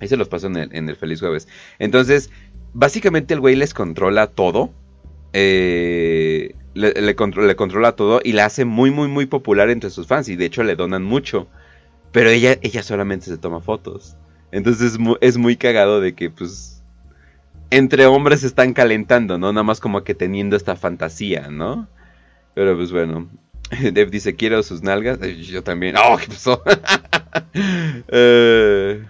[0.00, 1.48] Ahí se los paso en el, en el Feliz Jueves.
[1.78, 2.30] Entonces,
[2.72, 4.72] básicamente el güey les controla todo.
[5.32, 10.28] Eh, le, controla todo y la hace muy, muy, muy popular entre sus fans.
[10.28, 11.48] Y de hecho le donan mucho.
[12.14, 14.16] Pero ella, ella solamente se toma fotos.
[14.52, 16.80] Entonces es muy, cagado de que, pues,
[17.70, 19.52] entre hombres se están calentando, ¿no?
[19.52, 21.88] Nada más como que teniendo esta fantasía, ¿no?
[22.54, 23.28] Pero pues bueno.
[23.92, 25.18] Dev dice, quiero sus nalgas.
[25.38, 25.96] Yo también.
[25.96, 26.62] ¡Oh, qué pasó!
[28.08, 29.04] Eh,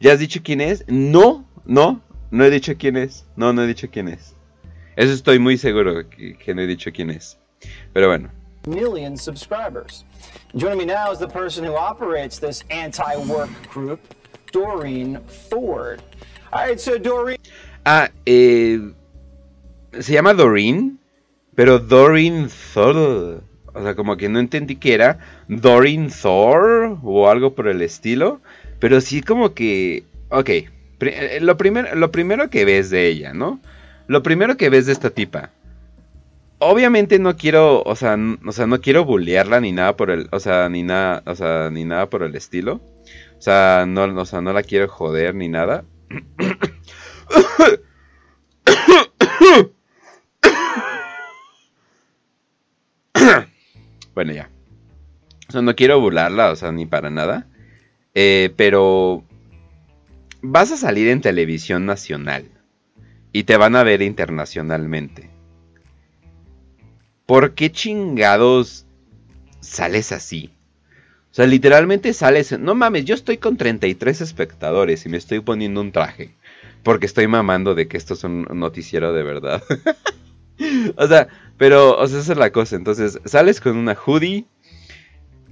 [0.00, 0.84] ¿Ya has dicho quién es?
[0.88, 2.00] No, no.
[2.30, 3.26] No he dicho quién es.
[3.36, 4.34] No, no he dicho quién es.
[4.96, 7.38] Eso estoy muy seguro que, que no he dicho quién es.
[7.92, 8.30] Pero bueno.
[8.66, 10.06] Million subscribers.
[10.56, 14.00] Joining me now is the person who operates this anti-work group,
[14.52, 15.20] Doreen
[15.50, 16.00] Ford.
[16.52, 17.38] All right, so Doreen.
[17.84, 18.78] Ah, eh,
[20.00, 20.98] se llama Doreen,
[21.54, 23.42] pero Doreen Thor.
[23.74, 25.18] O sea, como que no entendí qué era.
[25.48, 28.40] Doreen Thor o algo por el estilo.
[28.78, 30.04] Pero sí como que...
[30.28, 31.56] Ok, eh, lo,
[31.94, 33.60] lo primero que ves de ella, ¿no?
[34.06, 35.50] Lo primero que ves de esta tipa.
[36.58, 40.40] Obviamente no quiero, o sea, o sea, no quiero bullearla ni nada por el, o
[40.40, 42.80] sea, ni nada, o sea, ni nada por el estilo.
[43.38, 45.84] O sea, no, o sea, no la quiero joder ni nada.
[54.14, 54.48] bueno, ya.
[55.48, 57.46] O sea, no quiero burlarla, o sea, ni para nada.
[58.14, 59.24] Eh, pero
[60.40, 62.48] vas a salir en televisión nacional
[63.32, 65.33] y te van a ver internacionalmente.
[67.26, 68.86] ¿Por qué chingados
[69.60, 70.50] sales así?
[71.30, 72.58] O sea, literalmente sales...
[72.58, 76.34] No mames, yo estoy con 33 espectadores y me estoy poniendo un traje.
[76.82, 79.62] Porque estoy mamando de que esto es un noticiero de verdad.
[80.96, 82.76] o sea, pero, o sea, esa es la cosa.
[82.76, 84.46] Entonces, sales con una hoodie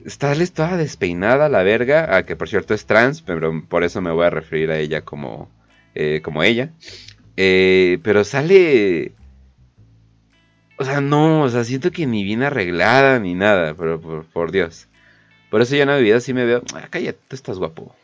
[0.04, 4.10] Está toda despeinada la verga, a que por cierto es trans, pero por eso me
[4.10, 5.48] voy a referir a ella como,
[5.94, 6.72] eh, como ella.
[7.36, 9.12] Eh, pero sale...
[10.82, 14.88] O sea, no, o sea, siento que ni bien arreglada ni nada, pero por, Dios.
[15.48, 17.94] Por eso ya en Navidad sí me veo, ah, cállate, tú estás guapo.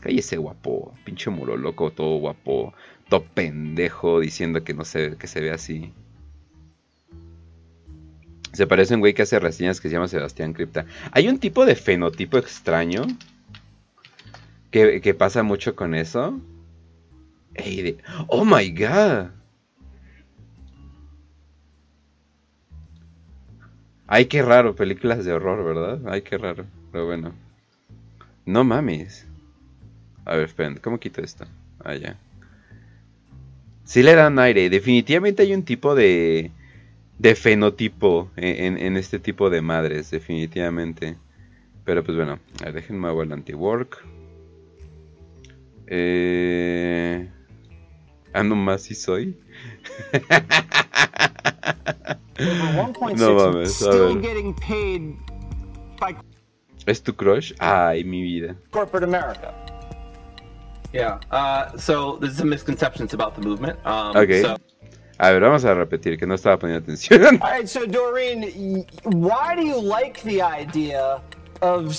[0.00, 2.74] Cállese guapo, pinche muro loco, todo guapo,
[3.08, 5.92] todo pendejo, diciendo que no se, que se ve así.
[8.52, 10.86] Se parece a un güey que hace reseñas que se llama Sebastián Cripta.
[11.10, 13.04] Hay un tipo de fenotipo extraño
[14.70, 16.40] que, que pasa mucho con eso.
[18.28, 19.41] oh my god.
[24.14, 26.02] Ay, qué raro, películas de horror, ¿verdad?
[26.06, 26.66] Ay, qué raro.
[26.92, 27.32] Pero bueno.
[28.44, 29.26] No mames.
[30.26, 31.46] A ver, esperen, ¿cómo quito esto?
[31.82, 32.18] Ah, ya.
[33.84, 34.68] Sí le dan aire.
[34.68, 36.50] Definitivamente hay un tipo de
[37.18, 41.16] de fenotipo en, este tipo de madres, definitivamente.
[41.86, 44.04] Pero pues bueno, a ver, déjenme el anti-work.
[45.86, 47.30] Eh,
[48.34, 49.38] ando más si soy.
[53.16, 54.16] no mames, a ver.
[56.86, 57.52] ¿Es tu crush?
[57.60, 58.56] Ay, mi vida.
[58.70, 59.54] Corporate America.
[60.92, 61.20] Yeah.
[61.30, 63.78] Uh, so there's some misconceptions about the movement.
[63.86, 64.42] Um, okay.
[64.42, 64.56] So
[65.18, 67.40] a ver, vamos a repetir que no estaba poniendo atención.
[67.40, 71.22] All right, so Doreen, why do you like the idea
[71.60, 71.96] of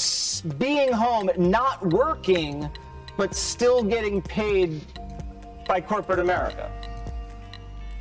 [0.57, 2.69] being home, not working,
[3.15, 4.81] but still getting paid
[5.67, 6.69] by corporate America?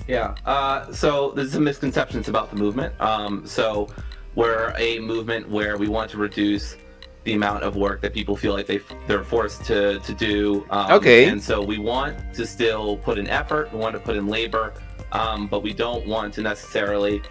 [0.08, 0.34] Yeah.
[0.44, 2.98] Uh, so there's some misconceptions about the movement.
[3.00, 3.88] Um, so
[4.34, 6.76] we're a movement where we want to reduce
[7.24, 10.66] the amount of work that people feel like they they're forced to to do.
[10.70, 11.28] Um, okay.
[11.28, 13.72] And so we want to still put in effort.
[13.72, 14.74] We want to put in labor
[15.12, 17.22] um, but we don't want to necessarily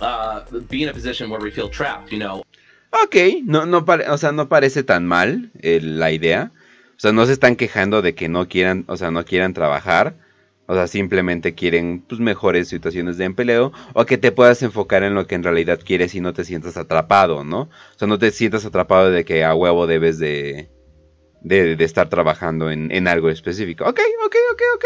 [0.00, 2.44] uh, be in a position where we feel trapped, you know.
[2.90, 6.52] Ok, no, no, o sea, no parece tan mal eh, la idea.
[6.96, 10.14] O sea, no se están quejando de que no quieran, o sea, no quieran trabajar.
[10.68, 15.14] O sea, simplemente quieren pues, mejores situaciones de empleo o que te puedas enfocar en
[15.14, 17.62] lo que en realidad quieres y no te sientas atrapado, ¿no?
[17.62, 20.68] O sea, no te sientas atrapado de que a huevo debes de,
[21.40, 23.84] de, de estar trabajando en, en, algo específico.
[23.84, 24.84] Ok, ok, ok, ok.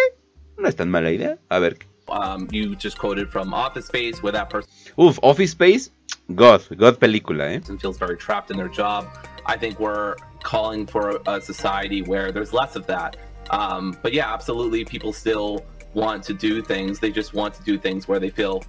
[0.58, 1.38] No es tan mala idea.
[1.48, 1.78] A ver,
[2.08, 4.70] Um, you just quoted from Office Space, where that person.
[4.98, 5.90] Uf, Office Space,
[6.34, 7.60] God, God película, eh?
[7.78, 9.06] Feels very trapped in their job.
[9.46, 13.16] I think we're calling for a, society where there's less of that.
[13.50, 15.64] Um, but yeah, absolutely, people still
[15.94, 16.98] want to do things.
[16.98, 18.62] They just want to do things where they feel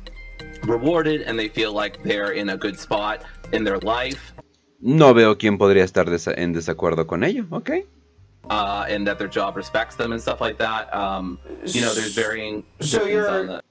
[0.63, 4.33] rewarded and they feel like they're in a good spot in their life.
[4.79, 7.71] No veo quién podría estar desa en desacuerdo con ello, ¿ok?
[8.49, 10.93] uh, and that their job respects them and stuff like that.
[10.93, 13.63] Um, you know, there's varying so on the...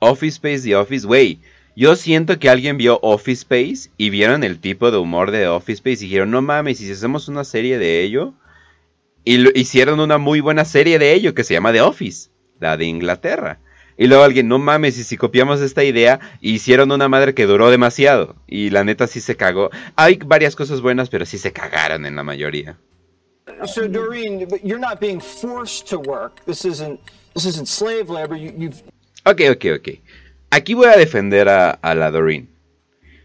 [0.00, 1.38] Office Space The Office, güey.
[1.74, 5.78] Yo siento que alguien vio Office Space y vieron el tipo de humor de Office
[5.78, 8.34] Space y dijeron, no mames, si hacemos una serie de ello.
[9.24, 12.28] Y lo, hicieron una muy buena serie de ello que se llama The Office,
[12.62, 13.58] la de Inglaterra.
[13.98, 17.70] Y luego alguien, no mames, y si copiamos esta idea, hicieron una madre que duró
[17.70, 18.36] demasiado.
[18.46, 19.70] Y la neta sí se cagó.
[19.96, 22.78] Hay varias cosas buenas, pero sí se cagaron en la mayoría.
[23.66, 26.44] So Doreen, but you're not being forced to work.
[26.46, 27.00] This isn't
[27.34, 28.36] this isn't slave labor.
[28.36, 28.82] You, you've
[29.24, 29.88] Ok, ok, ok.
[30.50, 32.48] Aquí voy a defender a, a la Doreen.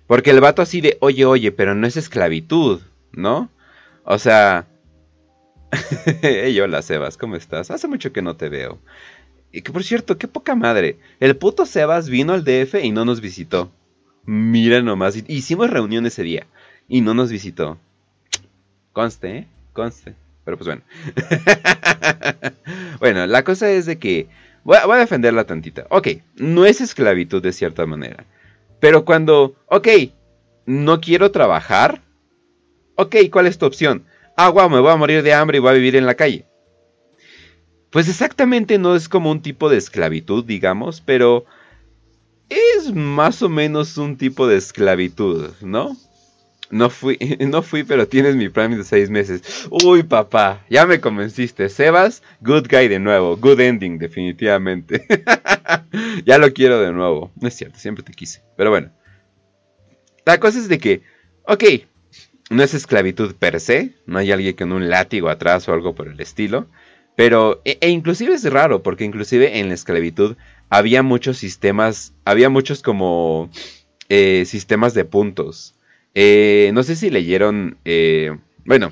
[0.05, 2.81] Porque el vato así de, oye, oye, pero no es esclavitud,
[3.11, 3.49] ¿no?
[4.03, 4.67] O sea...
[6.21, 7.71] hey, hola, Sebas, ¿cómo estás?
[7.71, 8.79] Hace mucho que no te veo.
[9.51, 10.97] Y que por cierto, qué poca madre.
[11.19, 13.71] El puto Sebas vino al DF y no nos visitó.
[14.25, 16.47] Mira nomás, hicimos reunión ese día
[16.87, 17.77] y no nos visitó.
[18.91, 19.47] Conste, ¿eh?
[19.73, 20.15] conste.
[20.43, 20.81] Pero pues bueno.
[22.99, 24.27] bueno, la cosa es de que...
[24.63, 25.87] Voy a, defenderla tantita.
[25.89, 28.25] Ok, no es esclavitud de cierta manera.
[28.79, 29.55] Pero cuando...
[29.67, 29.87] Ok,
[30.65, 32.01] no quiero trabajar.
[32.95, 34.03] Ok, ¿cuál es tu opción?
[34.35, 36.45] Ah, guau, me voy a morir de hambre y voy a vivir en la calle.
[37.89, 41.45] Pues exactamente no es como un tipo de esclavitud, digamos, pero
[42.49, 45.95] es más o menos un tipo de esclavitud, ¿no?
[46.69, 49.67] No fui, no fui, pero tienes mi Prime de seis meses.
[49.69, 51.69] Uy, papá, ya me convenciste.
[51.69, 53.37] Sebas, good guy de nuevo.
[53.37, 55.05] Good ending, definitivamente.
[56.25, 57.31] ya lo quiero de nuevo.
[57.39, 58.41] No es cierto, siempre te quise.
[58.55, 58.91] Pero bueno.
[60.25, 61.03] La cosa es de que,
[61.43, 61.63] ok,
[62.49, 63.93] no es esclavitud per se.
[64.05, 66.67] No hay alguien con un látigo atrás o algo por el estilo.
[67.17, 70.37] Pero, e, e inclusive es raro, porque inclusive en la esclavitud
[70.69, 73.49] había muchos sistemas, había muchos como
[74.07, 75.73] eh, sistemas de puntos
[76.19, 78.91] eh, no sé si leyeron, eh, bueno,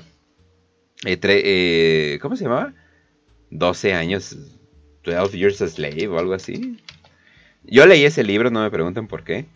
[1.04, 2.72] eh, ¿cómo se llamaba?
[3.50, 4.36] 12 años,
[5.02, 6.78] 12 Years a Slave o algo así.
[7.64, 9.46] Yo leí ese libro, no me pregunten por qué.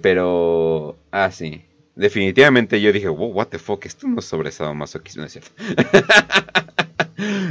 [0.00, 1.62] pero, ah, sí.
[1.94, 5.52] Definitivamente yo dije, wow, what the fuck, esto no es sobre masoquismo, ¿no es cierto?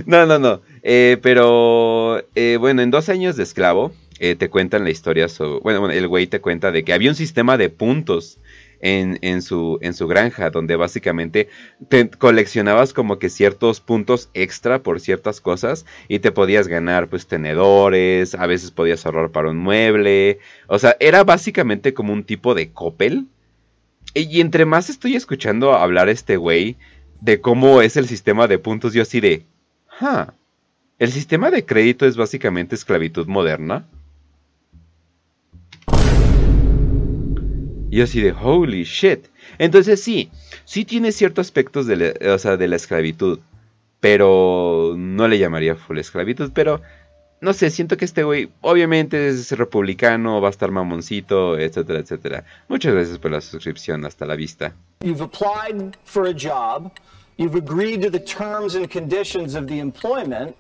[0.05, 0.61] no, no, no.
[0.84, 5.59] Eh, pero eh, bueno, en dos años de esclavo eh, te cuentan la historia sobre...
[5.61, 8.39] Bueno, bueno, el güey te cuenta de que había un sistema de puntos
[8.82, 11.49] en, en, su, en su granja, donde básicamente
[11.88, 17.28] te coleccionabas como que ciertos puntos extra por ciertas cosas y te podías ganar pues
[17.28, 22.53] tenedores, a veces podías ahorrar para un mueble, o sea, era básicamente como un tipo
[22.53, 23.28] de copel.
[24.13, 26.76] Y, entre más estoy escuchando hablar este güey
[27.22, 29.45] de cómo es el sistema de puntos, yo así de,
[30.02, 30.32] huh,
[30.99, 33.86] el sistema de crédito es básicamente esclavitud moderna.
[37.89, 39.28] Y así de, holy shit.
[39.58, 40.32] Entonces sí,
[40.64, 43.39] sí tiene ciertos aspectos de la, o sea, de la esclavitud.
[43.99, 46.52] Pero no le llamaría full esclavitud.
[46.54, 46.82] Pero
[47.41, 52.45] no sé, siento que este güey obviamente es republicano, va a estar mamoncito, etcétera, etcétera.
[52.70, 54.74] Muchas gracias por la suscripción, hasta la vista.
[55.04, 56.91] You've applied for a job,
[57.38, 60.56] you've agreed to the terms and conditions of the employment.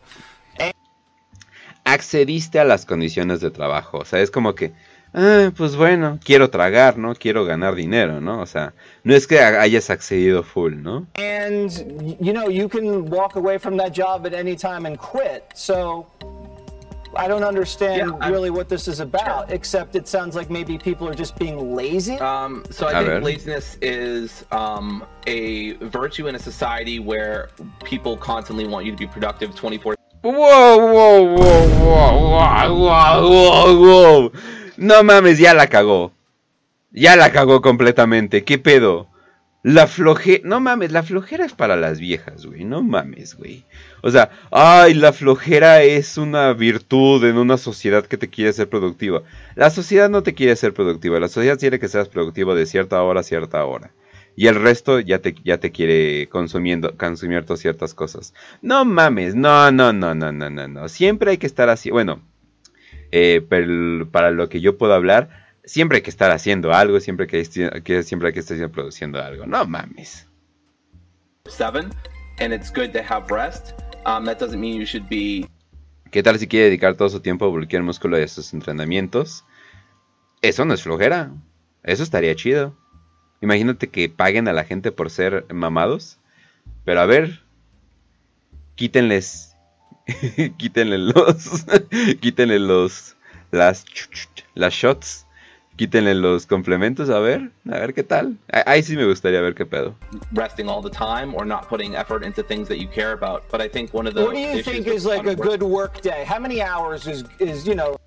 [1.83, 4.71] Accediste a las condiciones de trabajo, o sea, es como que
[5.13, 7.15] ah, pues bueno, quiero tragar, ¿no?
[7.15, 8.41] Quiero ganar dinero, ¿no?
[8.41, 11.07] O sea, no es que hayas accedido full, ¿no?
[11.15, 11.71] And
[12.19, 15.43] you know, you can walk away from that job at any time and quit.
[15.53, 16.07] So
[17.15, 19.55] I don't understand yeah, really what this is about, sure.
[19.55, 22.15] except it sounds like maybe people are just being lazy.
[22.19, 23.21] Um, so I a think ver.
[23.21, 27.49] laziness is um, a virtue in a society where
[27.83, 34.31] people constantly want you to be productive 24 Whoa, whoa, whoa, whoa, whoa, whoa, whoa.
[34.77, 36.11] No mames, ya la cagó.
[36.91, 38.43] Ya la cagó completamente.
[38.43, 39.10] ¿Qué pedo?
[39.63, 40.41] La flojera.
[40.43, 42.63] No mames, la flojera es para las viejas, güey.
[42.63, 43.63] No mames, güey.
[44.01, 48.69] O sea, ay, la flojera es una virtud en una sociedad que te quiere ser
[48.69, 49.21] productiva.
[49.55, 51.19] La sociedad no te quiere ser productiva.
[51.19, 53.91] La sociedad quiere que seas productivo de cierta hora a cierta hora.
[54.35, 58.33] Y el resto ya te, ya te quiere consumiendo, consumiendo ciertas cosas.
[58.61, 60.89] No mames, no, no, no, no, no, no, no.
[60.89, 61.91] Siempre hay que estar así.
[61.91, 62.21] Bueno,
[63.11, 63.45] eh,
[64.11, 67.43] para lo que yo puedo hablar, siempre hay que estar haciendo algo, siempre que,
[67.83, 69.45] que siempre hay que estar produciendo algo.
[69.45, 70.27] No mames.
[76.11, 79.45] ¿Qué tal si quiere dedicar todo su tiempo a bloquear el músculo de sus entrenamientos?
[80.41, 81.31] Eso no es flojera.
[81.83, 82.75] Eso estaría chido.
[83.41, 86.19] Imagínate que paguen a la gente por ser mamados.
[86.83, 87.43] Pero a ver,
[88.75, 89.51] quítenles
[90.57, 91.65] quítenle los.
[92.19, 93.15] quítenle los.
[93.51, 93.85] Las.
[94.55, 95.27] Las shots.
[95.81, 98.37] Quítenle los complementos, a ver, a ver qué tal.
[98.67, 99.95] Ahí sí me gustaría ver qué pedo.
[100.31, 103.41] Resting all the time or not putting effort into things that you care about.
[103.51, 105.99] But I think one of the What do you think is like a good work
[106.03, 106.23] day?
[106.23, 107.97] How many hours is, is you know?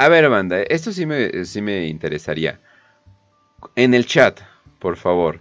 [0.00, 2.58] A ver, Amanda, esto sí me, sí me interesaría.
[3.76, 4.40] En el chat,
[4.80, 5.38] por favor,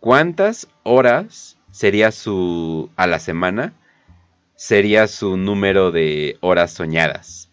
[0.00, 3.74] ¿cuántas horas sería su a la semana
[4.54, 7.45] sería su número de horas soñadas.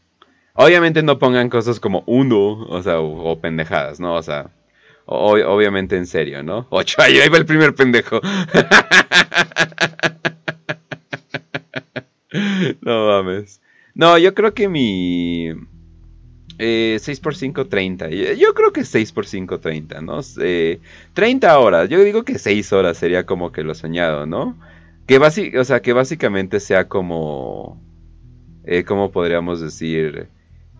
[0.56, 4.14] Obviamente no pongan cosas como uno, o sea, o, pendejadas, ¿no?
[4.14, 4.51] O sea,
[5.06, 6.68] obviamente en serio, ¿no?
[6.70, 8.22] Ocho, ahí va el primer pendejo.
[12.82, 13.62] no mames.
[13.95, 15.49] No, yo creo que mi...
[16.60, 18.10] Eh, 6 por 5, 30.
[18.10, 20.20] Yo creo que 6 por 5, 30, ¿no?
[20.39, 20.80] Eh,
[21.14, 21.89] 30 horas.
[21.89, 24.56] Yo digo que 6 horas sería como que lo soñado, ¿no?
[25.08, 27.82] Que, o sea, que básicamente sea como...
[28.66, 30.30] Eh, ¿Cómo podríamos decir?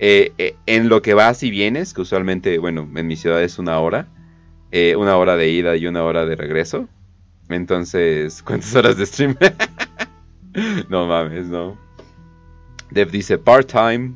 [0.06, 3.58] Eh, eh, en lo que vas y vienes, que usualmente, bueno, en mi ciudad es
[3.58, 4.10] una hora.
[4.70, 6.90] Eh, una hora de ida y una hora de regreso.
[7.48, 9.38] Entonces, ¿cuántas horas de stream?
[10.90, 11.78] no mames, no.
[12.92, 14.16] Dev dice part-time.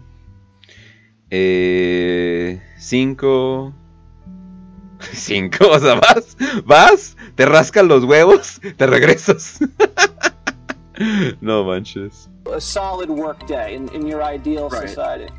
[1.30, 3.74] Eh, cinco.
[5.14, 6.36] Cinco, o sea, vas,
[6.66, 9.60] vas, te rascan los huevos, te regresas.
[11.40, 12.30] no manches.
[12.54, 14.90] A solid work day in, in your ideal right.
[14.90, 15.32] society.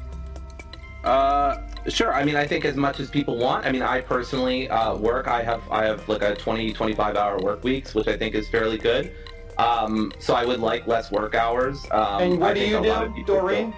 [1.08, 1.56] Uh,
[1.88, 2.12] sure.
[2.12, 3.64] I mean, I think as much as people want.
[3.64, 5.26] I mean, I personally uh, work.
[5.26, 8.48] I have I have like a 20, 25 hour work weeks, which I think is
[8.48, 9.12] fairly good.
[9.56, 11.78] Um, so I would like less work hours.
[11.90, 13.74] Um, and what I do you do, Doreen?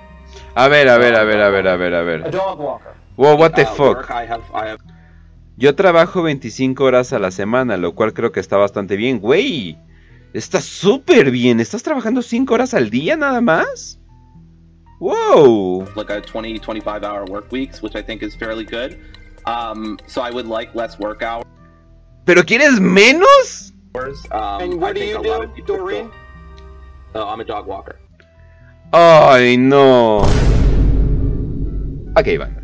[0.56, 2.26] A ver, a ver, a ver, a ver, a ver, a ver.
[2.26, 2.94] A dog walker.
[3.16, 3.96] Whoa, what the uh, fuck?
[3.96, 4.80] Work, I have, I have...
[5.56, 9.20] Yo trabajo 25 horas a la semana, lo cual creo que está bastante bien.
[9.20, 9.78] Güey,
[10.32, 11.60] está súper bien.
[11.60, 13.99] ¿Estás trabajando 5 horas al día nada más?
[15.00, 15.88] Wow.
[15.96, 18.98] Like a 20, 25 hour work weeks, which I think is fairly good.
[19.46, 21.44] Um, so I would like less work hours.
[22.24, 23.72] ¿Pero quieres menos?
[24.30, 26.10] Um, And what do you do, Doreen?
[27.14, 27.98] Oh, I'm a dog walker.
[28.92, 30.20] Ay, no.
[32.16, 32.60] Ok, bueno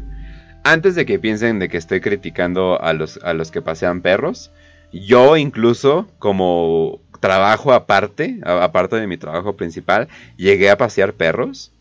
[0.66, 4.50] antes de que piensen de que estoy criticando a los, a los que pasean perros,
[4.92, 11.72] yo incluso como trabajo aparte, aparte de mi trabajo principal, llegué a pasear perros.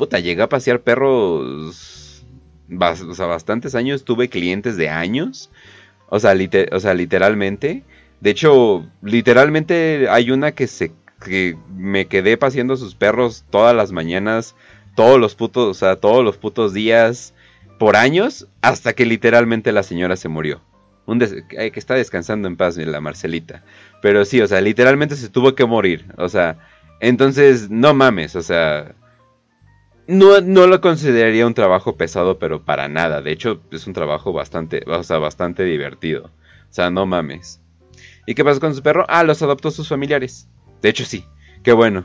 [0.00, 2.24] Puta, llegué a pasear perros.
[2.70, 4.02] O sea, bastantes años.
[4.02, 5.50] Tuve clientes de años.
[6.08, 6.34] O sea,
[6.72, 7.82] o sea, literalmente.
[8.22, 10.92] De hecho, literalmente hay una que se
[11.22, 14.56] que me quedé paseando sus perros todas las mañanas,
[14.96, 17.34] todos los putos, o sea, todos los putos días,
[17.78, 20.62] por años, hasta que literalmente la señora se murió.
[21.04, 23.64] Un que está descansando en paz la Marcelita.
[24.00, 26.06] Pero sí, o sea, literalmente se tuvo que morir.
[26.16, 26.56] O sea,
[27.00, 28.94] entonces, no mames, o sea,
[30.10, 33.22] no, no lo consideraría un trabajo pesado, pero para nada.
[33.22, 36.24] De hecho, es un trabajo bastante, o sea, bastante divertido.
[36.24, 37.60] O sea, no mames.
[38.26, 39.04] ¿Y qué pasó con su perro?
[39.08, 40.48] Ah, los adoptó sus familiares.
[40.82, 41.24] De hecho, sí.
[41.62, 42.04] Qué bueno.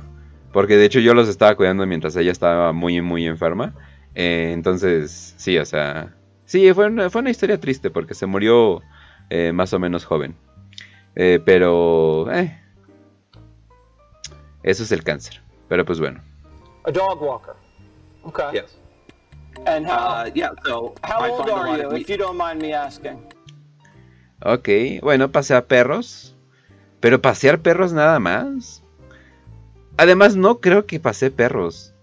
[0.54, 3.74] Porque de hecho yo los estaba cuidando mientras ella estaba muy, muy enferma.
[4.14, 6.16] Eh, entonces, sí, o sea...
[6.46, 8.82] Sí, fue una, fue una historia triste porque se murió
[9.30, 10.36] eh, más o menos joven.
[11.16, 12.28] Eh, pero...
[14.64, 15.42] eso es el cáncer.
[15.68, 16.22] Pero pues bueno.
[16.86, 17.65] A dog walker.
[18.26, 18.50] Okay.
[18.54, 18.76] Yes.
[19.66, 23.22] And how, uh, yeah, so how old are you, if you don't mind me asking?
[24.42, 26.36] Ok, bueno, pasé a perros.
[27.00, 28.84] Pero pasear perros nada más.
[29.98, 31.94] Además, no creo que pase perros.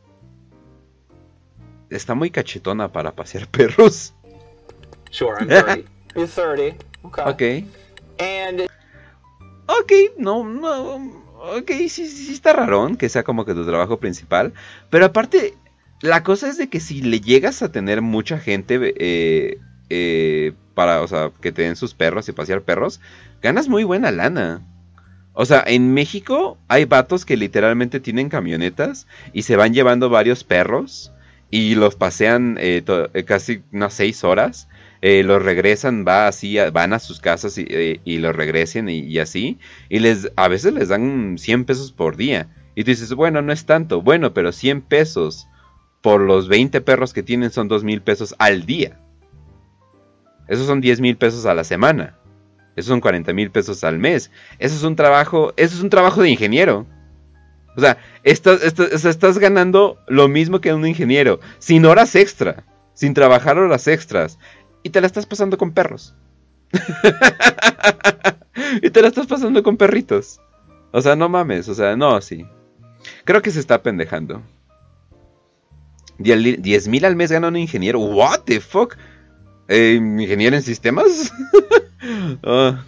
[1.91, 4.15] Está muy cachetona para pasear perros.
[5.11, 5.91] Sure, I'm 30.
[6.15, 6.85] You're 30.
[7.03, 7.25] Okay.
[7.27, 8.21] Ok.
[8.21, 8.63] And...
[9.67, 11.23] Ok, no, no.
[11.45, 14.53] Ok, sí, sí está raro que sea como que tu trabajo principal.
[14.91, 15.55] Pero aparte,
[16.03, 21.01] la cosa es de que si le llegas a tener mucha gente eh, eh, para,
[21.01, 23.01] o sea, que te den sus perros y pasear perros,
[23.41, 24.63] ganas muy buena lana.
[25.33, 30.43] O sea, en México hay vatos que literalmente tienen camionetas y se van llevando varios
[30.43, 31.13] perros
[31.51, 32.83] y los pasean eh,
[33.25, 34.69] casi unas seis horas.
[35.01, 39.59] Los regresan, va así, van a sus casas y, los regresen y, así.
[39.89, 42.49] Y les, a veces les dan 100 pesos por día.
[42.77, 44.01] Y tú dices, bueno, no es tanto.
[44.01, 45.49] Bueno, pero 100 pesos
[46.03, 48.99] por los 20 perros que tienen son 2 mil pesos al día.
[50.49, 52.19] Esos son 10 mil pesos a la semana.
[52.75, 54.31] Esos son 40 mil pesos al mes.
[54.59, 56.87] Eso es un trabajo, eso es un trabajo de ingeniero.
[57.77, 63.57] O sea, estás, estás, ganando lo mismo que un ingeniero, sin horas extra, sin trabajar
[63.57, 64.39] horas extras.
[64.83, 66.15] Y te la estás pasando con perros.
[68.83, 70.41] y te la estás pasando con perritos.
[70.91, 72.45] O sea, no mames, o sea, no, sí.
[73.25, 74.43] Creo que se está pendejando.
[76.23, 77.99] 10 mil al mes gana un ingeniero.
[78.01, 78.97] What the fuck?
[79.69, 81.33] Eh, ¿Ingeniero en sistemas?
[82.43, 82.83] Ah.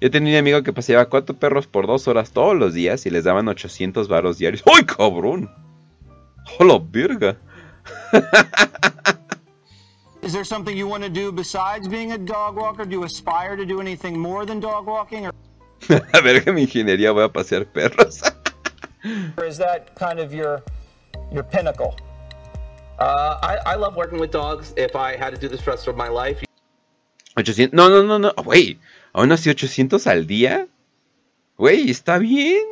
[0.00, 3.10] Yo tenía un amigo que paseaba cuatro perros por dos horas todos los días y
[3.10, 4.62] les daban 800 varos diarios.
[4.66, 5.50] ¡Ay, cabrón!
[6.58, 7.36] ¡Hola, verga!
[10.22, 12.84] Is there something you want to do besides being a dog walker?
[12.84, 15.26] Do you aspire to do anything more than dog walking?
[15.26, 15.32] Or...
[16.12, 18.22] a mi ingeniería voy a pasear perros.
[19.36, 20.62] or is that kind of your
[21.32, 21.94] your pinnacle?
[22.98, 24.72] Uh, I, I love working with dogs.
[24.76, 26.42] If I had to do this for the rest of my life.
[27.36, 27.72] 800.
[27.72, 28.32] No, no, no, no.
[28.32, 28.78] Güey.
[29.12, 30.68] Aún así 800 al día.
[31.56, 32.62] Güey, está bien.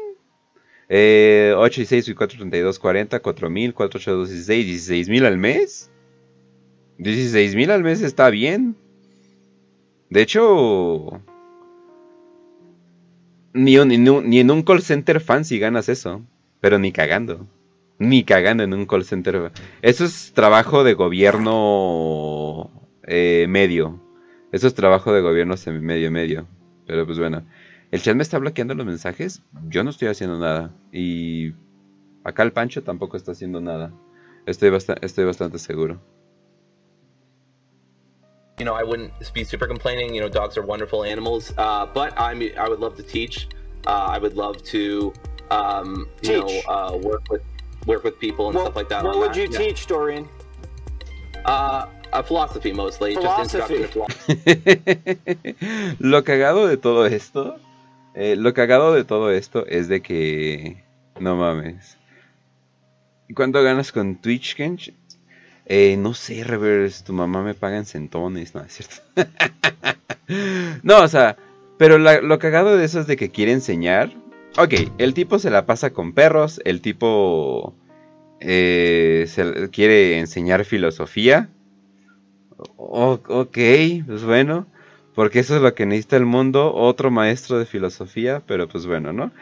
[0.88, 5.24] Eh, 8 y 6 y 4, 32, 40, 4000, 4, 8, 2, 16, 16 mil
[5.24, 5.90] al mes.
[6.98, 8.76] 16 mil al mes está bien.
[10.10, 11.20] De hecho,
[13.52, 16.22] ni, ni, ni, en un call center fancy ganas eso.
[16.60, 17.46] Pero ni cagando.
[17.98, 19.52] Ni cagando en un call center.
[19.82, 22.70] Eso es trabajo de gobierno
[23.04, 24.00] eh, medio.
[24.52, 26.46] Eso es trabajo de gobierno medio medio.
[26.86, 27.44] Pero pues bueno.
[27.94, 29.40] El chat me está bloqueando los mensajes.
[29.68, 30.74] Yo no estoy haciendo nada.
[30.90, 31.52] Y
[32.24, 33.92] acá el Pancho tampoco está haciendo nada.
[34.46, 36.00] Estoy, estoy bastante seguro.
[38.58, 40.12] You know, I wouldn't be super complaining.
[40.12, 41.52] You know, dogs are wonderful animals.
[41.56, 43.48] Uh, but I'm, I would love to teach.
[43.86, 45.12] Uh, I would love to,
[45.52, 47.42] um, you know, uh, work with
[47.86, 49.04] work with people and stuff like that.
[49.04, 50.28] What would you teach, Dorian?
[51.44, 53.84] Uh, a philosophy mostly, philosophy.
[55.98, 57.58] lo cagado de todo esto,
[58.14, 60.82] eh, lo cagado de todo esto es de que,
[61.18, 61.98] no mames.
[63.34, 64.92] ¿Cuánto ganas con Twitch, Kench?
[65.66, 68.96] Eh, no sé, Reverse, tu mamá me paga en centones, no, es cierto.
[70.82, 71.36] no, o sea,
[71.78, 74.12] pero lo cagado de eso es de que quiere enseñar
[74.56, 77.74] Ok, el tipo se la pasa con perros, el tipo
[78.38, 81.48] eh, se, quiere enseñar filosofía.
[82.76, 83.58] ok,
[84.06, 84.66] pues bueno,
[85.14, 89.12] porque eso es lo que necesita el mundo, otro maestro de filosofía, pero pues bueno,
[89.12, 89.32] ¿no?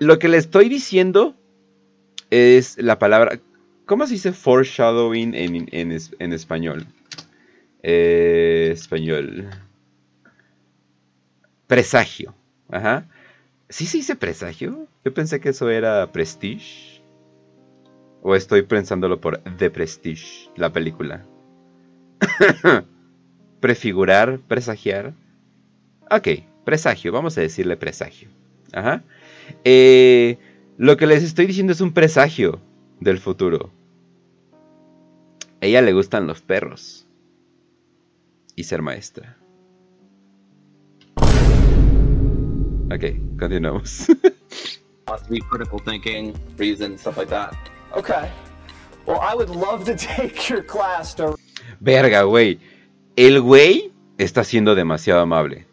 [0.00, 1.36] Lo que le estoy diciendo
[2.30, 3.38] es la palabra,
[3.84, 6.86] ¿cómo se dice foreshadowing en, en, español?
[7.84, 9.48] Eh, español.
[11.68, 12.34] Presagio
[12.68, 13.06] Ajá.
[13.68, 14.86] ¿Sí se dice presagio?
[15.04, 17.02] Yo pensé que eso era Prestige.
[18.22, 21.24] ¿O estoy pensándolo por The Prestige, la película?
[23.60, 25.14] Prefigurar, presagiar.
[26.10, 26.28] Ok,
[26.64, 28.28] presagio, vamos a decirle presagio.
[28.72, 29.02] Ajá.
[29.64, 30.38] Eh,
[30.76, 32.60] lo que les estoy diciendo es un presagio
[33.00, 33.70] del futuro.
[35.60, 37.06] A ella le gustan los perros.
[38.54, 39.36] Y ser maestra.
[42.92, 43.04] Ok,
[43.38, 44.08] continuamos.
[45.08, 47.54] Must be critical thinking, reason, stuff like that.
[47.96, 48.30] Okay.
[49.06, 51.36] Well, I would love to take your class to...
[51.80, 52.60] Verga, güey.
[53.16, 55.66] El güey está siendo demasiado amable.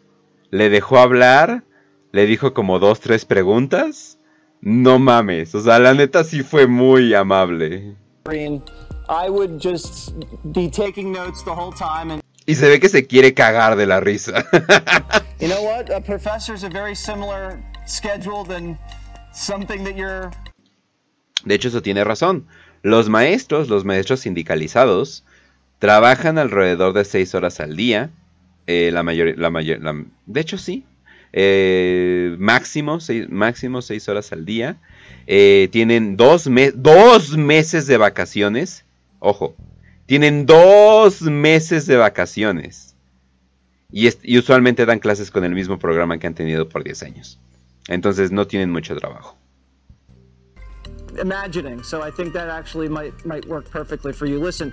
[0.50, 1.64] Le dejó hablar,
[2.12, 4.18] le dijo como dos, tres preguntas.
[4.60, 7.96] No mames, o sea, la neta sí fue muy amable.
[8.26, 10.14] I would just
[10.52, 13.86] be taking notes the whole time and y se ve que se quiere cagar de
[13.86, 14.44] la risa.
[15.40, 15.90] you know what?
[15.90, 18.78] A professor's a very similar schedule than
[19.32, 20.30] something that you're
[21.44, 22.46] De hecho, eso tiene razón.
[22.82, 25.24] Los maestros, los maestros sindicalizados,
[25.78, 28.10] trabajan alrededor de 6 horas al día.
[28.66, 29.80] Eh, la mayor, la mayor,
[30.26, 30.84] de hecho, sí.
[31.32, 34.76] Eh, máximo, seis, máximo 6 horas al día.
[35.26, 38.84] Eh, tienen dos, dos meses de vacaciones.
[39.18, 39.54] Ojo,
[40.06, 42.93] tienen dos meses de vacaciones.
[43.90, 47.38] Y, y, usualmente dan clases con el mismo programa que han tenido por 10 años.
[47.88, 49.36] Entonces no tienen mucho trabajo.
[51.20, 54.40] Imagining, so I think that actually might might work perfectly for you.
[54.40, 54.72] Listen,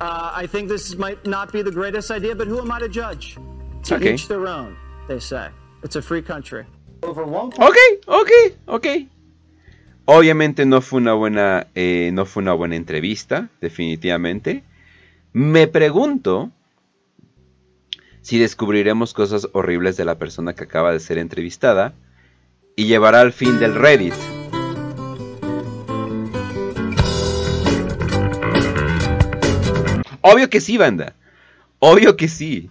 [0.00, 2.88] uh, I think this might not be the greatest idea, but who am I to
[2.88, 3.36] judge?
[3.84, 4.14] To okay.
[4.14, 4.76] each their own,
[5.06, 5.50] they say.
[5.82, 6.64] It's a free country.
[7.02, 7.76] Over one ok,
[8.06, 8.30] ok,
[8.66, 8.86] ok.
[10.04, 14.64] Obviamente no fue una buena, eh, no fue una buena entrevista, definitivamente.
[15.32, 16.50] Me pregunto
[18.22, 21.92] si descubriremos cosas horribles de la persona que acaba de ser entrevistada
[22.76, 24.14] y llevará al fin del Reddit.
[30.22, 31.14] Obvio que sí, banda.
[31.80, 32.70] Obvio que sí.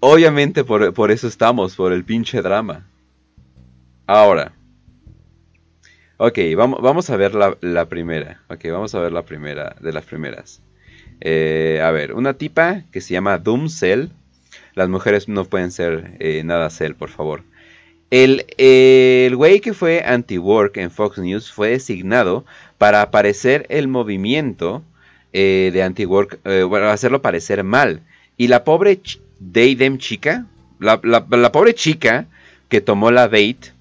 [0.00, 2.86] Obviamente por, por eso estamos, por el pinche drama.
[4.06, 4.52] Ahora.
[6.18, 8.42] Ok, vamos, vamos a ver la, la primera.
[8.48, 10.60] Ok, vamos a ver la primera de las primeras.
[11.20, 14.08] Eh, a ver, una tipa que se llama Doom Cell.
[14.74, 17.42] Las mujeres no pueden ser eh, nada Cell, por favor.
[18.10, 22.44] El, el güey que fue anti-work en Fox News fue designado
[22.78, 24.82] para aparecer el movimiento
[25.32, 28.02] eh, de anti-work, bueno, hacerlo parecer mal.
[28.36, 29.00] Y la pobre
[29.40, 30.46] Daydem chica,
[30.78, 31.00] la,
[31.52, 32.26] pobre chica
[32.68, 33.72] que tomó la bait,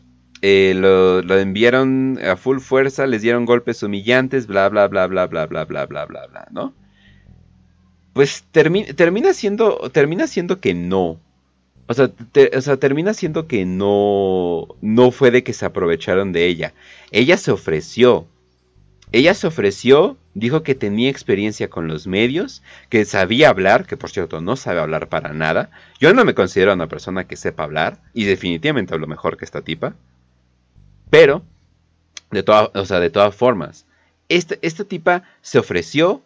[0.41, 5.45] lo, lo, enviaron a full fuerza, les dieron golpes humillantes, bla, bla, bla, bla, bla,
[5.45, 6.73] bla, bla, bla, bla, bla, ¿no?
[8.13, 11.19] Pues termina siendo, termina siendo que no.
[11.87, 12.11] O sea,
[12.55, 16.73] o sea, termina siendo que no, no fue de que se aprovecharon de ella.
[17.11, 18.27] Ella se ofreció.
[19.13, 24.09] Ella se ofreció, dijo que tenía experiencia con los medios, que sabía hablar, que por
[24.09, 25.69] cierto no sabe hablar para nada.
[25.99, 29.61] Yo no me considero una persona que sepa hablar, y definitivamente hablo mejor que esta
[29.61, 29.95] tipa.
[31.09, 31.43] Pero,
[32.31, 33.85] de, toda, o sea, de todas formas,
[34.29, 36.23] esta, esta tipa se ofreció,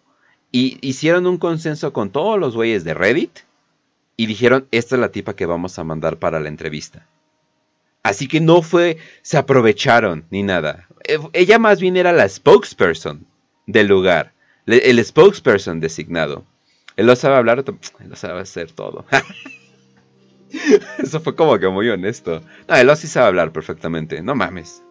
[0.56, 3.40] y hicieron un consenso con todos los güeyes de Reddit
[4.16, 7.06] y dijeron, esta es la tipa que vamos a mandar para la entrevista.
[8.04, 10.88] Así que no fue, se aprovecharon ni nada.
[11.04, 13.28] Eh, ella más bien era la spokesperson
[13.68, 14.32] del lugar,
[14.66, 16.46] el spokesperson designado.
[16.96, 19.04] Él lo sabe hablar, él lo sabe hacer todo.
[21.00, 22.42] Eso fue como que muy honesto.
[22.70, 24.82] No, él sí sabe hablar perfectamente, no mames.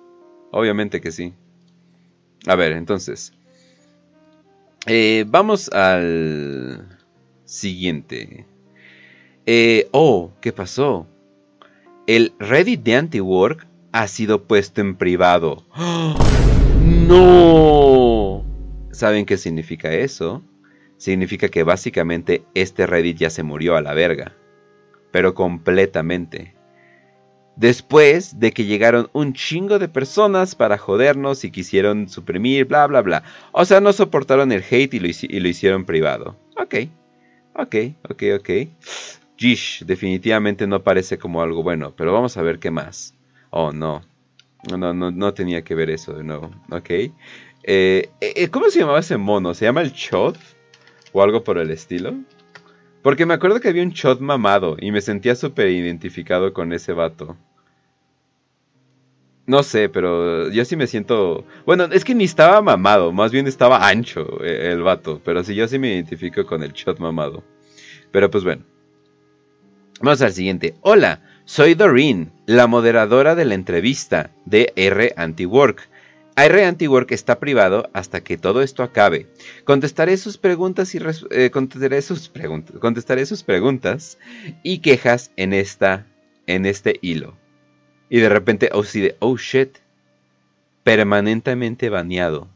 [0.50, 1.32] Obviamente que sí.
[2.46, 3.32] A ver, entonces.
[4.86, 6.98] Eh, vamos al
[7.44, 8.46] siguiente.
[9.46, 11.06] Eh, oh, ¿qué pasó?
[12.06, 15.64] El Reddit de Antiwork ha sido puesto en privado.
[17.08, 18.44] ¡No!
[18.90, 20.42] ¿Saben qué significa eso?
[20.98, 24.36] Significa que básicamente este Reddit ya se murió a la verga.
[25.10, 26.54] Pero completamente.
[27.56, 33.00] Después de que llegaron un chingo de personas para jodernos y quisieron suprimir, bla, bla,
[33.00, 33.22] bla.
[33.52, 35.00] O sea, no soportaron el hate y
[35.40, 36.36] lo, hicieron privado.
[36.56, 36.74] Ok,
[37.54, 37.76] ok,
[38.10, 38.50] ok, ok.
[39.36, 43.14] Gish, definitivamente no parece como algo bueno, pero vamos a ver qué más.
[43.50, 44.02] Oh, no.
[44.68, 46.50] No, no, no tenía que ver eso de nuevo.
[46.70, 46.90] Ok.
[47.66, 49.54] Eh, eh, ¿Cómo se llamaba ese mono?
[49.54, 50.36] ¿Se llama el Chod?
[51.12, 52.14] ¿O algo por el estilo?
[53.04, 56.94] Porque me acuerdo que había un shot mamado y me sentía súper identificado con ese
[56.94, 57.36] vato.
[59.44, 61.44] No sé, pero yo sí me siento...
[61.66, 65.20] Bueno, es que ni estaba mamado, más bien estaba ancho eh, el vato.
[65.22, 67.44] Pero sí, yo sí me identifico con el shot mamado.
[68.10, 68.64] Pero pues bueno.
[70.00, 70.74] Vamos al siguiente.
[70.80, 75.90] Hola, soy Doreen, la moderadora de la entrevista de R Antiwork.
[76.36, 79.28] R Antiwork está privado hasta que todo esto acabe.
[79.64, 80.98] Contestaré sus preguntas y
[81.30, 82.30] eh, contestaré, sus
[82.80, 84.18] contestaré sus preguntas
[84.62, 86.06] y quejas en esta
[86.46, 87.36] en este hilo.
[88.08, 88.84] Y de repente, oh,
[89.20, 89.78] oh shit,
[90.82, 92.48] permanentemente baneado.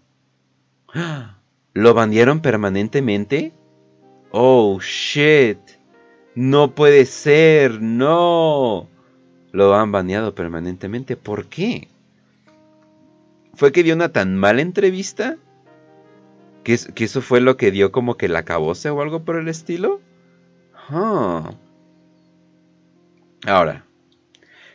[1.75, 3.53] ¿Lo banearon permanentemente?
[4.31, 5.59] Oh shit.
[6.35, 8.89] No puede ser, no.
[9.53, 11.17] Lo han baneado permanentemente.
[11.17, 11.89] ¿Por qué?
[13.59, 15.37] ¿Fue que dio una tan mala entrevista?
[16.63, 20.01] ¿Que, eso fue lo que dio como que la acabose o algo por el estilo?
[23.45, 23.85] Ahora,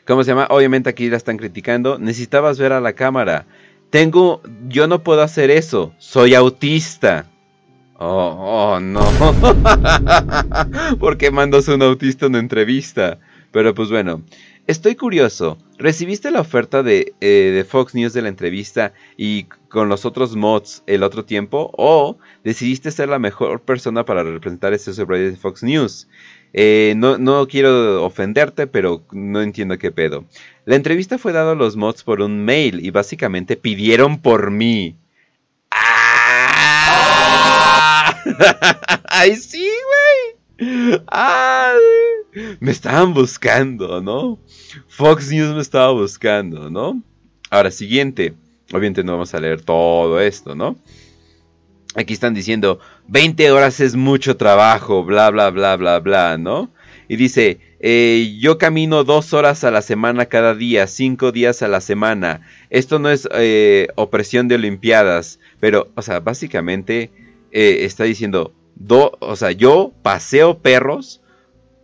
[0.06, 0.48] ¿cómo se llama?
[0.50, 1.98] Obviamente aquí la están criticando.
[1.98, 3.46] Necesitabas ver a la cámara.
[3.90, 5.94] Tengo, yo no puedo hacer eso.
[5.98, 7.28] Soy autista.
[7.98, 9.02] Oh, oh no.
[11.00, 13.18] ¿Por qué mandas a un autista una entrevista?
[13.54, 14.24] Pero pues bueno,
[14.68, 15.58] estoy curioso.
[15.78, 20.36] ¿Recibiste la oferta de, eh, de, Fox News de la entrevista y con los otros
[20.36, 21.72] mods el otro tiempo?
[21.78, 26.08] ¿O decidiste ser la mejor persona para representar este sobre de Fox News?
[26.54, 30.26] Eh, no, no, quiero ofenderte, pero no entiendo qué pedo.
[30.66, 34.96] La entrevista fue dada a los mods por un mail y básicamente pidieron por mí.
[35.72, 37.04] ¡Ah!
[39.10, 39.68] ¡Ay, sí,
[40.60, 41.02] güey!
[41.08, 42.03] ¡Ay!
[42.60, 44.40] Me estaban buscando, ¿no?
[44.88, 47.02] Fox News me estaba buscando, ¿no?
[47.50, 48.34] Ahora, siguiente.
[48.72, 50.78] Obviamente no vamos a leer todo esto, ¿no?
[51.96, 56.72] Aquí están diciendo, 20 horas es mucho trabajo, bla, bla, bla, bla, bla, ¿no?
[57.08, 61.68] Y dice, eh, yo camino dos horas a la semana cada día, cinco días a
[61.68, 62.42] la semana.
[62.72, 67.12] Esto no es eh, opresión de Olimpiadas, pero, o sea, básicamente
[67.52, 71.22] eh, está diciendo, do, o sea, yo paseo perros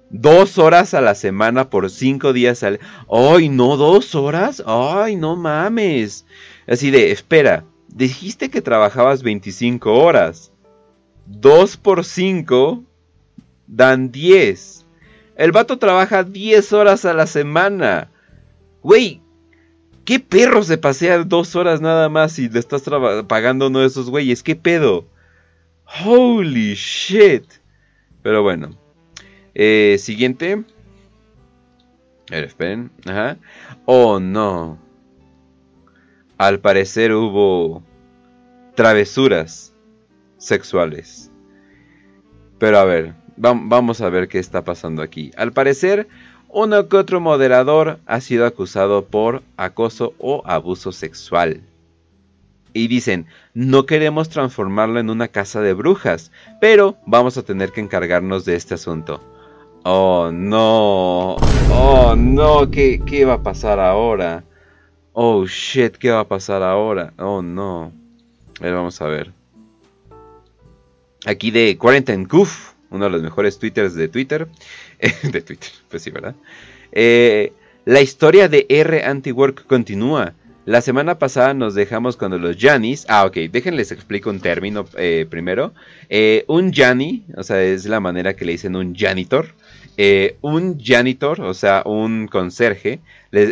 [0.10, 2.80] dos horas a la semana por cinco días al...
[3.11, 4.64] ¡Ay, no, dos horas!
[4.65, 6.26] ¡Ay, no mames!
[6.68, 10.52] Así de, espera, dijiste que trabajabas 25 horas.
[11.26, 12.84] 2 por 5
[13.68, 14.86] dan 10.
[15.36, 18.10] El vato trabaja 10 horas a la semana.
[18.81, 19.22] Güey,
[20.06, 22.84] ¿qué perro se pasea 2 horas nada más y le estás
[23.27, 24.41] pagando uno de esos güeyes?
[24.44, 25.06] ¿Qué pedo?
[26.03, 27.45] Holy shit.
[28.23, 28.78] Pero bueno.
[29.61, 30.64] Eh, siguiente.
[32.31, 32.91] Esperen.
[33.06, 33.38] Ajá.
[33.84, 34.80] Oh no.
[36.38, 37.84] Al parecer hubo
[38.76, 39.73] travesuras
[40.38, 41.30] sexuales.
[42.57, 45.31] Pero a ver, vamos a ver qué está pasando aquí.
[45.36, 46.07] Al parecer,
[46.48, 51.64] uno que otro moderador ha sido acusado por acoso o abuso sexual.
[52.72, 56.31] Y dicen, no queremos transformarlo en una casa de brujas,
[56.61, 59.22] pero vamos a tener que encargarnos de este asunto.
[59.84, 64.43] Oh no, oh no, ¿qué, qué va a pasar ahora?
[65.14, 67.14] Oh shit, ¿qué va a pasar ahora?
[67.18, 67.93] Oh no.
[68.60, 69.31] A ver, vamos a ver.
[71.26, 74.47] Aquí de Quarantine Goof, uno de los mejores twitters de Twitter.
[74.99, 76.35] de Twitter, pues sí, ¿verdad?
[76.91, 77.53] Eh,
[77.85, 80.34] la historia de R Antiwork continúa.
[80.65, 83.06] La semana pasada nos dejamos cuando los Janis.
[83.10, 85.73] Ah, ok, déjenles explico un término eh, primero.
[86.10, 89.56] Eh, un Jani, o sea, es la manera que le dicen un janitor.
[90.01, 93.01] Eh, un janitor, o sea, un conserje,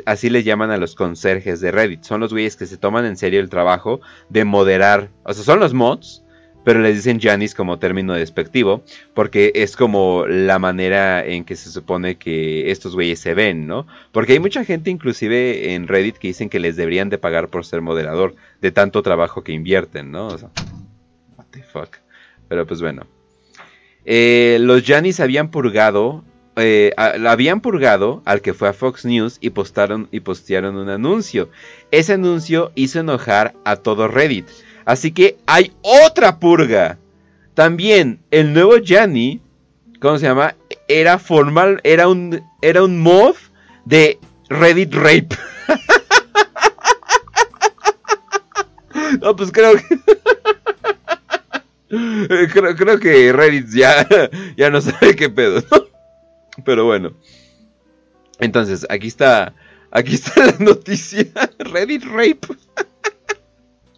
[0.05, 2.03] así le llaman a los conserjes de Reddit.
[2.03, 3.99] Son los güeyes que se toman en serio el trabajo
[4.29, 6.23] de moderar, o sea, son los mods,
[6.63, 8.81] pero les dicen Janis como término despectivo,
[9.13, 13.85] porque es como la manera en que se supone que estos güeyes se ven, ¿no?
[14.13, 17.65] Porque hay mucha gente inclusive en Reddit que dicen que les deberían de pagar por
[17.65, 20.27] ser moderador, de tanto trabajo que invierten, ¿no?
[20.27, 20.49] O sea,
[21.35, 21.97] what the fuck.
[22.47, 23.05] Pero pues bueno.
[24.05, 26.23] Eh, los Janis habían purgado
[26.57, 31.51] eh, habían purgado al que fue a Fox News y postaron y postearon un anuncio.
[31.91, 34.47] Ese anuncio hizo enojar a todo Reddit.
[34.84, 36.97] Así que hay otra purga.
[37.53, 39.39] También el nuevo Gianni,
[39.99, 40.55] ¿cómo se llama?
[40.88, 43.35] Era formal, era un era un mod
[43.85, 44.19] de
[44.49, 45.29] Reddit Rape.
[49.21, 49.84] no, pues creo que
[52.75, 54.05] creo, que Reddit ya,
[54.57, 55.96] ya no sabe qué pedo, ¿no?
[56.65, 57.13] Pero bueno.
[58.39, 59.55] Entonces, aquí está.
[59.91, 61.25] Aquí está la noticia.
[61.59, 62.47] Reddit Rape.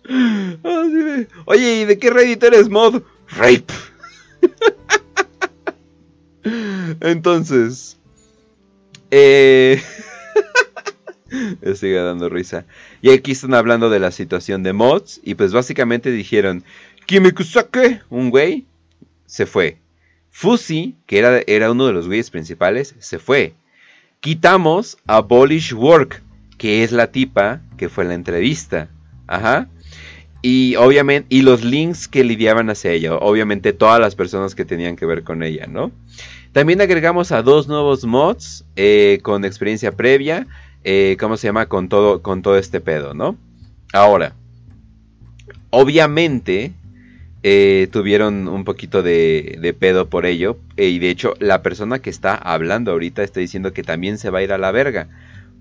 [1.46, 3.02] Oye, ¿y de qué Reddit eres mod?
[3.30, 3.74] Rape.
[7.02, 7.98] Entonces.
[9.12, 9.82] Eh.
[11.76, 12.66] Sigue dando risa.
[13.02, 15.22] Y aquí están hablando de la situación de mods.
[15.24, 16.64] Y pues básicamente dijeron:
[17.06, 18.66] Kimekusake, un güey,
[19.26, 19.78] se fue.
[20.32, 23.54] Fusi, que era, era uno de los güeyes principales, se fue.
[24.20, 26.22] Quitamos a Polish Work,
[26.58, 28.90] que es la tipa que fue la entrevista.
[29.28, 29.68] Ajá.
[30.42, 34.96] Y obviamente, y los links que lidiaban hacia ella, obviamente todas las personas que tenían
[34.96, 35.92] que ver con ella, ¿no?
[36.54, 40.48] También agregamos a dos nuevos mods eh, con experiencia previa,
[40.84, 41.68] eh, ¿cómo se llama?
[41.68, 43.38] Con todo, con todo este pedo, ¿no?
[43.92, 44.34] Ahora,
[45.70, 46.74] obviamente
[47.44, 52.36] eh, tuvieron un poquito de, pedo por ello, y de hecho la persona que está
[52.36, 55.08] hablando ahorita está diciendo que también se va a ir a la verga,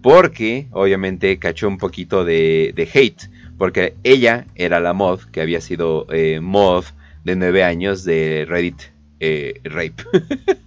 [0.03, 3.29] porque obviamente cachó un poquito de, de hate
[3.59, 6.85] porque ella era la mod que había sido eh, mod
[7.25, 8.81] de 9 años de Reddit
[9.19, 10.05] eh, Rape.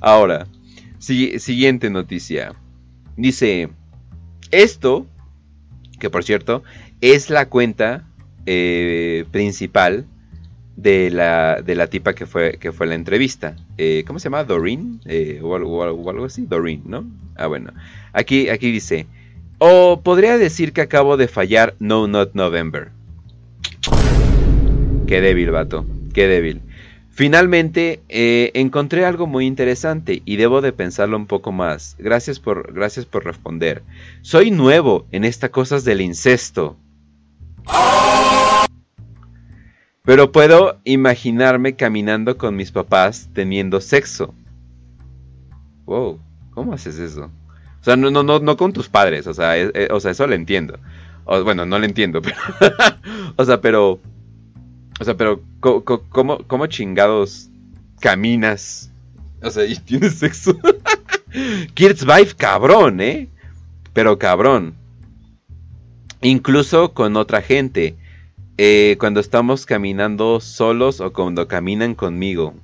[0.00, 0.48] Ahora,
[0.98, 2.54] siguiente noticia.
[3.16, 3.70] Dice,
[4.50, 5.06] esto,
[6.00, 6.64] que por cierto,
[7.00, 8.04] es la cuenta
[8.46, 10.06] eh, principal
[10.76, 13.56] de la, de la tipa que fue, que fue la entrevista.
[14.06, 14.44] ¿Cómo se llama?
[14.44, 15.00] Doreen,
[15.42, 16.46] o, o, algo así.
[16.46, 17.04] Doreen, ¿no?
[17.36, 17.72] Ah, bueno.
[18.12, 19.06] Aquí, aquí dice,
[19.58, 22.90] o podría decir que acabo de fallar No Not November.
[25.06, 25.86] Qué débil, vato.
[26.12, 26.62] Qué débil.
[27.10, 31.94] Finalmente eh, encontré algo muy interesante y debo de pensarlo un poco más.
[31.98, 33.82] Gracias por, gracias por responder.
[34.22, 36.76] Soy nuevo en estas cosas del incesto.
[40.04, 44.34] Pero puedo imaginarme caminando con mis papás teniendo sexo.
[45.86, 46.20] Wow,
[46.50, 47.30] ¿cómo haces eso?
[47.80, 49.54] O sea, no, no, no, no con tus padres, o sea,
[49.90, 50.78] o sea, eso lo entiendo.
[51.24, 52.36] Bueno, no lo entiendo, pero...
[53.36, 54.00] o sea, pero...
[55.00, 57.50] O sea, pero ¿cómo, cómo chingados
[58.00, 58.92] caminas?
[59.42, 60.56] O sea, y tienes sexo.
[61.74, 63.28] Vibe, cabrón, ¿eh?
[63.92, 64.74] Pero cabrón.
[66.24, 67.96] Incluso con otra gente.
[68.56, 72.54] Eh, cuando estamos caminando solos o cuando caminan conmigo.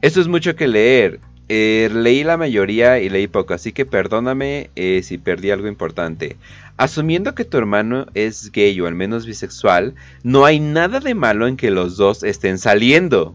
[0.00, 1.18] Esto es mucho que leer.
[1.48, 6.36] Eh, leí la mayoría y leí poco, así que perdóname eh, si perdí algo importante.
[6.76, 11.48] Asumiendo que tu hermano es gay o al menos bisexual, no hay nada de malo
[11.48, 13.34] en que los dos estén saliendo.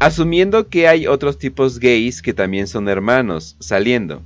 [0.00, 4.22] Asumiendo que hay otros tipos gays que también son hermanos, saliendo.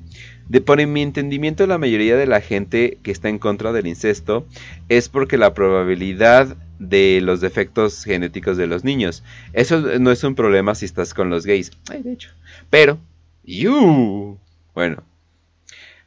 [0.49, 4.47] De por mi entendimiento, la mayoría de la gente que está en contra del incesto
[4.89, 9.25] es porque la probabilidad de los defectos genéticos de los niños.
[9.53, 11.73] Eso no es un problema si estás con los gays.
[11.91, 12.31] Ay, de hecho.
[12.71, 13.01] Pero,
[13.43, 14.39] you.
[14.77, 15.03] Bueno.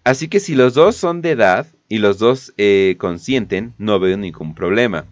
[0.05, 4.15] Así que si los dos son de edad y los dos eh, consienten, no veo
[4.15, 5.03] ningún problema.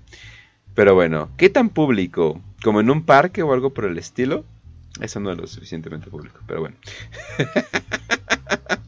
[0.76, 2.42] Pero bueno, ¿qué tan público?
[2.66, 4.44] ¿Como en un parque o algo por el estilo?
[5.00, 6.76] Eso no es lo suficientemente público, pero bueno.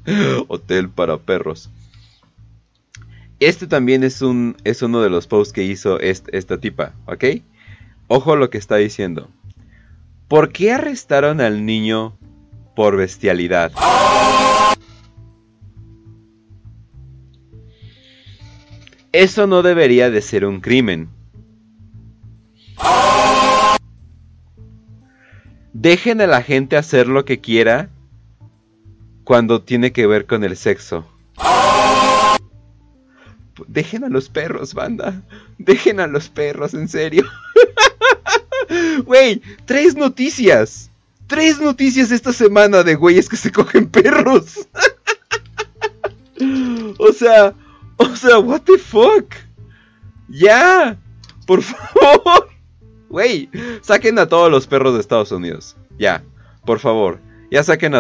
[0.47, 1.69] Hotel para perros.
[3.39, 7.23] Este también es, un, es uno de los posts que hizo esta tipa, ¿ok?
[8.07, 9.29] Ojo lo que está diciendo.
[10.27, 12.17] ¿Por qué arrestaron al niño
[12.75, 13.71] por bestialidad?
[19.11, 21.09] Eso no debería de ser un crimen.
[25.79, 27.91] Dejen a la gente hacer lo que quiera
[29.23, 31.05] cuando tiene que ver con el sexo.
[33.67, 35.21] Dejen a los perros, banda.
[35.59, 37.25] Dejen a los perros, en serio.
[39.05, 40.89] Wey, tres noticias.
[41.27, 44.67] Tres noticias esta semana de güeyes que se cogen perros.
[46.97, 47.53] o sea,
[47.97, 49.31] o sea, what the fuck.
[50.27, 50.97] Ya,
[51.45, 52.56] por favor.
[53.09, 53.49] Wey,
[53.81, 55.77] saquen a todos los perros de Estados Unidos.
[55.97, 56.23] Ya,
[56.65, 57.19] por favor.
[57.49, 57.99] Ya saquen a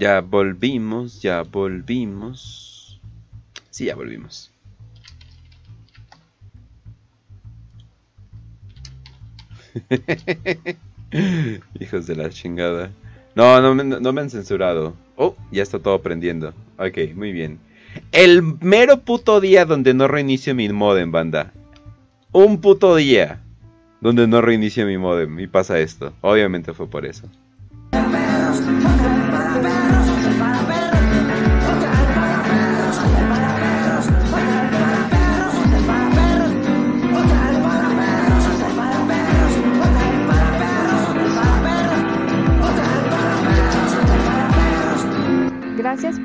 [0.00, 2.98] Ya volvimos, ya volvimos.
[3.68, 4.50] Sí, ya volvimos.
[11.78, 12.90] Hijos de la chingada.
[13.34, 14.94] No, no, no, me han censurado.
[15.16, 16.54] Oh, ya está todo prendiendo.
[16.78, 17.58] Ok, muy bien.
[18.10, 21.52] El mero puto día donde no reinicio mi modem, banda.
[22.32, 23.42] Un puto día
[24.00, 26.14] donde no reinicio mi modem y pasa esto.
[26.22, 27.28] Obviamente fue por eso.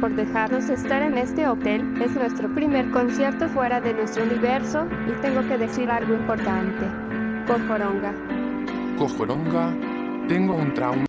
[0.05, 1.81] Por dejarnos estar en este hotel.
[1.99, 6.85] Es nuestro primer concierto fuera de nuestro universo y tengo que decir algo importante.
[7.47, 8.13] Cojoronga.
[8.99, 10.27] Cojoronga.
[10.27, 11.07] Tengo un trauma.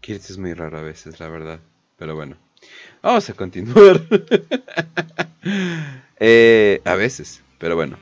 [0.00, 1.58] Kirs es muy raro a veces, la verdad.
[1.96, 2.36] Pero bueno.
[3.02, 4.00] Vamos a continuar.
[6.20, 7.96] Eh, a veces, pero bueno.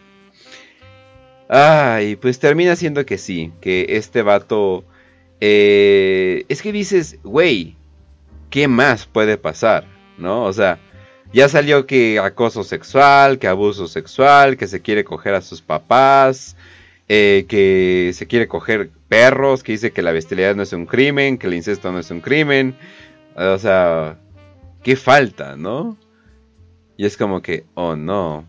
[1.48, 4.84] Ay, pues termina siendo que sí, que este vato...
[5.40, 7.76] Eh, es que dices, güey,
[8.50, 9.84] ¿qué más puede pasar?
[10.18, 10.44] ¿No?
[10.44, 10.78] O sea,
[11.32, 16.56] ya salió que acoso sexual, que abuso sexual, que se quiere coger a sus papás,
[17.08, 21.38] eh, que se quiere coger perros, que dice que la bestialidad no es un crimen,
[21.38, 22.76] que el incesto no es un crimen.
[23.36, 24.18] O sea,
[24.82, 25.96] ¿qué falta, no?
[26.96, 28.48] Y es como que, oh no.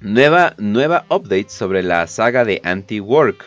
[0.00, 3.44] Nueva, nueva update sobre la saga de Anti-Work.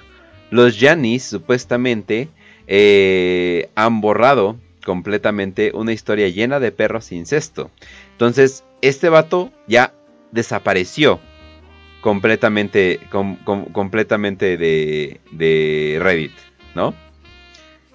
[0.51, 2.29] Los Janis supuestamente
[2.67, 7.71] eh, han borrado completamente una historia llena de perros incesto.
[8.11, 9.93] Entonces, este vato ya
[10.31, 11.19] desapareció
[12.01, 12.99] completamente,
[13.71, 16.33] completamente de, de Reddit,
[16.75, 16.93] ¿no?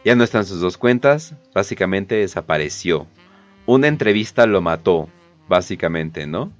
[0.05, 3.06] Ya no están sus dos cuentas, básicamente desapareció.
[3.66, 5.10] Una entrevista lo mató,
[5.48, 6.52] básicamente, ¿no?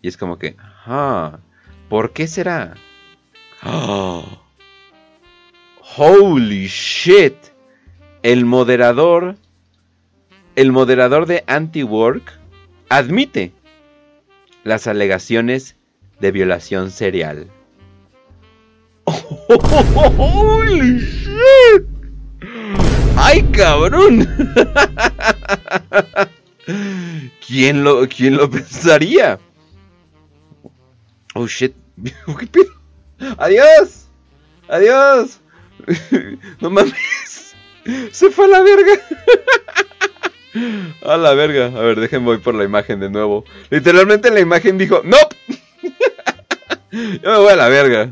[0.00, 1.40] Y es como que, ah,
[1.90, 2.74] ¿por qué será?
[5.96, 7.34] holy shit.
[8.22, 9.36] El moderador,
[10.56, 12.32] el moderador de Anti-Work
[12.88, 13.52] admite
[14.64, 15.76] las alegaciones
[16.18, 17.48] de violación serial.
[20.18, 21.84] ¡Holy shit!
[23.16, 24.26] ¡Ay, cabrón!
[27.46, 29.38] ¿Quién lo, quién lo pensaría?
[31.34, 31.74] Oh shit.
[33.38, 34.06] Adiós.
[34.68, 35.40] Adiós.
[36.60, 37.54] No mames.
[38.10, 38.92] Se fue a la verga.
[41.02, 41.66] A la verga.
[41.66, 43.44] A ver, déjenme voy por la imagen de nuevo.
[43.70, 45.16] Literalmente la imagen dijo, ¡No!
[46.92, 48.10] Yo me voy a la verga.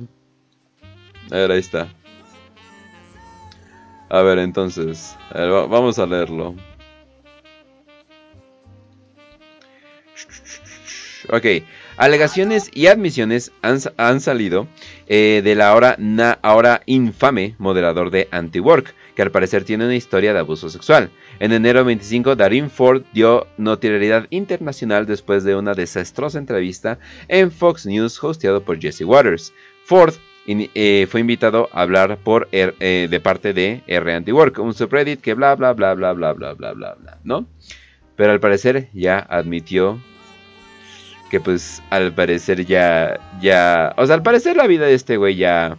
[1.31, 1.89] A ver, ahí está.
[4.09, 5.17] A ver, entonces.
[5.33, 6.55] vamos a leerlo.
[11.31, 11.47] Ok.
[11.97, 14.67] Alegaciones y admisiones han, salido
[15.07, 15.97] eh, de la ahora,
[16.43, 21.11] ahora infame moderador de Anti-Work, que al parecer tiene una historia de abuso sexual.
[21.39, 27.87] En enero 25, Darin Ford dio notoriedad internacional después de una desastrosa entrevista en Fox
[27.87, 29.53] News hosteado por Jesse Waters.
[29.85, 30.15] Ford
[30.47, 35.35] eh, fue invitado a hablar por eh, de parte de R Anti-Work, un subreddit que
[35.35, 37.47] bla bla bla bla bla bla bla bla bla, ¿no?
[38.17, 39.99] Pero al parecer ya admitió
[41.31, 45.37] que pues al parecer ya, ya, o sea, al parecer la vida de este güey
[45.37, 45.79] ya,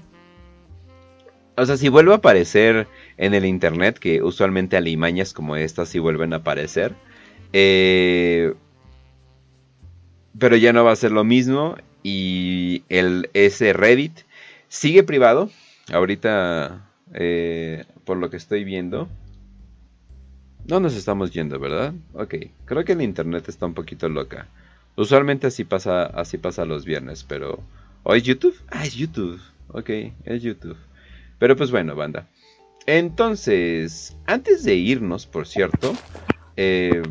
[1.56, 2.88] o sea, si vuelve a aparecer
[3.18, 6.96] en el internet, que usualmente alimañas como estas sí vuelven a aparecer,
[7.54, 8.54] eh,
[10.38, 14.20] pero ya no va a ser lo mismo y el, ese Reddit
[14.68, 15.50] sigue privado,
[15.92, 19.08] ahorita, eh, por lo que estoy viendo.
[20.68, 21.94] No nos estamos yendo, ¿verdad?
[22.14, 22.36] Ok,
[22.66, 24.48] creo que el internet está un poquito loca.
[24.96, 27.64] Usualmente así pasa, así pasa los viernes, pero...
[28.04, 28.56] ¿O es YouTube?
[28.70, 29.40] Ah, es YouTube.
[29.70, 29.90] Ok,
[30.26, 30.78] es YouTube.
[31.40, 32.28] Pero pues bueno, banda.
[32.86, 35.94] Entonces, antes de irnos, por cierto...
[36.58, 37.02] Eh,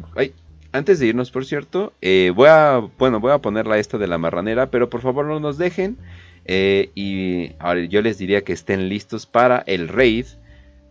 [0.73, 4.19] antes de irnos, por cierto, eh, voy a, bueno, voy a ponerla esta de la
[4.19, 5.99] marranera, pero por favor no nos dejen.
[6.47, 10.27] Eh, y ahora yo les diría que estén listos para el raid.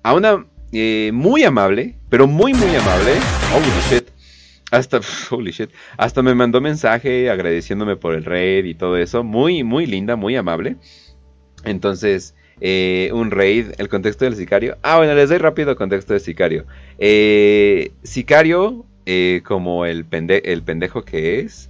[0.04, 0.46] A una
[1.12, 3.12] muy amable, pero muy muy amable.
[3.54, 4.10] Oh shit.
[4.72, 9.24] Hasta, holy shit, hasta me mandó mensaje agradeciéndome por el raid y todo eso.
[9.24, 10.78] Muy, muy linda, muy amable.
[11.64, 14.78] Entonces, eh, un raid, el contexto del sicario.
[14.84, 16.66] Ah, bueno, les doy rápido el contexto del sicario.
[16.98, 21.70] Eh, sicario, eh, como el, el pendejo que es,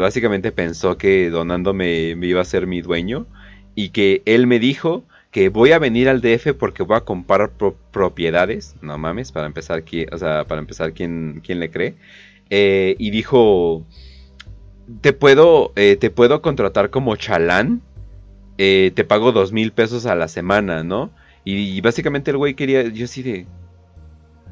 [0.00, 3.26] básicamente pensó que donándome me iba a ser mi dueño.
[3.74, 7.52] Y que él me dijo que voy a venir al DF porque voy a comprar
[7.90, 9.82] propiedades, no mames, para empezar,
[10.12, 11.94] o sea, para empezar, ¿quién, quién le cree?
[12.50, 13.86] Y dijo,
[15.00, 17.80] te puedo, te puedo contratar como chalán,
[18.64, 21.10] eh, te pago dos mil pesos a la semana, ¿no?
[21.44, 23.46] Y, básicamente el güey quería, yo sí de...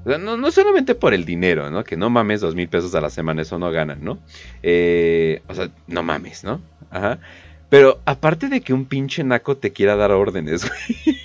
[0.05, 1.85] No, no, solamente por el dinero, ¿no?
[1.85, 4.13] Que no mames dos mil pesos a la semana, eso no ganan, ¿no?
[4.15, 6.61] o sea, no mames, ¿no?
[6.91, 7.21] Ajá.
[7.69, 11.17] Pero aparte de que un pinche naco te quiera dar órdenes, güey.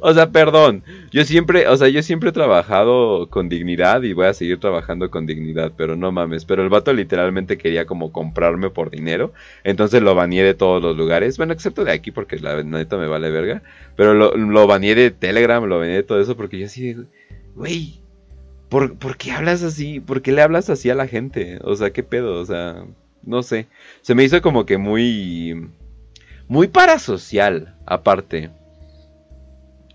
[0.00, 0.82] O sea, perdón.
[1.10, 5.10] Yo siempre, o sea, yo siempre he trabajado con dignidad y voy a seguir trabajando
[5.10, 6.44] con dignidad, pero no mames.
[6.44, 9.32] Pero el vato literalmente quería como comprarme por dinero.
[9.64, 11.36] Entonces lo baneé de todos los lugares.
[11.36, 13.62] Bueno, excepto de aquí porque la neta me vale verga.
[13.96, 16.96] Pero lo, lo baneé de Telegram, lo baneé de todo eso porque yo así,
[17.54, 18.06] güey.
[18.68, 20.00] ¿por, ¿por qué hablas así?
[20.00, 21.58] ¿Por qué le hablas así a la gente?
[21.62, 22.40] O sea, ¿qué pedo?
[22.40, 22.84] O sea,
[23.22, 23.66] no sé.
[24.02, 25.68] Se me hizo como que muy...
[26.48, 28.50] Muy parasocial, aparte.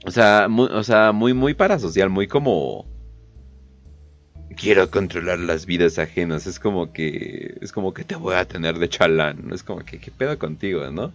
[0.06, 2.86] O sea, muy, o sea, muy, muy parasocial, muy como...
[4.57, 6.45] Quiero controlar las vidas ajenas.
[6.45, 7.57] Es como que...
[7.61, 9.49] Es como que te voy a tener de chalán.
[9.53, 11.14] Es como que, ¿qué pedo contigo, no?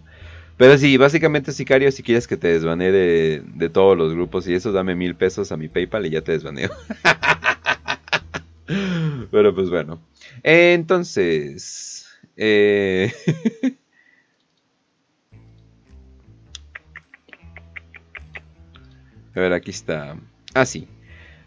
[0.57, 4.55] Pero sí, básicamente, Sicario, si quieres que te desbanee de, de todos los grupos y
[4.55, 6.71] eso, dame mil pesos a mi PayPal y ya te desbaneo.
[9.31, 10.01] Pero pues bueno.
[10.43, 12.07] Entonces...
[12.35, 13.13] Eh...
[19.37, 20.17] A ver, aquí está.
[20.55, 20.87] Ah, sí.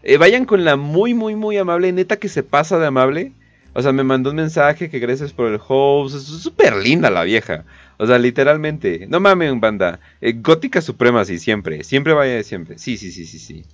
[0.05, 1.91] Eh, vayan con la muy, muy, muy amable.
[1.91, 3.33] Neta que se pasa de amable.
[3.73, 6.15] O sea, me mandó un mensaje que gracias por el host.
[6.15, 7.65] Es súper linda la vieja.
[7.99, 9.09] O sea, literalmente.
[9.09, 9.99] No mames, banda.
[10.21, 11.83] Eh, gótica suprema, sí, siempre.
[11.83, 12.79] Siempre vaya de siempre.
[12.79, 13.65] Sí, sí, sí, sí, sí.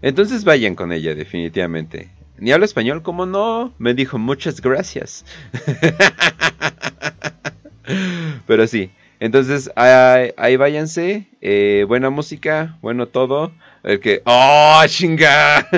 [0.00, 2.08] Entonces vayan con ella, definitivamente.
[2.40, 3.74] Ni habla español, ¿cómo no?
[3.78, 5.26] Me dijo muchas gracias.
[8.46, 8.90] Pero sí,
[9.20, 11.26] entonces ahí, váyanse.
[11.42, 13.52] Eh, buena música, bueno todo.
[13.82, 14.22] El que.
[14.24, 15.68] ¡Oh, chinga!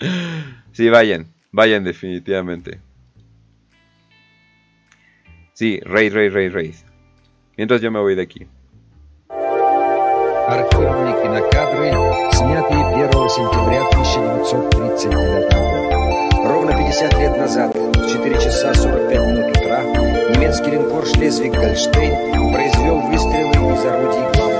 [0.72, 2.80] sí, vayan, vayan definitivamente.
[5.52, 6.74] Sí, rey, rey, rey, rey.
[7.56, 8.48] Mientras yo me voy de aquí.
[10.48, 11.92] Архивные кинокадры,
[12.32, 16.48] снятые 1 сентября 1939 года.
[16.48, 19.82] Ровно 50 лет назад, в 4 часа 45 минут утра,
[20.34, 24.51] немецкий линкор «Шлезвиг-Гольштейн» произвел выстрелы из орудий